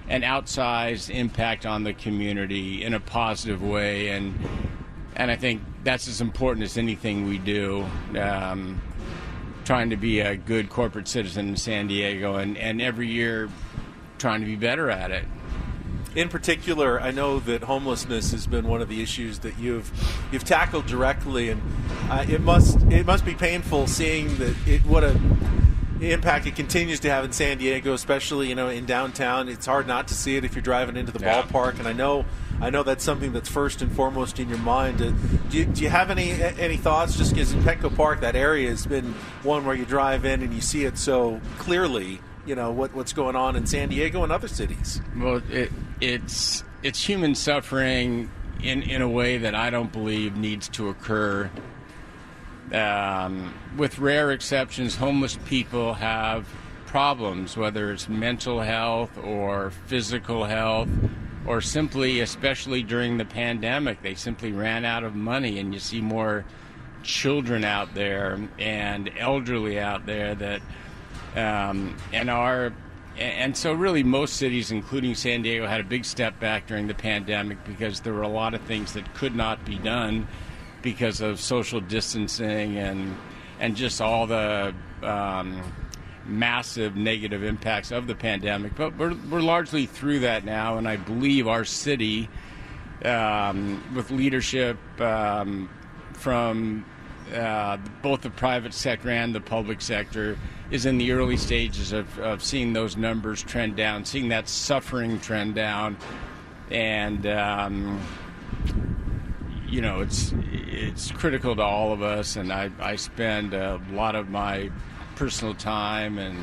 an 0.09 0.21
outsized 0.21 1.13
impact 1.13 1.65
on 1.65 1.83
the 1.83 1.93
community 1.93 2.83
in 2.83 2.93
a 2.93 2.99
positive 2.99 3.61
way, 3.61 4.09
and 4.09 4.37
and 5.15 5.31
I 5.31 5.35
think 5.35 5.61
that's 5.83 6.07
as 6.07 6.21
important 6.21 6.63
as 6.63 6.77
anything 6.77 7.27
we 7.27 7.37
do. 7.37 7.85
Um, 8.19 8.81
trying 9.67 9.89
to 9.89 9.97
be 9.97 10.21
a 10.21 10.37
good 10.37 10.69
corporate 10.69 11.09
citizen 11.09 11.49
in 11.49 11.57
San 11.57 11.87
Diego, 11.87 12.35
and, 12.35 12.57
and 12.57 12.81
every 12.81 13.09
year 13.09 13.49
trying 14.17 14.39
to 14.39 14.45
be 14.45 14.55
better 14.55 14.89
at 14.89 15.11
it. 15.11 15.25
In 16.15 16.29
particular, 16.29 17.01
I 17.01 17.11
know 17.11 17.39
that 17.41 17.63
homelessness 17.63 18.31
has 18.31 18.47
been 18.47 18.65
one 18.65 18.81
of 18.81 18.87
the 18.87 19.03
issues 19.03 19.39
that 19.39 19.59
you've 19.59 19.91
you've 20.31 20.45
tackled 20.45 20.85
directly, 20.87 21.49
and 21.49 21.61
uh, 22.09 22.25
it 22.29 22.39
must 22.39 22.81
it 22.83 23.05
must 23.05 23.25
be 23.25 23.35
painful 23.35 23.87
seeing 23.87 24.37
that 24.37 24.55
it 24.65 24.85
what 24.85 25.03
a 25.03 25.19
impact 26.01 26.45
it 26.45 26.55
continues 26.55 26.99
to 27.01 27.09
have 27.09 27.25
in 27.25 27.31
San 27.31 27.57
Diego, 27.57 27.93
especially 27.93 28.49
you 28.49 28.55
know 28.55 28.69
in 28.69 28.85
downtown. 28.85 29.49
It's 29.49 29.65
hard 29.65 29.87
not 29.87 30.07
to 30.09 30.13
see 30.13 30.35
it 30.35 30.45
if 30.45 30.55
you're 30.55 30.61
driving 30.61 30.95
into 30.97 31.11
the 31.11 31.19
Yeah. 31.19 31.41
ballpark, 31.43 31.79
and 31.79 31.87
I 31.87 31.93
know 31.93 32.25
I 32.61 32.69
know 32.69 32.83
that's 32.83 33.03
something 33.03 33.33
that's 33.33 33.49
first 33.49 33.81
and 33.81 33.91
foremost 33.91 34.39
in 34.39 34.49
your 34.49 34.57
mind. 34.59 34.97
Do, 34.97 35.57
you, 35.57 35.65
do 35.65 35.81
you 35.83 35.89
have 35.89 36.09
any 36.09 36.31
any 36.31 36.77
thoughts? 36.77 37.17
Just 37.17 37.33
because 37.33 37.53
in 37.53 37.61
Petco 37.61 37.95
Park, 37.95 38.21
that 38.21 38.35
area 38.35 38.69
has 38.69 38.85
been 38.85 39.13
one 39.43 39.65
where 39.65 39.75
you 39.75 39.85
drive 39.85 40.25
in 40.25 40.41
and 40.41 40.53
you 40.53 40.61
see 40.61 40.85
it 40.85 40.97
so 40.97 41.39
clearly. 41.59 42.19
You 42.45 42.55
know 42.55 42.71
what 42.71 42.93
what's 42.95 43.13
going 43.13 43.35
on 43.35 43.55
in 43.55 43.65
San 43.67 43.89
Diego 43.89 44.23
and 44.23 44.31
other 44.31 44.47
cities. 44.47 45.01
Well, 45.17 45.41
it, 45.51 45.71
it's 45.99 46.63
it's 46.83 47.03
human 47.03 47.35
suffering 47.35 48.29
in 48.63 48.81
in 48.83 49.01
a 49.01 49.09
way 49.09 49.37
that 49.37 49.53
I 49.53 49.69
don't 49.69 49.91
believe 49.91 50.35
needs 50.37 50.67
to 50.69 50.87
occur. 50.89 51.49
Um, 52.73 53.53
with 53.77 53.99
rare 53.99 54.31
exceptions, 54.31 54.95
homeless 54.95 55.37
people 55.45 55.93
have 55.93 56.47
problems, 56.85 57.55
whether 57.55 57.91
it's 57.91 58.09
mental 58.09 58.61
health 58.61 59.17
or 59.17 59.71
physical 59.87 60.45
health, 60.45 60.89
or 61.45 61.61
simply, 61.61 62.19
especially 62.19 62.83
during 62.83 63.17
the 63.17 63.25
pandemic, 63.25 64.01
they 64.01 64.15
simply 64.15 64.51
ran 64.51 64.83
out 64.83 65.03
of 65.03 65.15
money, 65.15 65.59
and 65.59 65.73
you 65.73 65.79
see 65.79 66.01
more 66.01 66.43
children 67.03 67.63
out 67.63 67.93
there 67.93 68.37
and 68.59 69.09
elderly 69.17 69.79
out 69.79 70.05
there 70.05 70.35
that 70.35 70.61
um, 71.35 71.95
and 72.11 72.29
our 72.29 72.73
and 73.17 73.55
so 73.55 73.73
really 73.73 74.03
most 74.03 74.35
cities 74.35 74.69
including 74.71 75.15
san 75.15 75.41
diego 75.41 75.65
had 75.65 75.79
a 75.79 75.83
big 75.83 76.05
step 76.05 76.39
back 76.39 76.67
during 76.67 76.87
the 76.87 76.93
pandemic 76.93 77.57
because 77.65 78.01
there 78.01 78.13
were 78.13 78.21
a 78.21 78.27
lot 78.27 78.53
of 78.53 78.61
things 78.61 78.93
that 78.93 79.11
could 79.15 79.35
not 79.35 79.63
be 79.65 79.77
done 79.77 80.27
because 80.81 81.21
of 81.21 81.39
social 81.39 81.79
distancing 81.79 82.77
and 82.77 83.15
and 83.59 83.75
just 83.75 84.01
all 84.01 84.27
the 84.27 84.73
um, 85.01 85.61
massive 86.25 86.95
negative 86.95 87.43
impacts 87.43 87.91
of 87.91 88.05
the 88.05 88.13
pandemic. 88.13 88.75
But 88.75 88.95
we're, 88.97 89.15
we're 89.31 89.41
largely 89.41 89.87
through 89.87 90.19
that 90.19 90.45
now 90.45 90.77
and 90.77 90.87
i 90.87 90.95
believe 90.95 91.47
our 91.47 91.65
city 91.65 92.29
um, 93.05 93.83
with 93.95 94.11
leadership 94.11 94.77
um, 94.99 95.69
from 96.13 96.85
uh, 97.33 97.77
both 98.01 98.21
the 98.21 98.29
private 98.29 98.73
sector 98.73 99.09
and 99.09 99.35
the 99.35 99.41
public 99.41 99.81
sector 99.81 100.37
is 100.71 100.85
in 100.85 100.97
the 100.97 101.11
early 101.11 101.37
stages 101.37 101.91
of, 101.91 102.19
of 102.19 102.43
seeing 102.43 102.73
those 102.73 102.97
numbers 102.97 103.43
trend 103.43 103.75
down, 103.75 104.03
seeing 104.03 104.29
that 104.29 104.49
suffering 104.49 105.19
trend 105.19 105.55
down, 105.55 105.97
and 106.71 107.25
um, 107.27 108.01
you 109.67 109.81
know 109.81 110.01
it's 110.01 110.33
it's 110.51 111.11
critical 111.11 111.55
to 111.55 111.61
all 111.61 111.93
of 111.93 112.01
us. 112.01 112.35
And 112.35 112.51
I, 112.51 112.71
I 112.79 112.95
spend 112.95 113.53
a 113.53 113.81
lot 113.91 114.15
of 114.15 114.29
my 114.29 114.71
personal 115.15 115.53
time 115.53 116.17
and 116.17 116.37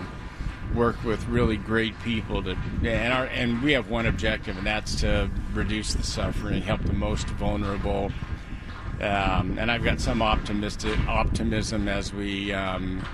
work 0.74 1.02
with 1.04 1.24
really 1.28 1.56
great 1.56 1.98
people 2.00 2.42
to 2.42 2.56
and 2.82 3.12
our 3.12 3.26
and 3.26 3.62
we 3.62 3.72
have 3.72 3.90
one 3.90 4.06
objective 4.06 4.56
and 4.58 4.66
that's 4.66 4.96
to 4.96 5.30
reduce 5.52 5.94
the 5.94 6.02
suffering 6.02 6.60
help 6.62 6.82
the 6.82 6.92
most 6.92 7.28
vulnerable 7.28 8.10
um, 9.00 9.58
and 9.58 9.70
I've 9.70 9.82
got 9.82 10.00
some 10.00 10.22
optimistic 10.22 10.98
optimism 11.08 11.88
as 11.88 12.12
we 12.12 12.52
um, 12.52 13.04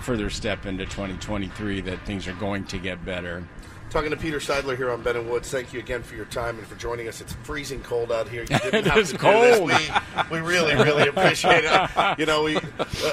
further 0.00 0.30
step 0.30 0.64
into 0.64 0.84
2023 0.84 1.80
that 1.82 2.04
things 2.06 2.28
are 2.28 2.34
going 2.34 2.64
to 2.64 2.78
get 2.78 3.04
better. 3.04 3.46
Talking 3.90 4.10
to 4.10 4.16
Peter 4.16 4.38
Seidler 4.38 4.76
here 4.76 4.90
on 4.90 5.02
Ben 5.02 5.14
and 5.14 5.30
Woods. 5.30 5.48
Thank 5.52 5.72
you 5.72 5.78
again 5.78 6.02
for 6.02 6.16
your 6.16 6.24
time 6.24 6.58
and 6.58 6.66
for 6.66 6.74
joining 6.74 7.06
us. 7.06 7.20
It's 7.20 7.32
freezing 7.44 7.80
cold 7.82 8.10
out 8.10 8.28
here. 8.28 8.40
You 8.42 8.48
didn't 8.58 8.74
It 8.74 8.86
have 8.86 8.98
is 8.98 9.08
to 9.12 9.14
do 9.14 9.18
cold. 9.20 9.70
this. 9.70 9.90
We, 10.30 10.40
we 10.40 10.40
really, 10.40 10.74
really 10.74 11.06
appreciate 11.08 11.62
it. 11.64 11.90
You 12.18 12.26
know, 12.26 12.42
we 12.42 12.58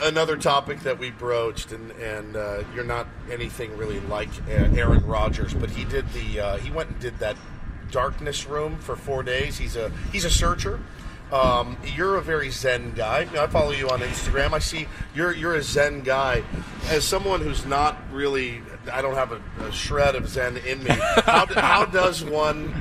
another 0.03 0.37
topic 0.37 0.79
that 0.81 0.97
we 0.97 1.11
broached, 1.11 1.71
and 1.71 1.91
and 1.91 2.35
uh, 2.35 2.63
you're 2.73 2.83
not 2.83 3.07
anything 3.31 3.75
really 3.77 3.99
like 4.01 4.29
uh, 4.47 4.51
Aaron 4.75 5.05
Rodgers, 5.05 5.53
but 5.53 5.69
he 5.69 5.85
did 5.85 6.07
the 6.13 6.39
uh, 6.39 6.57
he 6.57 6.71
went 6.71 6.89
and 6.89 6.99
did 6.99 7.17
that 7.19 7.35
darkness 7.91 8.45
room 8.47 8.77
for 8.79 8.95
four 8.95 9.21
days. 9.23 9.57
He's 9.57 9.75
a 9.75 9.91
he's 10.11 10.25
a 10.25 10.29
searcher. 10.31 10.79
Um, 11.31 11.77
you're 11.95 12.17
a 12.17 12.21
very 12.21 12.49
zen 12.49 12.91
guy. 12.91 13.27
I 13.41 13.47
follow 13.47 13.71
you 13.71 13.89
on 13.89 13.99
Instagram. 14.01 14.51
I 14.53 14.59
see 14.59 14.87
you're 15.15 15.33
you're 15.33 15.55
a 15.55 15.63
zen 15.63 16.01
guy. 16.01 16.43
As 16.89 17.05
someone 17.05 17.39
who's 17.41 17.65
not 17.65 17.97
really, 18.11 18.61
I 18.91 19.01
don't 19.01 19.15
have 19.15 19.31
a, 19.31 19.41
a 19.65 19.71
shred 19.71 20.15
of 20.15 20.27
zen 20.27 20.57
in 20.57 20.83
me. 20.83 20.89
How, 20.91 21.45
how 21.45 21.85
does 21.99 22.23
one 22.23 22.73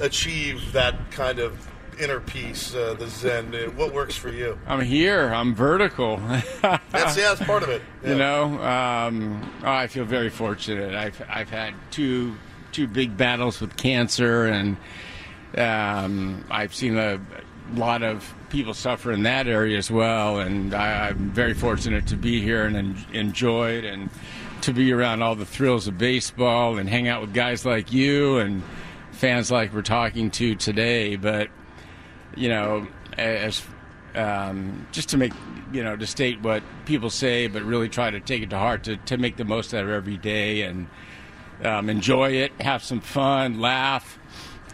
achieve 0.00 0.72
that 0.72 1.10
kind 1.10 1.38
of 1.38 1.68
inner 2.00 2.20
peace, 2.20 2.74
uh, 2.74 2.94
the 2.94 3.08
zen? 3.08 3.54
Uh, 3.54 3.70
What 3.72 3.92
works 3.92 4.16
for 4.16 4.30
you? 4.30 4.58
I'm 4.66 4.80
here. 4.80 5.28
I'm 5.28 5.54
vertical. 5.54 6.16
That's 6.62 7.16
yeah, 7.16 7.34
that's 7.34 7.42
part 7.44 7.62
of 7.62 7.68
it. 7.68 7.82
you 8.04 8.14
know, 8.14 8.44
um, 8.62 9.52
oh, 9.62 9.70
I 9.70 9.86
feel 9.86 10.04
very 10.06 10.30
fortunate. 10.30 10.94
I've 10.94 11.20
I've 11.28 11.50
had 11.50 11.74
two 11.90 12.36
two 12.72 12.86
big 12.86 13.16
battles 13.18 13.60
with 13.60 13.76
cancer, 13.76 14.46
and 14.46 14.76
um, 15.56 16.44
I've 16.50 16.74
seen 16.74 16.96
a 16.96 17.20
lot 17.74 18.02
of 18.02 18.34
people 18.50 18.74
suffer 18.74 19.12
in 19.12 19.22
that 19.24 19.46
area 19.46 19.76
as 19.78 19.90
well. 19.90 20.38
And 20.38 20.74
I, 20.74 21.08
I'm 21.08 21.30
very 21.30 21.54
fortunate 21.54 22.06
to 22.08 22.16
be 22.16 22.40
here 22.40 22.64
and 22.64 22.76
en- 22.76 23.06
enjoy 23.12 23.72
it, 23.72 23.84
and 23.84 24.10
to 24.62 24.72
be 24.72 24.92
around 24.92 25.22
all 25.22 25.34
the 25.34 25.46
thrills 25.46 25.86
of 25.86 25.98
baseball 25.98 26.78
and 26.78 26.88
hang 26.88 27.08
out 27.08 27.20
with 27.20 27.32
guys 27.32 27.64
like 27.64 27.92
you 27.92 28.38
and 28.38 28.62
fans 29.12 29.50
like 29.50 29.72
we're 29.72 29.82
talking 29.82 30.30
to 30.32 30.54
today. 30.54 31.16
But 31.16 31.48
you 32.36 32.48
know, 32.48 32.86
as 33.16 33.62
um, 34.14 34.86
just 34.92 35.10
to 35.10 35.16
make 35.16 35.32
you 35.72 35.84
know 35.84 35.96
to 35.96 36.06
state 36.06 36.40
what 36.42 36.62
people 36.86 37.10
say, 37.10 37.46
but 37.46 37.62
really 37.62 37.88
try 37.88 38.10
to 38.10 38.20
take 38.20 38.42
it 38.42 38.50
to 38.50 38.58
heart 38.58 38.84
to, 38.84 38.96
to 38.96 39.16
make 39.16 39.36
the 39.36 39.44
most 39.44 39.74
out 39.74 39.84
of 39.84 39.90
every 39.90 40.16
day 40.16 40.62
and 40.62 40.88
um, 41.64 41.90
enjoy 41.90 42.30
it, 42.30 42.52
have 42.60 42.82
some 42.82 43.00
fun, 43.00 43.60
laugh, 43.60 44.17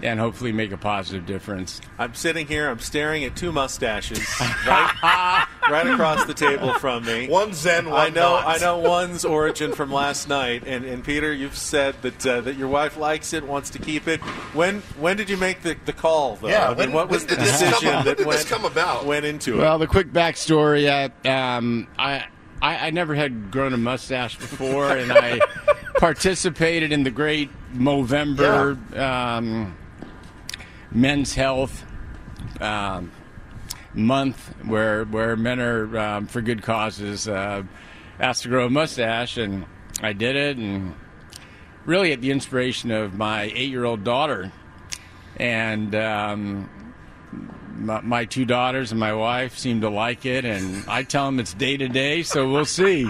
and 0.04 0.20
hopefully 0.20 0.52
make 0.52 0.70
a 0.70 0.76
positive 0.76 1.26
difference. 1.26 1.80
I'm 1.98 2.14
sitting 2.14 2.46
here. 2.46 2.68
I'm 2.68 2.78
staring 2.78 3.24
at 3.24 3.34
two 3.34 3.50
mustaches 3.52 4.18
right, 4.40 5.46
right 5.70 5.86
across 5.86 6.24
the 6.26 6.34
table 6.34 6.74
from 6.74 7.04
me. 7.04 7.26
One 7.28 7.52
zen, 7.54 7.88
one 7.90 7.98
I 8.00 8.08
know. 8.10 8.34
not. 8.34 8.46
I 8.46 8.58
know 8.58 8.78
one's 8.78 9.24
origin 9.24 9.72
from 9.72 9.90
last 9.90 10.28
night. 10.28 10.64
And, 10.66 10.84
and 10.84 11.02
Peter, 11.02 11.32
you've 11.32 11.56
said 11.56 11.94
that 12.02 12.26
uh, 12.26 12.40
that 12.42 12.56
your 12.56 12.68
wife 12.68 12.96
likes 12.96 13.32
it, 13.32 13.44
wants 13.46 13.70
to 13.70 13.78
keep 13.78 14.06
it. 14.06 14.20
When 14.52 14.80
when 14.98 15.16
did 15.16 15.30
you 15.30 15.36
make 15.38 15.62
the, 15.62 15.76
the 15.86 15.92
call? 15.92 16.36
Though? 16.36 16.48
Yeah, 16.48 16.66
I 16.66 16.68
mean, 16.70 16.76
when- 16.78 16.92
what 16.92 17.08
was 17.08 17.22
when 17.22 17.30
the 17.30 17.36
did 17.36 17.44
this 17.44 17.60
come 17.60 17.70
decision 17.70 17.90
that 17.92 18.04
When 18.04 18.16
did 18.16 18.26
went 18.26 18.38
this 18.40 18.48
come 18.48 18.64
about? 18.64 19.06
Went 19.06 19.24
into 19.24 19.54
it. 19.54 19.58
Well, 19.58 19.78
the 19.78 19.86
quick 19.86 20.12
backstory: 20.12 20.86
uh, 21.24 21.28
um, 21.28 21.88
I, 21.98 22.26
I 22.60 22.88
I 22.88 22.90
never 22.90 23.14
had 23.14 23.50
grown 23.50 23.72
a 23.72 23.78
mustache 23.78 24.36
before, 24.36 24.90
and 24.94 25.10
I 25.12 25.40
participated 25.96 26.92
in 26.92 27.04
the 27.04 27.10
great 27.10 27.50
Movember 27.74 28.76
um, 28.98 29.74
Men's 30.94 31.34
Health 31.34 31.84
um, 32.60 33.10
Month, 33.92 34.54
where 34.64 35.04
where 35.04 35.36
men 35.36 35.60
are 35.60 35.98
um, 35.98 36.26
for 36.26 36.40
good 36.40 36.62
causes 36.62 37.28
uh, 37.28 37.62
asked 38.18 38.44
to 38.44 38.48
grow 38.48 38.66
a 38.66 38.70
mustache, 38.70 39.36
and 39.36 39.66
I 40.00 40.12
did 40.12 40.36
it, 40.36 40.56
and 40.56 40.94
really 41.84 42.12
at 42.12 42.20
the 42.20 42.30
inspiration 42.30 42.90
of 42.90 43.14
my 43.14 43.42
eight-year-old 43.42 44.04
daughter, 44.04 44.52
and. 45.36 45.94
Um, 45.94 46.70
my, 47.76 48.00
my 48.02 48.24
two 48.24 48.44
daughters 48.44 48.92
and 48.92 49.00
my 49.00 49.12
wife 49.12 49.58
seem 49.58 49.80
to 49.80 49.90
like 49.90 50.24
it, 50.26 50.44
and 50.44 50.84
I 50.88 51.02
tell 51.02 51.26
them 51.26 51.40
it's 51.40 51.52
day 51.54 51.76
to 51.76 51.88
day, 51.88 52.22
so 52.22 52.48
we'll 52.48 52.64
see. 52.64 53.04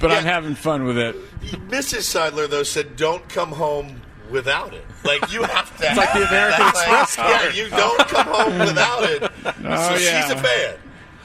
but 0.00 0.10
Yeah. 0.10 0.16
I'm 0.16 0.24
having 0.24 0.54
fun 0.54 0.84
with 0.84 0.96
it. 0.96 1.16
Mrs. 1.68 2.06
Seidler 2.06 2.48
though 2.48 2.62
said, 2.62 2.96
"Don't 2.96 3.28
come 3.28 3.50
home 3.50 4.00
without 4.30 4.74
it. 4.74 4.85
Like 5.06 5.32
you 5.32 5.42
have 5.44 5.76
to." 5.78 5.86
It's 5.86 5.96
like 5.96 6.12
the 6.12 6.26
American 6.28 6.60
that 6.64 6.74
Express 6.74 7.16
thing. 7.16 7.24
Yeah, 7.24 7.38
card. 7.42 7.56
you 7.56 7.68
don't 7.70 8.08
come 8.08 8.26
home 8.26 8.58
without 8.58 9.02
it. 9.04 9.22
Oh, 9.68 9.96
so 9.96 10.02
yeah. 10.04 10.22
she's 10.22 10.30
a 10.30 10.36
fan. 10.42 10.74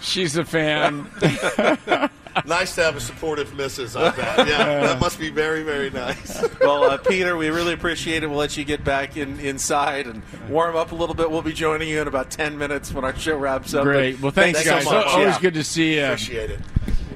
She's 0.02 0.38
a 0.38 0.46
fan. 0.46 2.10
Nice 2.46 2.76
to 2.76 2.84
have 2.84 2.96
a 2.96 3.02
supportive 3.02 3.54
missus. 3.56 3.94
I 3.96 4.12
bet. 4.16 4.48
Yeah, 4.48 4.80
that 4.88 5.02
must 5.02 5.20
be 5.20 5.30
very, 5.30 5.64
very 5.64 5.90
nice. 5.90 6.42
well, 6.62 6.86
uh, 6.86 6.98
Peter, 6.98 7.36
we 7.36 7.50
really 7.50 7.74
appreciate 7.74 8.24
it. 8.24 8.28
We'll 8.28 8.38
let 8.40 8.56
you 8.56 8.64
get 8.64 8.86
back 8.86 9.18
in 9.18 9.38
inside 9.42 10.08
and 10.08 10.22
warm 10.48 10.78
up 10.78 10.94
a 10.94 10.96
little 10.96 11.14
bit. 11.14 11.30
We'll 11.30 11.42
be 11.42 11.52
joining 11.52 11.90
you 11.90 12.02
in 12.02 12.08
about 12.08 12.32
ten 12.32 12.58
minutes 12.58 12.94
when 12.94 13.04
our 13.04 13.14
show 13.18 13.38
wraps 13.38 13.74
up. 13.74 13.84
Great. 13.84 14.22
Well, 14.22 14.32
thanks, 14.32 14.64
so 14.64 14.70
guys. 14.70 14.86
much. 14.86 15.08
Always 15.08 15.36
Yeah. 15.36 15.40
good 15.42 15.54
to 15.56 15.64
see 15.64 15.96
you. 15.96 16.06
Appreciate 16.06 16.52
it. 16.52 16.60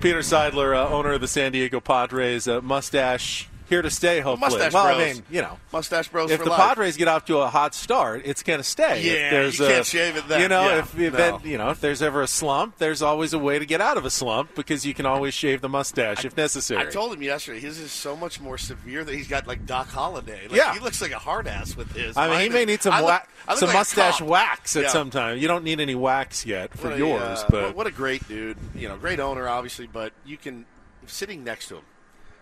Peter 0.02 0.20
Seidler, 0.20 0.76
uh, 0.76 0.90
owner 0.90 1.14
of 1.14 1.22
the 1.22 1.28
San 1.30 1.54
Diego 1.54 1.80
Padres, 1.80 2.48
uh, 2.50 2.60
mustache 2.62 3.48
here 3.68 3.82
to 3.82 3.90
stay. 3.90 4.20
Hopefully, 4.20 4.52
Mustache 4.52 4.74
well, 4.74 4.86
I 4.86 4.98
mean, 5.14 5.24
you 5.30 5.42
know, 5.42 5.58
Mustache 5.74 6.08
Bros 6.10 6.30
if 6.32 6.44
the 6.44 6.50
life. 6.50 6.60
Padres 6.60 6.98
get 6.98 7.08
off 7.08 7.26
to 7.26 7.38
a 7.40 7.48
hot 7.48 7.74
start, 7.74 8.22
it's 8.26 8.44
going 8.44 8.60
to 8.60 8.64
stay. 8.64 9.02
Yeah, 9.04 9.12
if 9.14 9.32
there's 9.32 9.60
you 9.60 9.66
a, 9.66 9.68
can't 9.70 9.86
shave 9.86 10.16
it 10.18 10.28
then. 10.28 10.42
You 10.42 10.48
know, 10.48 10.64
Yeah, 10.70 10.80
if, 10.80 10.96
no. 10.96 11.10
then, 11.12 11.40
you 11.44 11.58
know, 11.58 11.70
if 11.72 11.82
there's 11.82 12.02
ever 12.02 12.22
a 12.22 12.28
slump, 12.28 12.78
there's 12.78 13.02
always 13.02 13.34
a 13.34 13.40
way 13.40 13.58
to 13.60 13.66
get 13.66 13.82
out 13.82 13.98
of 13.98 14.06
a 14.06 14.10
slump 14.10 14.54
because 14.56 14.86
you 14.86 14.94
can 14.94 15.06
always 15.06 15.34
shave 15.34 15.62
the 15.62 15.70
mustache 15.70 16.24
if 16.26 16.36
necessary. 16.38 16.82
I 16.82 16.86
told 16.92 17.14
him 17.14 17.22
yesterday 17.24 17.60
his 17.60 17.80
is 17.80 17.92
so 17.92 18.16
much 18.16 18.40
more 18.40 18.58
severe 18.58 19.04
that 19.04 19.14
he's 19.16 19.28
got 19.28 19.48
like 19.48 19.66
Doc 19.66 19.88
Holliday. 19.88 20.48
Like, 20.48 20.58
Yeah. 20.58 20.74
he 20.74 20.80
looks 20.80 21.02
like 21.02 21.12
a 21.12 21.20
hard 21.20 21.48
ass 21.48 21.76
with 21.76 21.92
his. 21.96 22.16
I 22.18 22.30
mean, 22.30 22.42
he 22.42 22.50
may 22.50 22.66
need 22.66 22.82
some 22.82 22.94
I 22.94 23.00
look- 23.00 23.10
wa- 23.10 23.22
I 23.48 23.56
some 23.56 23.68
like 23.68 23.78
mustache 23.78 24.22
wax 24.22 24.76
at 24.76 24.84
Yeah. 24.84 24.90
some 24.90 25.10
time. 25.10 25.38
You 25.38 25.48
don't 25.48 25.64
need 25.64 25.80
any 25.80 25.96
wax 25.96 26.46
yet 26.46 26.76
for 26.78 26.88
What 26.90 26.94
a, 26.96 26.98
yours, 26.98 27.40
uh, 27.40 27.46
but 27.50 27.76
what 27.76 27.88
a 27.88 27.92
great 27.92 28.28
dude. 28.28 28.58
You 28.76 28.88
know, 28.90 28.98
great 28.98 29.20
owner, 29.20 29.48
obviously, 29.48 29.88
but 29.88 30.14
you 30.26 30.38
can 30.38 30.66
sitting 31.08 31.44
next 31.44 31.68
to 31.68 31.76
him, 31.76 31.84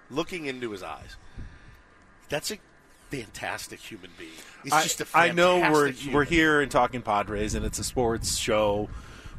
looking 0.09 0.45
into 0.45 0.71
his 0.71 0.83
eyes. 0.83 1.15
That's 2.29 2.51
a 2.51 2.57
fantastic 3.09 3.79
human 3.79 4.11
being. 4.17 4.31
He's 4.63 4.73
I, 4.73 4.83
just 4.83 5.01
a 5.01 5.07
I 5.13 5.31
know 5.31 5.59
we're 5.71 5.87
fantastic 5.87 6.13
we're 6.13 6.23
here 6.25 6.61
and 6.61 6.71
talking 6.71 7.01
Padres, 7.01 7.53
and 7.55 7.65
it's 7.65 7.79
a 7.79 7.83
sports 7.83 8.37
show. 8.37 8.89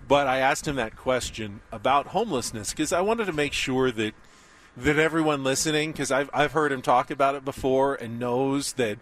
But 0.06 0.26
I 0.26 0.38
asked 0.38 0.68
him 0.68 0.76
that 0.76 0.96
question 0.96 1.60
about 1.72 2.08
homelessness 2.08 2.70
because 2.70 2.92
I 2.92 3.00
wanted 3.00 3.24
to 3.26 3.32
make 3.32 3.52
sure 3.52 3.90
that 3.90 4.14
that 4.76 4.98
everyone 4.98 5.44
listening, 5.44 5.92
because 5.92 6.10
I've 6.10 6.30
I've 6.32 6.52
heard 6.52 6.72
him 6.72 6.82
talk 6.82 7.10
about 7.10 7.34
it 7.34 7.44
before 7.44 7.94
and 7.94 8.18
knows 8.18 8.74
that 8.74 8.98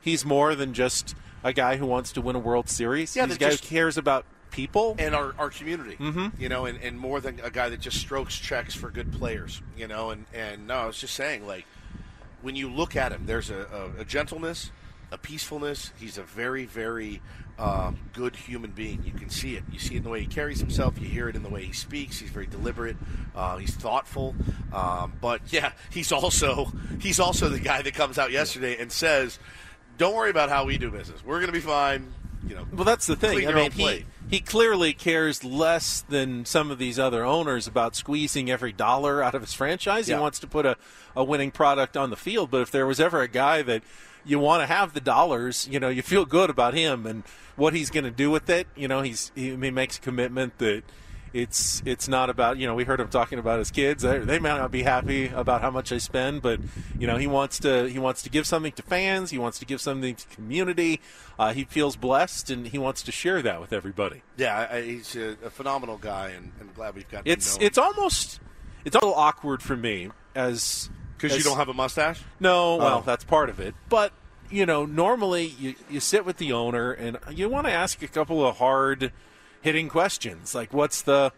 he's 0.00 0.24
more 0.24 0.54
than 0.54 0.72
just 0.74 1.14
a 1.42 1.52
guy 1.52 1.76
who 1.76 1.86
wants 1.86 2.12
to 2.12 2.20
win 2.20 2.36
a 2.36 2.38
World 2.38 2.68
Series. 2.68 3.14
Yeah, 3.16 3.26
he's 3.26 3.36
a 3.36 3.38
guy 3.38 3.50
just- 3.50 3.64
who 3.64 3.70
cares 3.70 3.98
about 3.98 4.24
people. 4.54 4.94
and 4.98 5.14
our, 5.14 5.34
our 5.38 5.50
community, 5.50 5.96
mm-hmm. 5.96 6.28
you 6.40 6.48
know, 6.48 6.66
and, 6.66 6.80
and 6.82 6.98
more 6.98 7.20
than 7.20 7.40
a 7.40 7.50
guy 7.50 7.68
that 7.68 7.80
just 7.80 7.98
strokes 7.98 8.38
checks 8.38 8.74
for 8.74 8.90
good 8.90 9.12
players, 9.12 9.60
you 9.76 9.86
know, 9.86 10.10
and, 10.10 10.26
and 10.32 10.66
no, 10.66 10.74
I 10.74 10.86
was 10.86 10.98
just 10.98 11.14
saying, 11.14 11.46
like, 11.46 11.66
when 12.42 12.56
you 12.56 12.70
look 12.70 12.94
at 12.94 13.12
him, 13.12 13.24
there's 13.26 13.50
a, 13.50 13.90
a, 13.98 14.02
a 14.02 14.04
gentleness, 14.04 14.70
a 15.10 15.18
peacefulness. 15.18 15.92
He's 15.98 16.18
a 16.18 16.22
very, 16.22 16.66
very 16.66 17.22
um, 17.58 17.98
good 18.12 18.36
human 18.36 18.72
being. 18.72 19.02
You 19.04 19.12
can 19.12 19.30
see 19.30 19.56
it. 19.56 19.64
You 19.72 19.78
see 19.78 19.94
it 19.94 19.98
in 19.98 20.02
the 20.04 20.10
way 20.10 20.20
he 20.20 20.26
carries 20.26 20.60
himself. 20.60 20.98
You 21.00 21.08
hear 21.08 21.28
it 21.28 21.36
in 21.36 21.42
the 21.42 21.48
way 21.48 21.64
he 21.64 21.72
speaks. 21.72 22.18
He's 22.18 22.30
very 22.30 22.46
deliberate. 22.46 22.96
Uh, 23.34 23.56
he's 23.58 23.74
thoughtful. 23.74 24.34
Um, 24.72 25.14
but 25.20 25.40
yeah, 25.52 25.72
he's 25.90 26.12
also 26.12 26.72
he's 27.00 27.20
also 27.20 27.48
the 27.48 27.60
guy 27.60 27.82
that 27.82 27.94
comes 27.94 28.18
out 28.18 28.30
yesterday 28.30 28.76
and 28.78 28.90
says, 28.90 29.38
"Don't 29.98 30.14
worry 30.14 30.30
about 30.30 30.48
how 30.48 30.64
we 30.64 30.78
do 30.78 30.90
business. 30.90 31.24
We're 31.24 31.38
going 31.38 31.48
to 31.48 31.52
be 31.52 31.60
fine." 31.60 32.12
You 32.46 32.56
know, 32.56 32.66
Well, 32.72 32.84
that's 32.84 33.06
the 33.06 33.16
thing. 33.16 33.48
I 33.48 33.52
mean, 33.52 33.70
he, 33.70 34.04
he 34.28 34.40
clearly 34.40 34.92
cares 34.92 35.44
less 35.44 36.02
than 36.02 36.44
some 36.44 36.70
of 36.70 36.78
these 36.78 36.98
other 36.98 37.24
owners 37.24 37.66
about 37.66 37.96
squeezing 37.96 38.50
every 38.50 38.72
dollar 38.72 39.22
out 39.22 39.34
of 39.34 39.40
his 39.40 39.54
franchise. 39.54 40.08
Yeah. 40.08 40.16
He 40.16 40.20
wants 40.20 40.38
to 40.40 40.46
put 40.46 40.66
a, 40.66 40.76
a 41.16 41.24
winning 41.24 41.50
product 41.50 41.96
on 41.96 42.10
the 42.10 42.16
field. 42.16 42.50
But 42.50 42.60
if 42.62 42.70
there 42.70 42.86
was 42.86 43.00
ever 43.00 43.22
a 43.22 43.28
guy 43.28 43.62
that 43.62 43.82
you 44.24 44.38
want 44.38 44.62
to 44.62 44.66
have 44.66 44.94
the 44.94 45.00
dollars, 45.00 45.68
you 45.70 45.78
know, 45.80 45.88
you 45.88 46.02
feel 46.02 46.24
good 46.24 46.50
about 46.50 46.74
him 46.74 47.06
and 47.06 47.22
what 47.56 47.74
he's 47.74 47.90
going 47.90 48.04
to 48.04 48.10
do 48.10 48.30
with 48.30 48.48
it. 48.50 48.66
You 48.74 48.88
know, 48.88 49.02
he's 49.02 49.30
he, 49.34 49.50
he 49.50 49.70
makes 49.70 49.98
a 49.98 50.00
commitment 50.00 50.58
that 50.58 50.82
it's 51.34 51.82
it's 51.84 52.06
not 52.08 52.30
about 52.30 52.56
you 52.58 52.66
know 52.66 52.74
we 52.74 52.84
heard 52.84 53.00
him 53.00 53.08
talking 53.08 53.38
about 53.40 53.58
his 53.58 53.70
kids 53.70 54.02
they, 54.04 54.18
they 54.20 54.38
may 54.38 54.48
not 54.50 54.70
be 54.70 54.82
happy 54.84 55.26
about 55.26 55.60
how 55.60 55.70
much 55.70 55.90
they 55.90 55.98
spend 55.98 56.40
but 56.40 56.60
you 56.98 57.06
know 57.06 57.16
he 57.16 57.26
wants 57.26 57.58
to 57.58 57.86
he 57.88 57.98
wants 57.98 58.22
to 58.22 58.30
give 58.30 58.46
something 58.46 58.70
to 58.72 58.82
fans 58.82 59.30
he 59.30 59.36
wants 59.38 59.58
to 59.58 59.64
give 59.66 59.80
something 59.80 60.14
to 60.14 60.26
community 60.28 61.00
uh, 61.38 61.52
he 61.52 61.64
feels 61.64 61.96
blessed 61.96 62.48
and 62.50 62.68
he 62.68 62.78
wants 62.78 63.02
to 63.02 63.10
share 63.10 63.42
that 63.42 63.60
with 63.60 63.72
everybody 63.72 64.22
Yeah, 64.36 64.68
I, 64.70 64.80
he's 64.82 65.16
a, 65.16 65.36
a 65.44 65.50
phenomenal 65.50 65.98
guy, 65.98 66.28
and 66.30 66.52
I'm 66.60 66.70
glad 66.72 66.94
we've 66.94 67.10
got 67.10 67.22
it's 67.26 67.54
to 67.56 67.60
know 67.60 67.66
it's 67.66 67.78
almost 67.78 68.38
it's 68.84 68.94
a 68.94 69.00
little 69.00 69.14
awkward 69.14 69.60
for 69.60 69.76
me 69.76 70.10
as 70.36 70.88
because 71.16 71.36
you 71.36 71.42
don't 71.42 71.56
have 71.56 71.68
a 71.68 71.74
mustache. 71.74 72.22
no, 72.38 72.76
well, 72.76 72.98
Oh. 72.98 73.02
that's 73.04 73.24
part 73.24 73.48
of 73.50 73.58
it. 73.58 73.74
But 73.88 74.12
you 74.50 74.66
know, 74.66 74.84
normally 74.84 75.46
you 75.58 75.74
you 75.90 75.98
sit 76.00 76.24
with 76.24 76.36
the 76.36 76.52
owner 76.52 76.92
and 76.92 77.18
you 77.32 77.48
want 77.48 77.66
to 77.66 77.72
ask 77.72 78.02
a 78.02 78.08
couple 78.08 78.46
of 78.46 78.58
hard 78.58 79.10
hitting 79.64 79.88
questions, 79.88 80.54
like 80.54 80.72
what's 80.72 81.02
the 81.02 81.32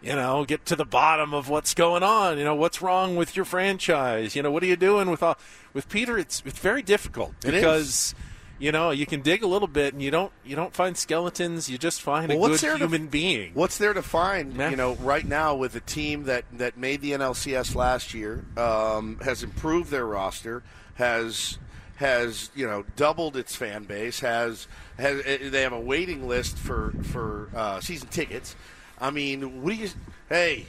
you 0.00 0.16
know, 0.16 0.44
get 0.44 0.66
to 0.66 0.74
the 0.74 0.84
bottom 0.84 1.32
of 1.32 1.48
what's 1.48 1.74
going 1.74 2.02
on. 2.02 2.36
You 2.36 2.42
know, 2.42 2.56
what's 2.56 2.82
wrong 2.82 3.14
with 3.14 3.36
your 3.36 3.44
franchise? 3.44 4.34
You 4.34 4.42
know, 4.42 4.50
what 4.50 4.64
are 4.64 4.66
you 4.66 4.74
doing 4.74 5.08
with 5.10 5.22
all 5.22 5.36
with 5.74 5.88
Peter? 5.88 6.18
It's 6.18 6.42
it's 6.44 6.58
very 6.58 6.82
difficult 6.82 7.34
It 7.44 7.54
is. 7.54 7.60
because 7.60 8.14
you 8.58 8.72
know 8.72 8.90
you 8.90 9.06
can 9.06 9.20
dig 9.22 9.42
a 9.44 9.46
little 9.46 9.68
bit 9.68 9.92
and 9.92 10.02
you 10.02 10.10
don't 10.10 10.32
you 10.44 10.56
don't 10.56 10.74
find 10.74 10.96
skeletons. 10.96 11.70
You 11.70 11.78
just 11.78 12.02
find 12.02 12.28
Well, 12.30 12.38
a 12.38 12.40
what's 12.40 12.60
good 12.60 12.70
there 12.70 12.78
to- 12.78 12.84
human 12.84 13.06
being. 13.08 13.52
What's 13.54 13.78
there 13.78 13.92
to 13.92 14.02
find? 14.02 14.56
Yeah. 14.56 14.70
You 14.70 14.76
know, 14.76 14.94
right 14.94 15.24
now 15.24 15.54
with 15.54 15.76
a 15.76 15.80
team 15.80 16.24
that 16.24 16.46
that 16.54 16.76
made 16.76 17.00
the 17.00 17.12
NLCS 17.12 17.76
last 17.76 18.12
year, 18.12 18.44
um, 18.56 19.18
has 19.22 19.44
improved 19.44 19.90
their 19.92 20.06
roster, 20.06 20.64
has 20.94 21.58
has 21.96 22.50
you 22.56 22.66
know 22.66 22.84
doubled 22.96 23.36
its 23.36 23.54
fan 23.54 23.84
base, 23.84 24.18
has 24.18 24.66
has 24.98 25.22
eh, 25.24 25.48
they 25.50 25.62
have 25.62 25.72
a 25.72 25.80
waiting 25.80 26.28
list 26.28 26.56
for 26.58 26.92
for 27.02 27.48
uh, 27.54 27.80
season 27.80 28.08
tickets. 28.08 28.54
I 29.00 29.10
mean, 29.10 29.62
what 29.62 29.70
do 29.70 29.76
you? 29.76 29.88
Hey, 30.28 30.66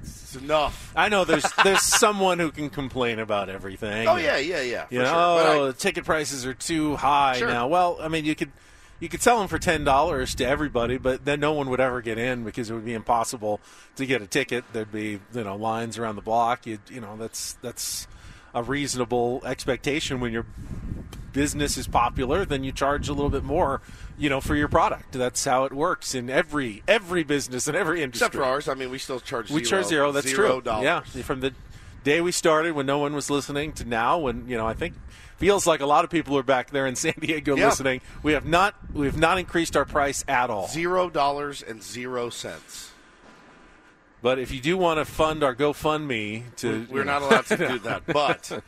it's 0.00 0.34
enough. 0.36 0.92
I 0.96 1.08
know 1.08 1.24
there's 1.24 1.46
there's 1.62 1.82
someone 1.82 2.38
who 2.38 2.50
can 2.50 2.70
complain 2.70 3.18
about 3.18 3.48
everything. 3.48 4.08
Oh 4.08 4.16
yeah, 4.16 4.36
yeah, 4.38 4.60
yeah. 4.62 4.86
You 4.90 4.98
know, 5.00 5.04
sure. 5.04 5.12
I- 5.14 5.56
oh, 5.58 5.66
the 5.66 5.72
ticket 5.72 6.04
prices 6.04 6.44
are 6.46 6.54
too 6.54 6.96
high 6.96 7.38
Sure. 7.38 7.48
now. 7.48 7.68
Well, 7.68 7.98
I 8.00 8.08
mean, 8.08 8.24
you 8.24 8.34
could 8.34 8.50
you 9.00 9.08
could 9.08 9.22
sell 9.22 9.38
them 9.38 9.48
for 9.48 9.58
ten 9.58 9.84
dollars 9.84 10.34
to 10.36 10.46
everybody, 10.46 10.96
but 10.98 11.24
then 11.24 11.40
no 11.40 11.52
one 11.52 11.68
would 11.70 11.80
ever 11.80 12.00
get 12.00 12.18
in 12.18 12.44
because 12.44 12.70
it 12.70 12.74
would 12.74 12.84
be 12.84 12.94
impossible 12.94 13.60
to 13.96 14.06
get 14.06 14.22
a 14.22 14.26
ticket. 14.26 14.64
There'd 14.72 14.92
be 14.92 15.20
you 15.34 15.44
know 15.44 15.56
lines 15.56 15.98
around 15.98 16.16
the 16.16 16.22
block. 16.22 16.66
You 16.66 16.78
you 16.90 17.00
know 17.00 17.16
that's 17.16 17.54
that's 17.62 18.06
a 18.54 18.62
reasonable 18.62 19.40
expectation 19.46 20.20
when 20.20 20.32
your 20.32 20.44
business 21.32 21.76
is 21.76 21.86
popular. 21.86 22.44
Then 22.44 22.64
you 22.64 22.72
charge 22.72 23.08
a 23.08 23.12
little 23.12 23.30
bit 23.30 23.44
more, 23.44 23.80
you 24.18 24.28
know, 24.28 24.40
for 24.40 24.54
your 24.54 24.68
product. 24.68 25.12
That's 25.12 25.44
how 25.44 25.64
it 25.64 25.72
works 25.72 26.14
in 26.14 26.28
every 26.30 26.82
every 26.88 27.24
business 27.24 27.66
and 27.68 27.76
every 27.76 28.02
industry. 28.02 28.26
except 28.26 28.34
for 28.34 28.44
ours, 28.44 28.68
I 28.68 28.74
mean, 28.74 28.90
we 28.90 28.98
still 28.98 29.20
charge. 29.20 29.50
We 29.50 29.64
zero, 29.64 29.80
charge 29.80 29.88
zero. 29.88 30.12
That's 30.12 30.28
zero 30.28 30.48
true. 30.52 30.60
Dollars. 30.62 30.84
Yeah, 31.14 31.22
from 31.22 31.40
the 31.40 31.52
day 32.04 32.20
we 32.20 32.32
started, 32.32 32.72
when 32.72 32.86
no 32.86 32.98
one 32.98 33.14
was 33.14 33.30
listening, 33.30 33.72
to 33.74 33.84
now, 33.84 34.18
when 34.18 34.48
you 34.48 34.56
know, 34.56 34.66
I 34.66 34.74
think 34.74 34.94
feels 35.38 35.66
like 35.66 35.80
a 35.80 35.86
lot 35.86 36.04
of 36.04 36.10
people 36.10 36.36
are 36.38 36.42
back 36.44 36.70
there 36.70 36.86
in 36.86 36.94
San 36.96 37.14
Diego 37.18 37.56
Yeah. 37.56 37.66
listening. 37.68 38.00
We 38.22 38.32
have 38.32 38.46
not 38.46 38.74
we 38.92 39.06
have 39.06 39.16
not 39.18 39.38
increased 39.38 39.76
our 39.76 39.84
price 39.84 40.24
at 40.28 40.50
all. 40.50 40.68
Zero 40.68 41.10
dollars 41.10 41.62
and 41.62 41.82
zero 41.82 42.30
cents. 42.30 42.90
But 44.20 44.38
if 44.38 44.52
you 44.52 44.60
do 44.60 44.76
want 44.78 44.98
to 44.98 45.04
fund 45.04 45.42
our 45.42 45.52
GoFundMe, 45.52 46.54
to 46.58 46.86
We're 46.88 47.02
know- 47.02 47.18
not 47.18 47.22
allowed 47.22 47.46
to 47.46 47.56
do 47.56 47.78
that, 47.88 48.06
but 48.06 48.62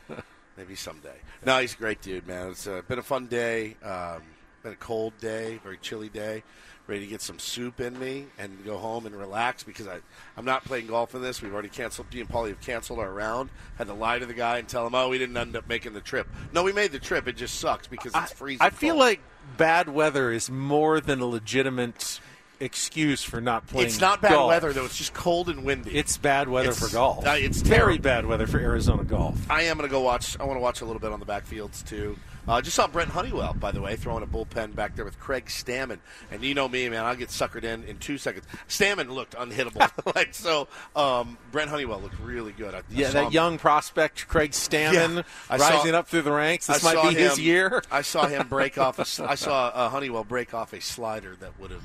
maybe 0.56 0.74
someday. 0.74 1.14
No, 1.46 1.58
he's 1.58 1.74
a 1.74 1.76
great 1.76 2.00
dude, 2.00 2.26
man. 2.26 2.50
It's 2.50 2.66
uh, 2.66 2.82
been 2.88 2.98
a 2.98 3.02
fun 3.02 3.26
day. 3.26 3.76
Um, 3.82 4.22
been 4.62 4.72
a 4.72 4.76
cold 4.76 5.12
day, 5.20 5.60
very 5.62 5.76
chilly 5.76 6.08
day. 6.08 6.42
Ready 6.86 7.00
to 7.00 7.06
get 7.06 7.22
some 7.22 7.38
soup 7.38 7.80
in 7.80 7.98
me 7.98 8.26
and 8.38 8.64
go 8.64 8.76
home 8.76 9.06
and 9.06 9.14
relax 9.14 9.62
because 9.62 9.86
I, 9.86 10.00
I'm 10.36 10.44
not 10.44 10.64
playing 10.64 10.86
golf 10.86 11.14
in 11.14 11.22
this. 11.22 11.40
We've 11.40 11.52
already 11.52 11.70
canceled. 11.70 12.12
Me 12.12 12.20
and 12.20 12.28
Paulie 12.28 12.48
have 12.48 12.60
canceled 12.60 12.98
our 12.98 13.10
round. 13.10 13.50
Had 13.76 13.86
to 13.86 13.94
lie 13.94 14.18
to 14.18 14.26
the 14.26 14.34
guy 14.34 14.58
and 14.58 14.68
tell 14.68 14.86
him, 14.86 14.94
"Oh, 14.94 15.08
we 15.08 15.18
didn't 15.18 15.36
end 15.36 15.56
up 15.56 15.66
making 15.66 15.94
the 15.94 16.02
trip." 16.02 16.26
No, 16.52 16.62
we 16.62 16.72
made 16.72 16.92
the 16.92 16.98
trip. 16.98 17.26
It 17.26 17.36
just 17.36 17.58
sucks 17.58 17.86
because 17.86 18.14
I, 18.14 18.24
it's 18.24 18.32
freezing. 18.32 18.60
I 18.60 18.70
feel 18.70 18.94
cold. 18.94 19.00
like 19.00 19.20
bad 19.56 19.88
weather 19.88 20.30
is 20.30 20.50
more 20.50 21.00
than 21.00 21.20
a 21.20 21.26
legitimate 21.26 22.20
excuse 22.60 23.22
for 23.22 23.40
not 23.40 23.66
playing. 23.66 23.86
it's 23.86 24.00
not 24.00 24.20
bad 24.22 24.30
golf. 24.32 24.48
weather 24.48 24.72
though. 24.72 24.84
It's 24.84 24.96
just 24.96 25.14
cold 25.14 25.48
and 25.48 25.64
windy. 25.64 25.96
It's 25.96 26.16
bad 26.16 26.48
weather 26.48 26.70
It's- 26.70 26.86
for 26.88 26.92
golf. 26.94 27.26
uh, 27.26 27.32
it's 27.32 27.60
very 27.62 27.78
terrible. 27.98 28.02
bad 28.02 28.26
weather 28.26 28.46
for 28.46 28.58
Arizona 28.58 29.04
golf. 29.04 29.36
I 29.50 29.62
am 29.62 29.76
going 29.78 29.88
to 29.88 29.92
go 29.92 30.00
watch. 30.00 30.38
I 30.40 30.44
want 30.44 30.56
to 30.56 30.62
watch 30.62 30.80
a 30.80 30.84
little 30.84 31.00
bit 31.00 31.12
on 31.12 31.20
the 31.20 31.26
backfields 31.26 31.86
too. 31.86 32.16
Uh, 32.46 32.60
just 32.60 32.76
saw 32.76 32.86
Brent 32.86 33.08
Honeywell, 33.08 33.54
by 33.54 33.72
the 33.72 33.80
way, 33.80 33.96
throwing 33.96 34.22
a 34.22 34.26
bullpen 34.26 34.74
back 34.74 34.94
there 34.96 35.04
with 35.06 35.18
Craig 35.18 35.46
Stammen, 35.46 35.98
and 36.30 36.42
you 36.44 36.52
know 36.52 36.68
me, 36.68 36.86
man. 36.90 37.02
I'll 37.06 37.16
get 37.16 37.30
suckered 37.30 37.64
in 37.64 37.84
in 37.84 37.96
two 37.96 38.18
seconds. 38.18 38.44
Stammen 38.68 39.08
looked 39.08 39.34
unhittable, 39.34 39.90
like 40.14 40.34
so. 40.34 40.68
Um, 40.94 41.38
Brent 41.52 41.70
Honeywell 41.70 42.02
looked 42.02 42.20
really 42.20 42.52
good. 42.52 42.74
I, 42.74 42.78
I 42.78 42.82
Yeah, 42.90 43.06
saw 43.06 43.12
that 43.14 43.26
him- 43.28 43.32
young 43.32 43.56
prospect 43.58 44.28
Craig 44.28 44.50
Stammen 44.50 45.16
Yeah, 45.16 45.22
I 45.48 45.56
saw- 45.56 45.70
rising 45.70 45.94
up 45.94 46.06
through 46.06 46.20
the 46.20 46.32
ranks. 46.32 46.66
This 46.66 46.84
I 46.84 46.92
might 46.94 47.08
be 47.14 47.22
his 47.22 47.40
year. 47.40 47.82
I 47.90 48.02
saw 48.02 48.26
him 48.26 48.46
break 48.48 48.76
off. 48.76 48.98
A, 48.98 49.24
I 49.30 49.36
saw 49.36 49.68
uh, 49.68 49.88
Honeywell 49.88 50.24
break 50.24 50.52
off 50.52 50.74
a 50.74 50.82
slider 50.82 51.36
that 51.40 51.58
would 51.58 51.70
have 51.70 51.80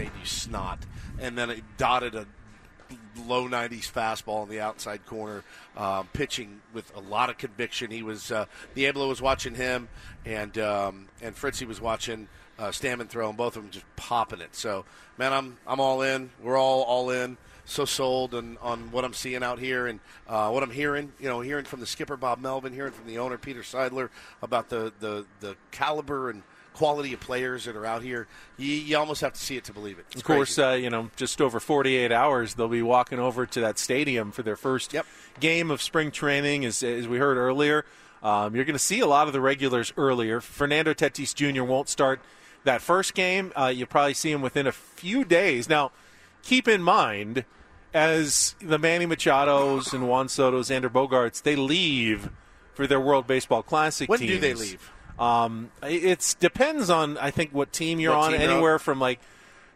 made 0.00 0.10
you 0.18 0.26
snot, 0.26 0.78
and 1.20 1.36
then 1.36 1.50
it 1.50 1.62
dotted 1.76 2.14
a 2.14 2.26
low 3.26 3.46
90s 3.46 3.90
fastball 3.90 4.42
in 4.44 4.48
the 4.48 4.60
outside 4.60 5.04
corner, 5.04 5.44
um, 5.76 6.08
pitching 6.14 6.60
with 6.72 6.94
a 6.96 7.00
lot 7.00 7.28
of 7.28 7.36
conviction. 7.36 7.90
He 7.90 8.02
was 8.02 8.32
uh, 8.32 8.46
Diablo 8.74 9.08
was 9.08 9.20
watching 9.20 9.54
him, 9.54 9.88
and 10.24 10.56
um, 10.58 11.08
and 11.20 11.36
Fritzy 11.36 11.66
was 11.66 11.80
watching 11.80 12.28
uh, 12.58 12.68
Stammen 12.68 13.08
throw, 13.08 13.28
and 13.28 13.36
both 13.36 13.56
of 13.56 13.62
them 13.62 13.70
just 13.70 13.84
popping 13.96 14.40
it. 14.40 14.56
So, 14.56 14.86
man, 15.18 15.34
I'm 15.34 15.58
I'm 15.66 15.80
all 15.80 16.00
in. 16.00 16.30
We're 16.42 16.58
all 16.58 16.82
all 16.82 17.10
in. 17.10 17.36
So 17.66 17.84
sold 17.84 18.34
on, 18.34 18.58
on 18.62 18.90
what 18.90 19.04
I'm 19.04 19.12
seeing 19.12 19.44
out 19.44 19.60
here 19.60 19.86
and 19.86 20.00
uh, 20.26 20.50
what 20.50 20.62
I'm 20.62 20.72
hearing. 20.72 21.12
You 21.20 21.28
know, 21.28 21.40
hearing 21.40 21.66
from 21.66 21.80
the 21.80 21.86
skipper 21.86 22.16
Bob 22.16 22.40
Melvin, 22.40 22.72
hearing 22.72 22.92
from 22.92 23.06
the 23.06 23.18
owner 23.18 23.36
Peter 23.36 23.60
Seidler 23.60 24.08
about 24.40 24.70
the 24.70 24.92
the, 24.98 25.26
the 25.40 25.56
caliber 25.70 26.30
and 26.30 26.42
quality 26.80 27.12
of 27.12 27.20
players 27.20 27.66
that 27.66 27.76
are 27.76 27.84
out 27.84 28.02
here. 28.02 28.26
You, 28.56 28.72
you 28.72 28.96
almost 28.96 29.20
have 29.20 29.34
to 29.34 29.40
see 29.40 29.58
it 29.58 29.64
to 29.64 29.72
believe 29.74 29.98
it. 29.98 30.06
It's 30.12 30.22
Of 30.22 30.24
course, 30.24 30.58
uh, 30.58 30.70
you 30.80 30.88
know, 30.88 31.10
just 31.14 31.38
over 31.42 31.60
48 31.60 32.10
hours, 32.10 32.54
they'll 32.54 32.68
be 32.68 32.80
walking 32.80 33.18
over 33.18 33.44
to 33.44 33.60
that 33.60 33.78
stadium 33.78 34.32
for 34.32 34.42
their 34.42 34.56
first 34.56 34.94
Yep. 34.94 35.04
game 35.40 35.70
of 35.70 35.82
spring 35.82 36.10
training, 36.10 36.64
as, 36.64 36.82
as 36.82 37.06
we 37.06 37.18
heard 37.18 37.36
earlier. 37.36 37.84
Um, 38.22 38.56
you're 38.56 38.64
going 38.64 38.72
to 38.72 38.78
see 38.78 39.00
a 39.00 39.06
lot 39.06 39.26
of 39.26 39.34
the 39.34 39.42
regulars 39.42 39.92
earlier. 39.98 40.40
Fernando 40.40 40.94
Tatis 40.94 41.34
Jr. 41.34 41.64
won't 41.64 41.90
start 41.90 42.22
that 42.64 42.80
first 42.80 43.12
game. 43.12 43.52
Uh, 43.54 43.66
you'll 43.66 43.86
probably 43.86 44.14
see 44.14 44.30
him 44.32 44.40
within 44.40 44.66
a 44.66 44.72
few 44.72 45.22
days. 45.22 45.68
Now, 45.68 45.92
keep 46.42 46.66
in 46.66 46.82
mind, 46.82 47.44
as 47.92 48.54
the 48.58 48.78
Manny 48.78 49.04
Machados 49.04 49.92
and 49.92 50.08
Juan 50.08 50.30
Soto's, 50.30 50.70
Xander 50.70 50.88
Bogaerts, 50.88 51.42
they 51.42 51.56
leave 51.56 52.30
for 52.72 52.86
their 52.86 53.00
World 53.00 53.26
Baseball 53.26 53.62
Classic 53.62 54.08
when 54.08 54.20
do 54.20 54.38
they 54.38 54.54
leave? 54.54 54.90
Um, 55.20 55.70
it 55.82 56.34
depends 56.40 56.88
on 56.90 57.18
I 57.18 57.30
think 57.30 57.50
what 57.52 57.72
team 57.72 58.00
you're 58.00 58.16
What 58.16 58.24
on. 58.26 58.32
team 58.32 58.40
you're. 58.40 58.50
Anywhere 58.50 58.78
from 58.78 58.98
like 58.98 59.20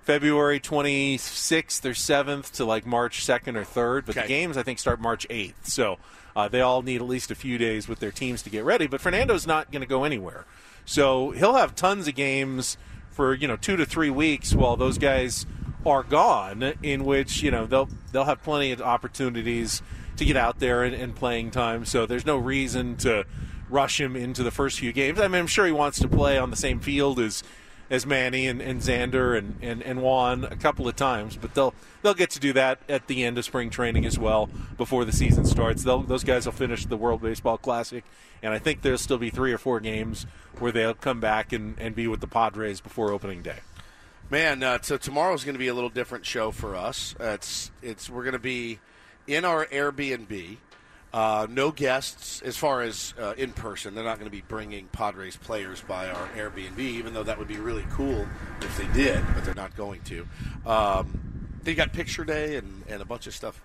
February 0.02 0.58
26th 0.58 1.84
or 1.84 1.90
7th 1.90 2.52
to 2.52 2.64
like 2.64 2.86
March 2.86 3.24
2nd 3.26 3.56
or 3.56 3.64
3rd. 3.64 4.06
But 4.06 4.14
the 4.16 4.22
games 4.26 4.56
I 4.56 4.62
think 4.62 4.78
start 4.78 5.00
March 5.00 5.26
8th. 5.28 5.66
So 5.66 5.98
uh, 6.34 6.48
they 6.48 6.60
all 6.62 6.82
need 6.82 6.96
at 6.96 7.06
least 7.06 7.30
a 7.30 7.34
few 7.34 7.58
days 7.58 7.86
with 7.88 8.00
their 8.00 8.10
teams 8.10 8.42
to 8.42 8.50
get 8.50 8.64
ready. 8.64 8.86
But 8.86 9.00
Fernando's 9.00 9.46
not 9.46 9.70
going 9.70 9.82
to 9.82 9.86
go 9.88 10.04
anywhere, 10.04 10.46
so 10.84 11.30
he'll 11.32 11.54
have 11.54 11.74
tons 11.74 12.08
of 12.08 12.14
games 12.14 12.76
for 13.10 13.34
you 13.34 13.46
know 13.46 13.56
two 13.56 13.76
to 13.76 13.86
three 13.86 14.10
weeks 14.10 14.54
while 14.54 14.76
those 14.76 14.98
guys 14.98 15.46
are 15.86 16.02
gone. 16.02 16.72
In 16.82 17.04
which 17.04 17.42
you 17.42 17.50
know 17.50 17.66
they'll 17.66 17.88
they'll 18.12 18.24
have 18.24 18.42
plenty 18.42 18.72
of 18.72 18.80
opportunities 18.82 19.82
to 20.16 20.24
get 20.24 20.36
out 20.36 20.58
there 20.58 20.82
and, 20.84 20.94
and 20.94 21.14
playing 21.14 21.50
time. 21.50 21.84
So 21.84 22.06
there's 22.06 22.24
no 22.26 22.36
reason 22.38 22.96
to 22.98 23.24
rush 23.74 24.00
him 24.00 24.14
into 24.16 24.42
the 24.42 24.50
first 24.50 24.78
few 24.78 24.92
games. 24.92 25.20
I 25.20 25.28
mean, 25.28 25.40
I'm 25.40 25.46
sure 25.46 25.66
he 25.66 25.72
wants 25.72 25.98
to 25.98 26.08
play 26.08 26.38
on 26.38 26.50
the 26.50 26.56
same 26.56 26.80
field 26.80 27.18
as 27.18 27.42
as 27.90 28.06
Manny 28.06 28.46
and, 28.46 28.62
and 28.62 28.80
Xander 28.80 29.36
and, 29.36 29.58
and, 29.60 29.82
and 29.82 30.00
Juan 30.00 30.44
a 30.44 30.56
couple 30.56 30.88
of 30.88 30.96
times, 30.96 31.36
but 31.36 31.54
they'll 31.54 31.74
they'll 32.02 32.14
get 32.14 32.30
to 32.30 32.40
do 32.40 32.52
that 32.54 32.78
at 32.88 33.08
the 33.08 33.24
end 33.24 33.36
of 33.36 33.44
spring 33.44 33.68
training 33.68 34.06
as 34.06 34.18
well 34.18 34.48
before 34.78 35.04
the 35.04 35.12
season 35.12 35.44
starts. 35.44 35.84
They'll, 35.84 36.02
those 36.02 36.24
guys 36.24 36.46
will 36.46 36.52
finish 36.52 36.86
the 36.86 36.96
World 36.96 37.20
Baseball 37.20 37.58
Classic, 37.58 38.04
and 38.42 38.54
I 38.54 38.58
think 38.58 38.80
there'll 38.80 38.96
still 38.96 39.18
be 39.18 39.28
three 39.28 39.52
or 39.52 39.58
four 39.58 39.80
games 39.80 40.26
where 40.58 40.72
they'll 40.72 40.94
come 40.94 41.20
back 41.20 41.52
and, 41.52 41.78
and 41.78 41.94
be 41.94 42.06
with 42.06 42.20
the 42.20 42.26
Padres 42.26 42.80
before 42.80 43.12
opening 43.12 43.42
day. 43.42 43.58
Man, 44.30 44.62
uh, 44.62 44.78
so 44.80 44.96
tomorrow's 44.96 45.44
going 45.44 45.54
to 45.54 45.58
be 45.58 45.68
a 45.68 45.74
little 45.74 45.90
different 45.90 46.24
show 46.24 46.50
for 46.50 46.74
us. 46.74 47.14
Uh, 47.20 47.24
it's 47.34 47.70
it's 47.82 48.08
we're 48.08 48.24
going 48.24 48.32
to 48.32 48.38
be 48.38 48.78
in 49.26 49.44
our 49.44 49.66
Airbnb. 49.66 50.56
Uh, 51.14 51.46
no 51.48 51.70
guests 51.70 52.42
as 52.42 52.56
far 52.56 52.82
as 52.82 53.14
uh, 53.20 53.34
in 53.36 53.52
person. 53.52 53.94
They're 53.94 54.02
not 54.02 54.18
going 54.18 54.28
to 54.28 54.36
be 54.36 54.42
bringing 54.48 54.88
Padres 54.88 55.36
players 55.36 55.80
by 55.80 56.08
our 56.08 56.26
Airbnb, 56.30 56.76
even 56.80 57.14
though 57.14 57.22
that 57.22 57.38
would 57.38 57.46
be 57.46 57.58
really 57.58 57.86
cool 57.92 58.26
if 58.60 58.76
they 58.76 58.88
did, 58.88 59.24
but 59.32 59.44
they're 59.44 59.54
not 59.54 59.76
going 59.76 60.00
to. 60.06 60.26
Um, 60.66 61.60
they 61.62 61.76
got 61.76 61.92
picture 61.92 62.24
day 62.24 62.56
and, 62.56 62.82
and 62.88 63.00
a 63.00 63.04
bunch 63.04 63.28
of 63.28 63.34
stuff 63.34 63.62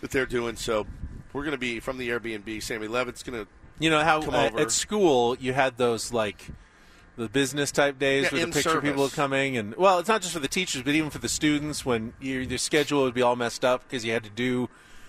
that 0.00 0.10
they're 0.10 0.26
doing. 0.26 0.56
So 0.56 0.88
we're 1.32 1.44
going 1.44 1.52
to 1.52 1.56
be 1.56 1.78
from 1.78 1.98
the 1.98 2.08
Airbnb. 2.08 2.60
Sammy 2.64 2.88
Levitt's 2.88 3.22
going 3.22 3.44
to 3.44 3.48
You 3.78 3.90
know 3.90 4.02
how 4.02 4.20
uh, 4.20 4.50
at 4.58 4.72
school 4.72 5.36
you 5.38 5.52
had 5.52 5.76
those 5.76 6.12
like 6.12 6.46
the 7.14 7.28
business 7.28 7.70
type 7.70 8.00
days 8.00 8.24
Yeah, 8.24 8.38
where 8.38 8.46
the 8.46 8.52
picture 8.52 8.80
people 8.80 9.04
are 9.04 9.10
coming 9.10 9.56
and 9.56 9.76
well, 9.76 10.00
it's 10.00 10.08
not 10.08 10.20
just 10.20 10.34
for 10.34 10.40
the 10.40 10.48
teachers, 10.48 10.82
but 10.82 10.94
even 10.94 11.10
for 11.10 11.18
the 11.18 11.28
students 11.28 11.86
when 11.86 12.14
your, 12.20 12.40
your 12.42 12.58
schedule 12.58 13.04
would 13.04 13.14
be 13.14 13.22
all 13.22 13.36
messed 13.36 13.64
up 13.64 13.84
because 13.84 14.04
you 14.04 14.12
had 14.12 14.24
to 14.24 14.30
do 14.30 14.68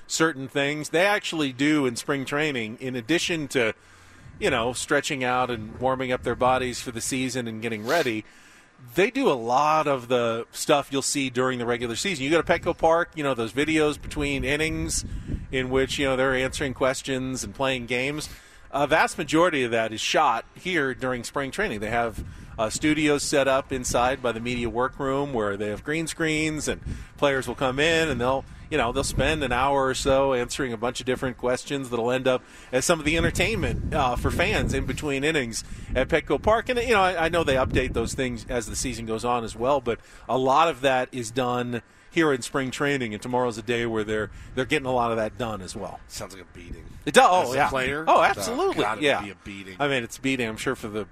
certain 0.10 0.48
things. 0.48 0.90
They 0.90 1.06
actually 1.06 1.54
do 1.54 1.86
in 1.86 1.96
spring 1.96 2.26
training, 2.26 2.78
in 2.82 2.96
addition 2.96 3.48
to 3.50 3.74
you 4.40 4.50
know 4.50 4.74
stretching 4.74 5.24
out 5.24 5.50
and 5.50 5.80
warming 5.80 6.12
up 6.12 6.24
their 6.24 6.36
bodies 6.36 6.82
for 6.82 6.92
the 6.92 7.02
season 7.02 7.48
and 7.48 7.62
getting 7.62 7.86
ready. 7.86 8.26
They 8.96 9.12
do 9.12 9.30
a 9.30 9.36
lot 9.36 9.88
of 9.88 10.08
the 10.08 10.48
stuff 10.52 10.88
you'll 10.90 11.02
see 11.02 11.30
during 11.30 11.60
the 11.60 11.66
regular 11.66 11.98
season. 11.98 12.24
You 12.24 12.32
go 12.32 12.42
to 12.42 12.60
Petco 12.60 12.78
Park, 12.78 13.12
you 13.16 13.24
know 13.24 13.34
those 13.34 13.54
videos 13.54 14.02
between 14.02 14.44
innings, 14.44 15.06
in 15.52 15.70
which 15.70 16.00
you 16.00 16.06
know 16.06 16.16
they're 16.16 16.36
answering 16.36 16.74
questions 16.74 17.44
and 17.44 17.54
playing 17.54 17.86
games. 17.86 18.30
A 18.72 18.86
vast 18.86 19.18
majority 19.18 19.64
of 19.64 19.72
that 19.72 19.92
is 19.92 20.00
shot 20.00 20.46
here 20.54 20.94
during 20.94 21.24
spring 21.24 21.50
training. 21.50 21.80
They 21.80 21.90
have 21.90 22.24
uh, 22.60 22.70
studios 22.70 23.24
set 23.24 23.48
up 23.48 23.72
inside 23.72 24.22
by 24.22 24.32
the 24.32 24.40
media 24.40 24.70
workroom 24.70 25.34
where 25.34 25.58
they 25.58 25.70
have 25.70 25.84
green 25.84 26.06
screens 26.06 26.68
and 26.68 26.82
players 27.18 27.48
will 27.48 27.56
come 27.56 27.80
in 27.80 28.10
and 28.10 28.20
they'll 28.22 28.44
you 28.70 28.78
know 28.78 28.92
they'll 28.92 29.04
spend 29.04 29.44
an 29.44 29.52
hour 29.52 29.88
or 29.88 29.94
so 29.96 30.34
answering 30.34 30.72
a 30.74 30.78
bunch 30.78 31.00
of 31.00 31.06
different 31.06 31.38
questions 31.38 31.90
that'll 31.90 32.12
end 32.12 32.28
up 32.28 32.44
as 32.72 32.86
some 32.86 33.00
of 33.00 33.06
the 33.06 33.18
entertainment 33.18 33.94
uh, 33.94 34.16
for 34.16 34.30
fans 34.30 34.74
in 34.76 34.86
between 34.86 35.24
innings 35.24 35.64
at 35.96 36.08
Petco 36.10 36.40
Park. 36.40 36.70
And 36.70 36.78
you 36.80 36.90
know 36.94 37.02
I, 37.02 37.26
I 37.26 37.30
know 37.30 37.44
they 37.44 37.56
update 37.56 37.94
those 37.94 38.14
things 38.14 38.46
as 38.50 38.68
the 38.68 38.76
season 38.76 39.06
goes 39.08 39.26
on 39.26 39.44
as 39.44 39.56
well, 39.56 39.82
but 39.82 40.00
a 40.28 40.38
lot 40.38 40.68
of 40.68 40.82
that 40.82 41.10
is 41.12 41.32
done 41.32 41.82
here 42.12 42.34
in 42.34 42.42
spring 42.42 42.72
training, 42.72 43.14
and 43.14 43.22
tomorrow's 43.22 43.58
a 43.60 43.62
day 43.62 43.86
where 43.86 44.04
they're 44.04 44.32
they're 44.56 44.66
getting 44.66 44.88
a 44.88 44.92
lot 44.92 45.12
of 45.12 45.18
that 45.18 45.38
done 45.38 45.62
as 45.62 45.76
well. 45.76 46.00
sounds 46.08 46.34
like 46.36 46.44
a 46.44 46.58
beating. 46.58 46.84
It 47.06 47.14
does. 47.14 47.26
Oh, 47.30 47.42
As 47.50 47.54
a 47.54 47.56
yeah. 47.58 47.70
player? 47.70 48.04
Oh, 48.08 48.18
Oh, 48.18 48.22
absolutely. 48.24 48.84
Would 48.84 49.02
yeah. 49.02 49.22
be 49.24 49.30
a 49.30 49.36
beating. 49.44 49.76
I 49.80 49.88
mean, 49.88 50.04
it's 50.04 50.18
a 50.18 50.22
beating. 50.22 50.48
I'm 50.48 50.58
sure 50.58 50.76
for 50.76 50.88
the 50.90 51.06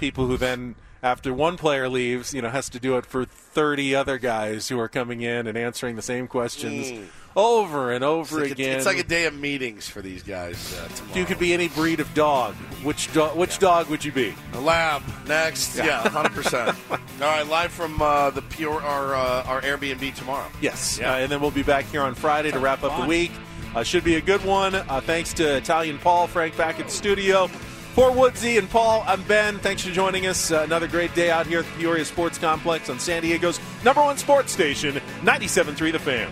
people 0.00 0.26
who 0.26 0.36
then, 0.36 0.74
after 1.02 1.32
one 1.32 1.56
player 1.56 1.88
leaves, 1.88 2.34
you 2.34 2.42
know, 2.42 2.48
has 2.50 2.68
to 2.70 2.80
do 2.80 2.96
it 2.96 3.06
for 3.06 3.24
30 3.24 3.94
other 3.94 4.18
guys 4.18 4.68
who 4.68 4.80
are 4.80 4.88
coming 4.88 5.20
in 5.20 5.46
and 5.46 5.56
answering 5.56 5.94
the 5.96 6.02
same 6.02 6.26
questions 6.26 6.90
over 7.36 7.92
and 7.92 8.02
over 8.02 8.40
Mm. 8.40 8.42
It's 8.42 8.48
like, 8.50 8.50
a, 8.50 8.52
again. 8.52 8.76
it's 8.78 8.86
like 8.86 8.98
a 8.98 9.04
day 9.04 9.26
of 9.26 9.34
meetings 9.34 9.88
for 9.88 10.02
these 10.02 10.22
guys 10.24 10.76
uh, 10.76 10.88
tomorrow. 10.88 11.18
you 11.20 11.24
could 11.24 11.38
be 11.38 11.52
any 11.54 11.68
breed 11.68 12.00
of 12.00 12.12
dog. 12.14 12.54
Which 12.82 13.12
do- 13.12 13.22
which 13.38 13.58
dog 13.60 13.88
would 13.88 14.04
you 14.04 14.10
be? 14.10 14.34
A 14.54 14.60
lab 14.60 15.02
next. 15.28 15.76
Yeah, 15.76 16.08
hundred 16.08 16.32
percent. 16.32 16.76
All 16.90 16.98
right, 17.20 17.46
live 17.46 17.70
from 17.70 18.02
uh, 18.02 18.30
the 18.30 18.42
pure 18.42 18.82
our 18.82 19.14
uh, 19.14 19.44
our 19.44 19.60
Airbnb 19.62 20.14
tomorrow. 20.16 20.48
Yes. 20.60 20.98
Uh, 21.00 21.04
and 21.04 21.30
then 21.30 21.40
we'll 21.40 21.50
be 21.52 21.62
back 21.62 21.84
here 21.86 22.02
on 22.02 22.14
Friday 22.16 22.50
to 22.50 22.58
wrap 22.58 22.82
up 22.82 23.00
the 23.00 23.06
week. 23.06 23.30
Uh, 23.76 23.84
should 23.84 24.02
be 24.02 24.16
a 24.16 24.20
good 24.20 24.44
one. 24.44 24.74
Uh, 24.74 25.00
thanks 25.00 25.32
to 25.34 25.56
Italian 25.56 25.98
Paul, 25.98 26.26
Frank 26.26 26.56
back 26.56 26.80
at 26.80 26.86
the 26.86 26.92
studio. 26.92 27.48
For 27.94 28.12
Woodsy 28.12 28.56
and 28.56 28.70
Paul, 28.70 29.02
I'm 29.06 29.22
Ben. 29.24 29.58
Thanks 29.58 29.82
for 29.84 29.90
joining 29.90 30.26
us. 30.26 30.52
Uh, 30.52 30.62
another 30.62 30.86
great 30.86 31.12
day 31.14 31.30
out 31.30 31.46
here 31.46 31.58
at 31.58 31.64
the 31.66 31.72
Peoria 31.72 32.04
Sports 32.04 32.38
Complex 32.38 32.88
on 32.88 33.00
San 33.00 33.22
Diego's 33.22 33.60
number 33.84 34.00
one 34.00 34.16
sports 34.16 34.52
station, 34.52 34.94
97.3 35.22 35.92
The 35.92 35.98
Fan. 35.98 36.30